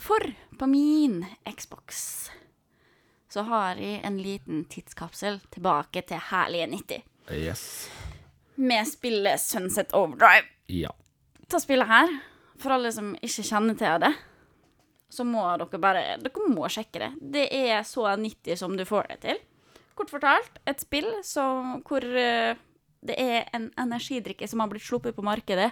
For 0.00 0.24
på 0.56 0.70
min 0.70 1.20
Xbox 1.44 2.00
så 3.32 3.44
har 3.50 3.76
jeg 3.82 4.00
en 4.06 4.16
liten 4.22 4.64
tidskapsel 4.72 5.42
tilbake 5.52 6.00
til 6.08 6.22
herlige 6.30 6.70
90. 6.72 7.02
Yes. 7.36 7.64
Med 8.56 8.88
spillet 8.88 9.42
Sunset 9.42 9.92
Overdrive. 9.92 10.48
Ja. 10.72 10.94
Dette 11.46 11.60
spillet 11.62 11.86
her, 11.86 12.10
for 12.58 12.74
alle 12.74 12.90
som 12.90 13.12
ikke 13.22 13.44
kjenner 13.46 13.76
til 13.78 14.00
det, 14.02 14.08
så 15.14 15.22
må 15.22 15.44
dere 15.60 15.78
bare 15.78 16.00
Dere 16.18 16.48
må 16.50 16.66
sjekke 16.66 17.04
det. 17.04 17.10
Det 17.22 17.44
er 17.54 17.84
så 17.86 18.08
90 18.18 18.58
som 18.58 18.74
du 18.74 18.82
får 18.88 19.12
det 19.12 19.18
til. 19.22 19.38
Kort 19.94 20.10
fortalt, 20.10 20.58
et 20.66 20.82
spill 20.82 21.06
som, 21.22 21.84
hvor 21.86 22.02
eh, 22.02 22.58
det 23.06 23.14
er 23.14 23.46
en 23.54 23.68
energidrikke 23.78 24.48
som 24.50 24.64
har 24.64 24.72
blitt 24.72 24.88
sluppet 24.88 25.14
på 25.14 25.22
markedet. 25.22 25.70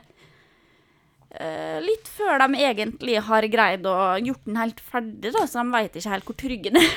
Uh, 1.35 1.83
litt 1.83 2.07
før 2.07 2.39
de 2.45 2.61
egentlig 2.63 3.17
har 3.27 3.45
greid 3.51 3.89
å 3.91 4.15
gjort 4.23 4.45
den 4.47 4.61
helt 4.61 4.79
ferdig, 4.79 5.33
da, 5.35 5.43
så 5.51 5.65
de 5.65 5.75
veit 5.75 5.97
ikke 5.99 6.13
helt 6.13 6.29
hvor 6.29 6.37
trygg 6.39 6.69
den 6.69 6.79
er. 6.79 6.93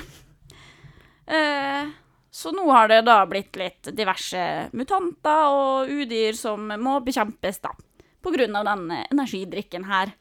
uh, 1.34 1.90
så 2.38 2.54
nå 2.54 2.68
har 2.70 2.92
det 2.94 3.02
da 3.10 3.18
blitt 3.26 3.58
litt 3.58 3.90
diverse 3.98 4.46
mutanter 4.78 5.58
og 5.58 5.90
udyr 5.90 6.38
som 6.38 6.70
må 6.70 7.00
bekjempes, 7.02 7.58
da. 7.66 7.74
Av 8.28 8.66
den 8.68 8.92
eh, 8.92 9.06
energidrikken 9.12 9.88
her. 9.88 10.12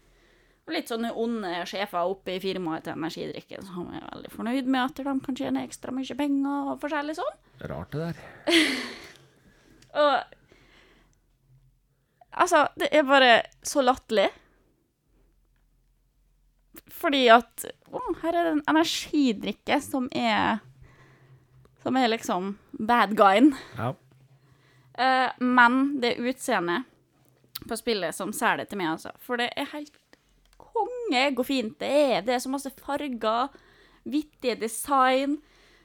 Og 0.67 0.75
litt 0.75 0.91
sånne 0.91 1.13
onde 1.15 1.51
sjefer 1.71 2.11
oppe 2.11 2.37
i 2.37 2.41
firmaet 2.43 2.87
til 2.87 2.97
energidrikken 2.97 3.67
som 3.67 3.91
er 3.95 4.07
veldig 4.09 4.31
fornøyd 4.35 4.71
med 4.71 4.83
at 4.83 4.99
de 4.99 5.15
kan 5.27 5.39
tjene 5.39 5.63
ekstra 5.67 5.95
mye 5.95 6.17
penger 6.19 6.73
og 6.73 6.81
forskjellig 6.83 7.15
sånn. 7.19 7.37
Rart, 7.71 7.95
det 7.95 8.09
der. 8.09 8.25
Og 10.03 10.17
Altså, 12.37 12.67
det 12.77 12.91
er 12.93 13.07
bare 13.09 13.31
så 13.65 13.81
latterlig. 13.81 14.27
Fordi 16.97 17.23
at 17.33 17.65
å, 17.89 18.01
her 18.23 18.35
er 18.35 18.43
det 18.43 18.53
en 18.57 18.67
energidrikke 18.75 19.79
som 19.85 20.11
er 20.13 20.61
Som 21.81 21.97
er 21.97 22.11
liksom 22.11 22.57
bad 22.83 23.15
guyen. 23.17 23.53
Ja. 23.79 23.93
Uh, 24.99 25.31
men 25.39 26.01
det 26.03 26.17
utseendet 26.19 26.89
på 27.69 27.79
spillet 27.79 28.15
som 28.15 28.33
selger 28.35 28.65
det 28.65 28.71
til 28.71 28.81
meg, 28.81 28.95
altså. 28.97 29.13
For 29.23 29.41
det 29.41 29.51
er 29.57 29.71
helt 29.73 29.95
konge 30.61 31.23
hvor 31.37 31.49
fint 31.49 31.79
det 31.81 31.91
er. 31.91 32.25
Det 32.27 32.37
er 32.37 32.43
så 32.45 32.53
masse 32.53 32.73
farger, 32.79 33.53
vittige 34.05 34.59
design, 34.61 35.41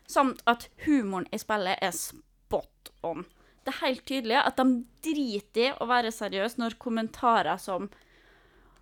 samt 0.10 0.44
at 0.50 0.68
humoren 0.86 1.30
i 1.32 1.40
spillet 1.42 1.80
er 1.82 1.96
spot 1.96 2.92
on. 3.08 3.26
Det 3.62 3.74
er 3.74 3.86
helt 3.86 4.06
tydelig 4.10 4.40
at 4.42 4.58
de 4.58 4.82
driter 5.06 5.68
i 5.70 5.74
å 5.78 5.88
være 5.90 6.14
seriøse 6.14 6.62
når 6.62 6.80
kommentarer 6.82 7.62
som 7.62 7.92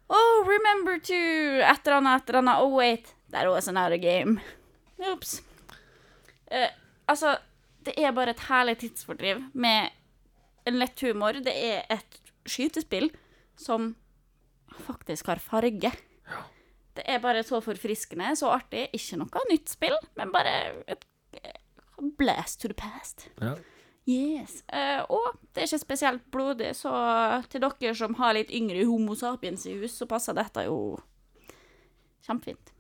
Oh, 0.10 0.42
remember 0.42 0.98
to 0.98 1.14
Et 1.14 1.86
eller 1.86 1.98
annet, 2.00 2.24
et 2.24 2.30
eller 2.30 2.40
annet. 2.40 2.62
Oh, 2.64 2.74
wait. 2.80 3.14
That 3.30 3.46
was 3.48 3.68
another 3.68 3.98
game. 3.98 4.40
Ops. 4.98 5.44
Eh, 6.48 6.70
altså, 7.06 7.36
det 7.86 7.94
er 7.98 8.12
bare 8.12 8.34
et 8.34 8.48
herlig 8.50 8.80
tidsfordriv 8.82 9.44
med 9.54 9.92
en 10.66 10.80
lett 10.82 11.00
humor. 11.06 11.38
Det 11.46 11.54
er 11.54 11.86
et 11.94 12.20
skytespill 12.52 13.10
som 13.60 13.94
faktisk 14.86 15.32
har 15.32 15.42
farge. 15.44 15.92
Det 16.98 17.06
er 17.08 17.22
bare 17.24 17.44
så 17.48 17.62
forfriskende, 17.64 18.34
så 18.36 18.52
artig. 18.52 18.88
Ikke 18.96 19.20
noe 19.22 19.44
nytt 19.52 19.72
spill, 19.72 19.96
men 20.20 20.34
bare 20.34 20.56
et 20.90 21.06
blast 22.20 22.62
to 22.62 22.72
the 22.72 22.78
past. 22.78 23.30
ja. 23.42 23.58
Yes. 24.10 24.64
Uh, 24.74 25.04
og 25.14 25.36
det 25.54 25.62
er 25.62 25.68
ikke 25.68 25.78
spesielt 25.84 26.24
blodig, 26.34 26.72
så 26.74 26.90
til 27.52 27.62
dere 27.62 27.92
som 27.94 28.16
har 28.18 28.34
litt 28.34 28.50
yngre 28.56 28.82
Homo 28.88 29.14
sapiens 29.14 29.68
i 29.70 29.76
hus, 29.78 30.00
så 30.00 30.08
passer 30.10 30.34
dette 30.34 30.64
jo 30.66 30.98
kjempefint. 32.26 32.74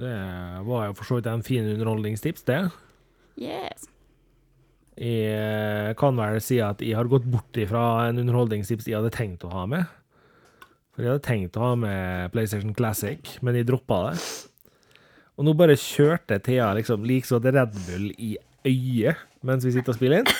Det 0.00 0.16
var 0.64 0.86
jo 0.88 0.96
for 0.96 1.04
så 1.04 1.18
vidt 1.18 1.28
en 1.28 1.44
fin 1.44 1.66
underholdningstips, 1.74 2.42
det. 2.48 2.60
Yes. 3.38 3.86
Jeg 5.00 5.32
eh, 5.32 5.94
kan 5.96 6.18
vel 6.18 6.36
si 6.44 6.58
at 6.60 6.82
jeg 6.84 6.98
har 6.98 7.08
gått 7.08 7.24
bort 7.30 7.56
ifra 7.56 8.10
en 8.10 8.20
underholdningstips 8.20 8.90
jeg 8.90 8.98
hadde 8.98 9.14
tenkt 9.14 9.46
å 9.48 9.52
ha 9.54 9.64
med. 9.70 9.88
For 10.92 11.06
jeg 11.06 11.14
hadde 11.14 11.24
tenkt 11.24 11.56
å 11.56 11.70
ha 11.70 11.72
med 11.80 12.34
PlayStation 12.34 12.74
Classic, 12.76 13.38
men 13.40 13.56
jeg 13.56 13.70
droppa 13.70 14.10
det. 14.10 14.20
Og 15.40 15.46
nå 15.46 15.54
bare 15.56 15.78
kjørte 15.80 16.36
Thea 16.44 16.68
liksom 16.76 17.06
liksom 17.08 17.40
et 17.40 17.54
Red 17.56 17.76
Bull 17.86 18.10
i 18.20 18.34
øyet 18.68 19.26
mens 19.40 19.64
vi 19.64 19.72
sitter 19.72 19.94
og 19.94 19.96
spiller 19.96 20.20
inn. 20.20 20.34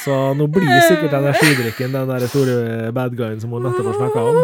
Så 0.00 0.14
nå 0.32 0.46
blir 0.48 0.70
sikkert 0.86 1.12
energidrikken 1.18 1.92
den 1.92 2.08
der 2.08 2.24
store 2.32 2.88
bad 2.96 3.12
guyen 3.18 3.40
som 3.42 3.52
hun 3.52 3.66
nettopp 3.68 3.90
har 3.90 3.98
snakka 4.00 4.20
om. 4.24 4.38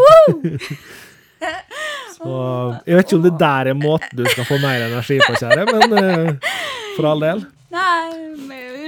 Så 2.16 2.36
jeg 2.84 2.98
vet 2.98 3.06
ikke 3.06 3.16
om 3.16 3.24
det 3.24 3.34
der 3.40 3.70
er 3.72 3.76
måten 3.78 4.18
du 4.18 4.24
skal 4.28 4.48
få 4.48 4.60
mer 4.60 4.84
energi 4.90 5.16
på, 5.24 5.36
kjære, 5.40 5.64
men 5.72 5.96
eh, 6.00 6.52
for 6.96 7.08
all 7.08 7.24
del. 7.24 7.42
Nei, 7.72 8.12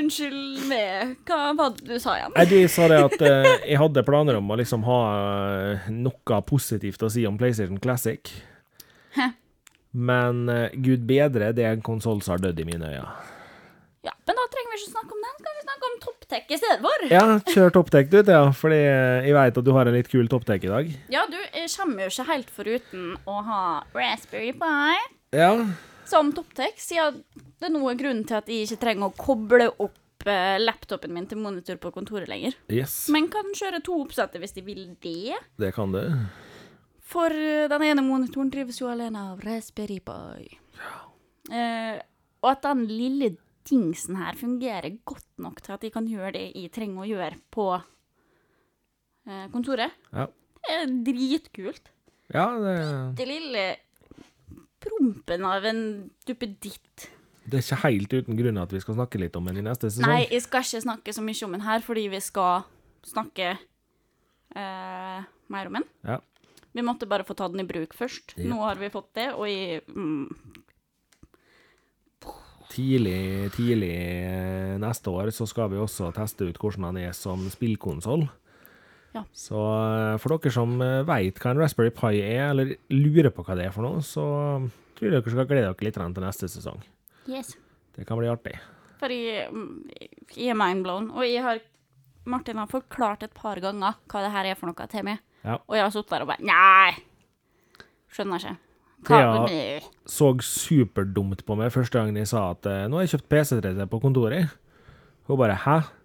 unnskyld 0.09 0.69
meg. 0.69 1.17
Hva 1.29 1.53
var 1.57 1.75
det 1.77 1.87
du 1.87 1.99
sa 2.01 2.17
igjen? 2.17 2.33
Nei, 2.37 2.47
de 2.49 2.63
sa 2.73 2.89
det 2.91 3.01
at 3.05 3.25
eh, 3.25 3.49
jeg 3.75 3.81
hadde 3.81 4.05
planer 4.07 4.39
om 4.41 4.51
å 4.51 4.57
liksom 4.59 4.87
ha 4.89 5.01
eh, 5.75 5.91
noe 5.93 6.41
positivt 6.49 7.05
å 7.05 7.11
si 7.13 7.27
om 7.29 7.37
PlayStation 7.39 7.81
Classic. 7.83 8.33
Hæ. 9.17 9.33
Men 9.93 10.49
eh, 10.53 10.71
gud 10.81 11.05
bedre, 11.09 11.53
det 11.57 11.67
er 11.67 11.77
en 11.77 11.85
konsoll 11.85 12.23
som 12.25 12.37
har 12.37 12.47
dødd 12.49 12.63
i 12.65 12.69
mine 12.69 12.89
øyne. 12.89 13.11
Ja, 14.07 14.15
men 14.25 14.39
da 14.39 14.45
trenger 14.49 14.73
vi 14.73 14.79
ikke 14.79 14.93
snakke 14.95 15.17
om 15.17 15.25
den. 15.27 15.37
Skal 15.43 15.57
vi 15.59 15.65
snakke 15.67 15.89
om 15.89 15.97
topptech 16.05 16.53
i 16.55 16.59
stedet 16.61 16.79
for? 16.85 17.05
Ja, 17.13 17.25
kjør 17.53 17.75
topptek 17.77 18.13
du, 18.13 18.19
Thea, 18.25 18.47
fordi 18.57 18.81
eh, 18.81 19.29
jeg 19.29 19.37
vet 19.37 19.61
at 19.61 19.67
du 19.69 19.73
har 19.77 19.91
en 19.91 19.99
litt 19.99 20.09
kul 20.13 20.31
topptek 20.33 20.65
i 20.65 20.73
dag. 20.73 20.91
Ja, 21.13 21.27
du 21.29 21.37
jeg 21.37 21.69
kommer 21.75 22.07
jo 22.07 22.15
ikke 22.15 22.29
helt 22.31 22.53
foruten 22.55 23.13
å 23.29 23.39
ha 23.45 23.63
Raspberry 23.97 24.55
Pi 24.57 24.97
Ja. 25.37 25.53
Som 26.09 26.31
topptek, 26.37 26.79
siden 26.81 27.23
det 27.61 27.71
nå 27.75 27.83
er 27.91 27.99
grunnen 28.01 28.25
til 28.29 28.39
at 28.41 28.49
jeg 28.51 28.67
ikke 28.67 28.81
trenger 28.83 29.11
å 29.11 29.17
koble 29.19 29.67
opp 29.85 30.27
eh, 30.29 30.57
laptopen 30.63 31.13
min 31.15 31.27
til 31.31 31.41
monitor 31.43 31.77
på 31.83 31.93
kontoret 31.95 32.29
lenger. 32.31 32.57
Yes, 32.73 33.07
Men 33.13 33.29
kan 33.33 33.51
kjøre 33.57 33.83
to 33.85 33.99
oppsetter 34.05 34.41
hvis 34.43 34.57
de 34.57 34.65
vil 34.67 34.85
det. 35.05 35.37
det 35.61 35.73
kan 35.77 35.93
det. 35.95 36.07
For 37.09 37.33
eh, 37.33 37.67
den 37.73 37.85
ene 37.91 38.05
monitoren 38.05 38.51
drives 38.53 38.81
jo 38.83 38.89
alene 38.93 39.31
av 39.33 39.45
Raspberry 39.45 40.01
Pi. 40.05 40.49
Eh, 41.53 42.01
og 42.43 42.51
at 42.53 42.65
den 42.67 42.85
lille 42.91 43.33
dingsen 43.69 44.17
her 44.21 44.37
fungerer 44.39 44.95
godt 45.09 45.27
nok 45.45 45.61
til 45.65 45.75
at 45.75 45.83
de 45.85 45.91
kan 45.93 46.07
gjøre 46.09 46.33
det 46.37 46.45
jeg 46.57 46.71
trenger 46.73 47.05
å 47.05 47.09
gjøre 47.09 47.37
på 47.53 47.67
eh, 49.29 49.47
kontoret, 49.53 49.93
Ja. 50.13 50.27
det 50.65 50.77
er 50.77 50.87
dritkult. 51.09 51.91
Ja, 52.33 52.47
det, 52.61 52.77
Det 53.17 53.27
lille 53.29 53.65
prompen 54.83 55.47
av 55.49 55.65
en 55.69 55.83
duppeditt. 56.29 57.09
det 57.49 57.59
er 57.59 57.65
ikke 57.65 57.83
helt 57.87 58.13
uten 58.13 58.39
grunn 58.39 58.61
at 58.61 58.73
vi 58.75 58.81
skal 58.83 58.99
snakke 58.99 59.21
litt 59.23 59.37
om 59.39 59.49
den 59.49 59.61
i 59.63 59.65
neste 59.65 59.91
sesong. 59.91 60.11
Nei, 60.11 60.27
jeg 60.29 60.45
skal 60.45 60.67
ikke 60.67 60.85
snakke 60.85 61.15
så 61.17 61.25
mye 61.25 61.47
om 61.47 61.57
den 61.57 61.67
her, 61.67 61.85
fordi 61.85 62.07
vi 62.13 62.21
skal 62.23 62.67
snakke 63.09 63.55
eh, 63.57 65.29
mer 65.49 65.71
om 65.71 65.79
den. 65.81 65.87
Ja. 66.05 66.21
Vi 66.77 66.85
måtte 66.85 67.09
bare 67.09 67.25
få 67.27 67.35
ta 67.35 67.49
den 67.49 67.65
i 67.65 67.69
bruk 67.69 67.97
først. 67.97 68.37
Ja. 68.37 68.51
Nå 68.53 68.61
har 68.63 68.79
vi 68.81 68.93
fått 68.93 69.15
det, 69.19 69.31
og 69.35 69.49
i 69.49 69.81
mm, 69.81 70.65
Tidlig, 72.69 73.49
tidlig 73.57 73.95
eh, 73.97 74.75
neste 74.79 75.09
år 75.09 75.31
så 75.33 75.47
skal 75.49 75.71
vi 75.73 75.79
også 75.81 76.11
teste 76.13 76.45
ut 76.45 76.59
hvordan 76.61 76.91
den 76.91 77.09
er 77.09 77.15
som 77.17 77.47
spillkonsoll. 77.49 78.27
Ja. 79.17 79.23
Så 79.33 79.57
eh, 79.59 80.17
for 80.21 80.37
dere 80.37 80.53
som 80.55 80.77
veit 81.09 81.41
hva 81.41 81.53
en 81.55 81.63
Raspberry 81.63 81.93
Pi 81.95 82.21
er, 82.23 82.51
eller 82.51 82.75
lurer 82.93 83.33
på 83.35 83.45
hva 83.47 83.57
det 83.59 83.69
er 83.69 83.75
for 83.75 83.87
noe, 83.87 84.05
så 84.05 84.25
tror 84.99 85.09
jeg 85.09 85.17
dere 85.17 85.35
skal 85.35 85.49
glede 85.49 85.71
dere 85.71 85.89
litt 85.89 85.99
til 85.99 86.27
neste 86.27 86.51
sesong. 86.53 86.85
Yes. 87.29 87.55
Det 87.97 88.07
kan 88.09 88.21
bli 88.21 88.31
artig. 88.31 88.55
For 88.99 89.13
jeg, 89.15 89.49
mm, 89.53 89.91
jeg 90.37 90.53
er 90.53 90.59
mindblown, 90.59 91.11
og 91.15 91.27
jeg 91.27 91.43
har 91.45 91.61
Martin 92.29 92.59
har 92.61 92.69
forklart 92.69 93.23
et 93.25 93.33
par 93.33 93.57
ganger 93.63 93.97
hva 94.11 94.23
det 94.25 94.33
her 94.35 94.51
er 94.51 94.57
for 94.59 94.69
noe 94.69 94.89
til 94.91 95.07
meg, 95.07 95.21
Ja. 95.45 95.59
og 95.65 95.77
jeg 95.77 95.85
har 95.85 95.93
sittet 95.95 96.11
der 96.13 96.25
og 96.27 96.33
bare 96.33 96.45
Nei! 96.45 96.97
Skjønner 98.13 98.43
ikke. 98.43 98.57
Thea 99.07 99.81
så 100.09 100.33
superdumt 100.43 101.45
på 101.47 101.57
meg 101.57 101.71
første 101.71 102.01
gangen 102.01 102.17
jeg 102.19 102.27
sa 102.27 102.51
at 102.51 102.67
eh, 102.67 102.87
nå 102.91 102.99
har 102.99 103.07
jeg 103.07 103.15
kjøpt 103.15 103.29
PC-3 103.31 103.87
på 103.87 104.01
kontoret. 104.03 104.51
Hun 105.29 105.39
bare 105.39 105.55
'hæ?' 105.55 105.98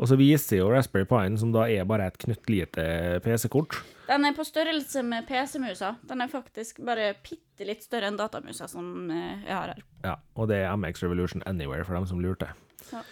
Og 0.00 0.08
så 0.08 0.16
viser 0.16 0.62
jo 0.62 0.70
Raspberry 0.72 1.04
Pine, 1.04 1.36
som 1.36 1.50
da 1.52 1.66
er 1.68 1.84
bare 1.88 2.06
et 2.08 2.16
knøttlite 2.22 2.84
PC-kort. 3.24 3.76
Den 4.08 4.24
er 4.24 4.32
på 4.36 4.46
størrelse 4.48 5.02
med 5.04 5.26
PC-musa. 5.28 5.92
Den 6.08 6.24
er 6.24 6.30
faktisk 6.32 6.80
bare 6.86 7.12
bitte 7.20 7.66
litt 7.68 7.84
større 7.84 8.08
enn 8.08 8.16
datamusa 8.16 8.68
som 8.70 9.10
eh, 9.12 9.44
jeg 9.44 9.52
har 9.52 9.74
her. 9.74 9.82
Ja, 10.06 10.14
og 10.40 10.48
det 10.48 10.62
er 10.64 10.72
MX 10.72 11.04
Revolution 11.04 11.44
Anywhere, 11.44 11.84
for 11.84 11.98
dem 11.98 12.08
som 12.08 12.22
lurte. 12.24 12.48
Ja. 12.88 13.04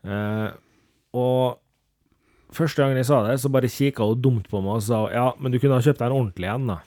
Uh, 0.00 0.48
og 1.12 1.60
første 2.56 2.80
gangen 2.80 2.96
jeg 2.96 3.10
sa 3.10 3.20
det, 3.26 3.36
så 3.42 3.52
bare 3.52 3.68
kikka 3.68 4.08
hun 4.08 4.24
dumt 4.24 4.48
på 4.48 4.62
meg 4.64 4.78
og 4.78 4.86
sa 4.86 5.02
ja, 5.12 5.26
men 5.36 5.52
du 5.52 5.60
kunne 5.60 5.76
ha 5.76 5.84
kjøpt 5.84 6.00
deg 6.00 6.08
en 6.08 6.16
ordentlig 6.22 6.48
en, 6.48 6.70
da. 6.72 6.78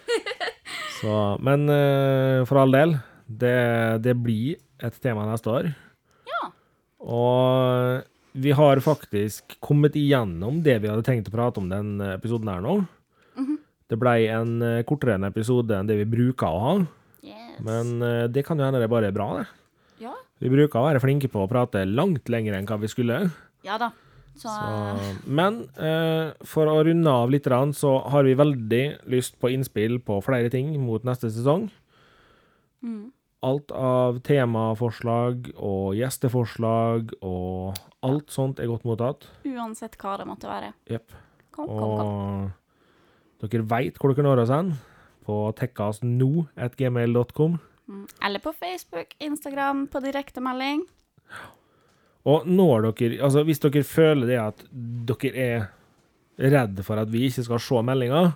så, 1.00 1.16
men 1.40 1.64
uh, 1.72 2.44
for 2.44 2.60
all 2.60 2.76
del, 2.76 2.98
det, 3.24 3.56
det 4.04 4.18
blir 4.20 4.60
et 4.84 5.00
tema 5.00 5.24
neste 5.30 5.48
år. 5.48 5.72
Ja. 6.28 6.52
Og 7.08 8.04
vi 8.32 8.52
har 8.54 8.80
faktisk 8.84 9.56
kommet 9.60 9.96
igjennom 9.98 10.62
det 10.62 10.78
vi 10.82 10.88
hadde 10.90 11.04
tenkt 11.06 11.28
å 11.28 11.34
prate 11.34 11.60
om 11.62 11.68
den 11.70 11.96
episoden 12.14 12.48
her 12.52 12.60
nå. 12.64 12.80
Det 13.90 13.98
blei 13.98 14.28
en 14.30 14.60
eh, 14.62 14.82
kortere 14.86 15.16
en 15.18 15.26
episode 15.26 15.74
enn 15.74 15.88
det 15.88 15.96
vi 15.98 16.06
bruker 16.06 16.46
å 16.46 16.60
ha, 16.62 16.74
Yes. 17.26 17.58
men 17.60 17.98
eh, 18.06 18.28
det 18.32 18.46
kan 18.46 18.56
jo 18.56 18.64
hende 18.64 18.78
det 18.80 18.88
bare 18.88 19.10
er 19.10 19.12
bra, 19.12 19.26
det. 19.40 19.48
ja. 20.06 20.12
Vi 20.40 20.48
bruker 20.48 20.78
å 20.80 20.86
være 20.86 21.02
flinke 21.02 21.28
på 21.28 21.42
å 21.42 21.48
prate 21.50 21.82
langt 21.84 22.30
lenger 22.32 22.54
enn 22.56 22.68
hva 22.70 22.78
vi 22.80 22.88
skulle. 22.88 23.18
ja 23.66 23.76
da. 23.82 23.90
Så, 24.38 24.46
Så, 24.48 25.16
men 25.26 25.64
eh, 25.76 26.30
for 26.46 26.70
å 26.70 26.78
runde 26.86 27.10
av 27.10 27.28
litt, 27.34 27.44
så 27.76 27.90
har 28.08 28.24
vi 28.24 28.38
veldig 28.38 28.84
lyst 29.10 29.36
på 29.42 29.50
innspill 29.50 29.98
på 30.00 30.20
flere 30.24 30.48
ting 30.48 30.70
mot 30.80 31.02
neste 31.04 31.28
sesong. 31.28 31.68
mm. 32.82 33.10
Alt 33.46 33.70
av 33.72 34.18
temaforslag 34.26 35.52
og 35.56 35.94
gjesteforslag 35.96 37.14
og 37.24 37.74
alt 38.04 38.30
sånt 38.32 38.60
er 38.60 38.66
godt 38.68 38.84
mottatt. 38.84 39.24
uansett 39.48 39.96
hva 40.00 40.16
det 40.20 40.26
måtte 40.28 40.48
være. 40.50 40.72
Jepp. 40.90 41.12
Kom, 41.50 41.66
kom, 41.66 41.96
kom. 41.96 42.52
Og 43.40 43.48
dere 43.48 43.68
veit 43.70 43.96
hvor 43.96 44.08
dere 44.12 44.26
når 44.28 44.38
oss 44.44 44.52
hen. 44.52 44.74
På 45.24 45.52
tekkasno.gmail.com. 45.56 47.58
Mm. 47.90 48.06
Eller 48.26 48.40
på 48.44 48.52
Facebook, 48.52 49.08
Instagram, 49.18 49.86
på 49.88 50.00
direktemelding. 50.04 50.84
Og 52.28 52.46
når 52.46 52.92
dere 52.92 53.22
Altså, 53.24 53.44
hvis 53.48 53.62
dere 53.64 53.82
føler 53.86 54.26
det 54.28 54.38
at 54.42 54.64
dere 55.08 55.30
er 55.32 55.60
redd 56.40 56.80
for 56.84 56.96
at 57.00 57.08
vi 57.12 57.26
ikke 57.28 57.44
skal 57.48 57.60
se 57.60 57.82
meldinga 57.84 58.32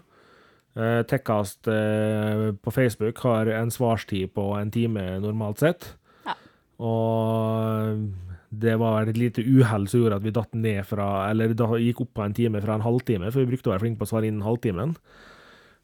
Tekkast 0.75 1.69
eh, 1.71 2.49
på 2.59 2.71
Facebook 2.75 3.21
har 3.23 3.47
en 3.47 3.71
svarstid 3.71 4.33
på 4.35 4.49
en 4.59 4.73
time 4.75 5.05
normalt 5.23 5.63
sett. 5.63 5.87
Ja. 6.27 6.35
Og 6.83 8.09
det 8.55 8.75
var 8.81 9.09
et 9.09 9.19
lite 9.19 9.43
uhell 9.43 9.87
som 9.91 10.03
gjorde 10.03 10.19
at 10.19 10.25
vi 10.27 10.33
datt 10.35 10.55
ned 10.59 10.85
fra 10.87 11.29
Eller 11.31 11.55
da 11.59 11.69
gikk 11.81 12.05
opp 12.05 12.13
på 12.19 12.25
en 12.25 12.35
time 12.37 12.63
fra 12.63 12.77
en 12.77 12.87
halvtime, 12.87 13.31
for 13.33 13.43
vi 13.43 13.53
brukte 13.53 13.71
å 13.71 13.75
være 13.75 13.85
flinke 13.85 14.03
på 14.03 14.09
å 14.09 14.13
svare 14.13 14.31
innen 14.31 14.47
halvtimen. 14.47 14.97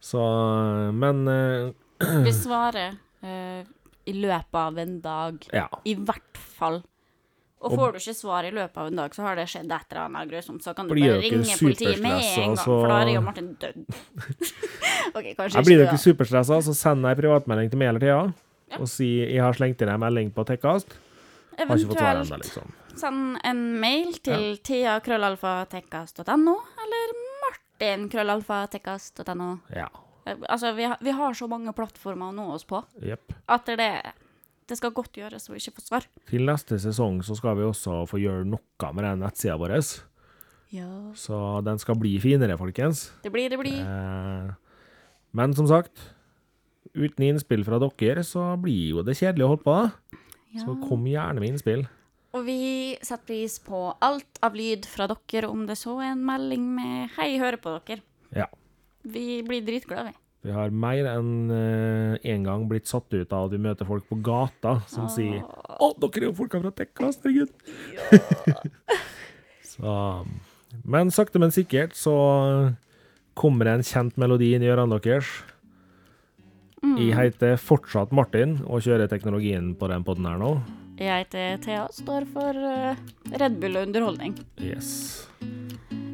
Så 0.00 0.22
Men 0.96 1.26
eh, 1.28 1.70
Vi 2.26 2.32
svarer 2.32 2.96
eh, 3.22 3.62
i 4.08 4.14
løpet 4.16 4.56
av 4.58 4.78
en 4.80 4.94
dag. 5.04 5.44
ja. 5.52 5.68
I 5.84 5.94
hvert 5.94 6.40
fall. 6.58 6.80
Og 7.60 7.74
får 7.76 7.92
du 7.92 7.96
ikke 8.00 8.14
svar 8.16 8.44
i 8.48 8.50
løpet 8.56 8.76
av 8.80 8.86
en 8.88 8.96
dag, 8.96 9.12
så 9.14 9.20
har 9.26 9.34
det 9.36 9.44
skjedd 9.52 9.68
et 9.76 9.90
eller 9.92 10.02
annet 10.06 10.30
grusomt. 10.30 10.62
Så 10.64 10.72
kan 10.76 10.88
du 10.88 10.94
bare 10.94 11.18
ringe 11.20 11.56
politiet 11.60 12.00
med 12.00 12.12
en 12.16 12.40
gang, 12.40 12.56
så- 12.56 12.64
for 12.64 12.88
da 12.88 13.00
er 13.02 13.06
jo 13.14 13.20
Martin 13.20 13.50
død. 13.60 13.76
OK, 15.16 15.26
kanskje 15.36 15.56
Jeg 15.58 15.64
blir 15.66 15.82
ikke 15.84 15.98
superstressa, 16.00 16.56
så 16.64 16.72
sender 16.74 17.08
jeg 17.12 17.18
privatmelding 17.20 17.68
til 17.70 17.78
meg 17.82 17.88
eller 17.92 18.00
Thea. 18.00 18.32
Ja. 18.70 18.76
Og 18.80 18.88
sier 18.88 19.26
'jeg 19.28 19.42
har 19.42 19.52
slengt 19.52 19.82
inn 19.82 19.88
en 19.88 20.00
melding 20.00 20.30
på 20.32 20.44
Tekkast'. 20.46 20.86
Ennå, 21.58 21.74
Eventuelt 21.74 22.30
liksom. 22.40 22.72
send 22.96 23.38
en 23.44 23.80
mail 23.80 24.12
til 24.24 24.56
thea.krøllalfatekkast.no, 24.64 26.54
eller 26.84 27.06
martin.krøllalfatekkast.no. 27.44 29.58
Ja. 29.76 29.88
Eh, 30.26 30.36
Altså, 30.48 30.72
vi 30.76 30.84
har, 30.84 30.96
vi 31.00 31.10
har 31.10 31.32
så 31.34 31.46
mange 31.48 31.72
plattformer 31.72 32.26
å 32.30 32.34
nå 32.34 32.52
oss 32.54 32.64
på 32.64 32.84
yep. 33.02 33.32
at 33.48 33.66
det, 33.66 34.12
det 34.70 34.78
skal 34.78 34.94
godt 34.94 35.18
gjøres 35.18 35.50
å 35.50 35.56
ikke 35.58 35.74
få 35.76 35.84
svar. 35.84 36.06
Til 36.30 36.46
neste 36.46 36.78
sesong 36.80 37.20
så 37.26 37.34
skal 37.38 37.58
vi 37.58 37.66
også 37.66 38.04
få 38.10 38.20
gjøre 38.22 38.46
noe 38.48 38.92
med 38.94 39.06
den 39.06 39.24
nettsida 39.24 39.58
vår. 39.60 39.76
Ja. 40.70 40.86
Så 41.18 41.36
den 41.66 41.80
skal 41.82 41.98
bli 41.98 42.14
finere, 42.22 42.58
folkens. 42.60 43.08
Det 43.24 43.32
blir, 43.34 43.50
det 43.50 43.58
blir. 43.58 43.80
Eh, 43.82 44.52
men 45.34 45.54
som 45.58 45.66
sagt, 45.70 46.04
uten 46.94 47.26
innspill 47.26 47.64
fra 47.66 47.80
dere, 47.82 48.22
så 48.26 48.52
blir 48.62 48.94
jo 48.94 49.06
det 49.06 49.18
kjedelig 49.18 49.46
å 49.46 49.50
holde 49.54 49.66
på. 49.66 49.78
Ja. 50.54 50.62
Så 50.64 50.76
kom 50.86 51.06
gjerne 51.10 51.42
med 51.42 51.52
innspill. 51.52 51.84
Og 52.30 52.46
vi 52.46 52.94
setter 53.02 53.26
pris 53.26 53.58
på 53.62 53.88
alt 54.06 54.38
av 54.46 54.54
lyd 54.54 54.86
fra 54.86 55.08
dere, 55.10 55.50
om 55.50 55.66
det 55.66 55.78
så 55.78 55.96
er 55.98 56.12
en 56.12 56.24
melding 56.26 56.62
med 56.76 57.10
'hei, 57.16 57.38
hører 57.42 57.58
på 57.58 57.74
dere'. 57.74 58.02
Ja. 58.30 58.46
Vi 59.02 59.42
blir 59.42 59.66
dritglade, 59.66 60.12
vi. 60.12 60.14
Vi 60.40 60.52
har 60.54 60.72
mer 60.72 61.04
enn 61.10 61.50
én 62.24 62.44
gang 62.46 62.62
blitt 62.68 62.88
satt 62.88 63.12
ut 63.12 63.32
av 63.36 63.48
at 63.48 63.52
vi 63.52 63.60
møter 63.60 63.84
folk 63.88 64.06
på 64.08 64.16
gata 64.24 64.78
som 64.88 65.08
sier 65.12 65.42
'Å, 65.44 65.92
dere 66.00 66.22
er 66.22 66.28
jo 66.30 66.36
folka 66.38 66.62
fra 66.62 66.72
Tekkas, 66.72 67.20
herregud'. 67.20 67.52
så 69.74 70.24
Men 70.84 71.10
sakte, 71.10 71.38
men 71.38 71.52
sikkert 71.52 71.92
så 71.98 72.16
kommer 73.34 73.64
det 73.64 73.74
en 73.74 73.86
kjent 73.86 74.16
melodi 74.16 74.54
inn 74.54 74.64
i 74.64 74.70
ørene 74.72 75.00
deres. 75.00 75.28
Jeg 76.80 77.12
heter 77.12 77.58
fortsatt 77.60 78.12
Martin 78.12 78.58
og 78.64 78.84
kjører 78.84 79.08
teknologien 79.10 79.74
på 79.76 79.88
den 79.92 80.04
poden 80.04 80.28
her 80.28 80.38
nå. 80.40 80.54
Jeg 81.00 81.24
heter 81.24 81.60
Thea, 81.64 81.84
står 81.96 82.26
for 82.32 82.56
eh, 82.56 82.98
Red 83.40 83.60
Bull 83.60 83.78
og 83.80 83.88
underholdning. 83.88 84.36
Yes. 84.60 85.26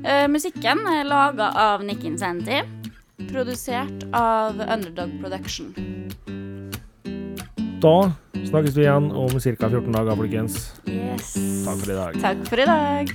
Uh, 0.06 0.26
musikken 0.30 0.84
er 0.86 1.06
laga 1.08 1.50
av 1.58 1.82
Nick 1.86 2.06
Incenti. 2.06 2.60
Produsert 3.16 4.04
av 4.12 4.60
Underdog 4.60 5.20
Production. 5.20 5.74
Da 7.80 8.12
snakkes 8.46 8.76
vi 8.76 8.80
igjen 8.80 9.10
om 9.12 9.40
ca. 9.40 9.68
14 9.70 9.92
dager, 9.92 10.16
folkens. 10.16 10.74
Yes. 10.84 11.32
Takk 11.64 11.80
for 11.80 11.92
i 11.92 11.96
dag. 11.96 12.20
Takk 12.20 12.44
for 12.48 12.60
i 12.60 12.68
dag. 12.68 13.14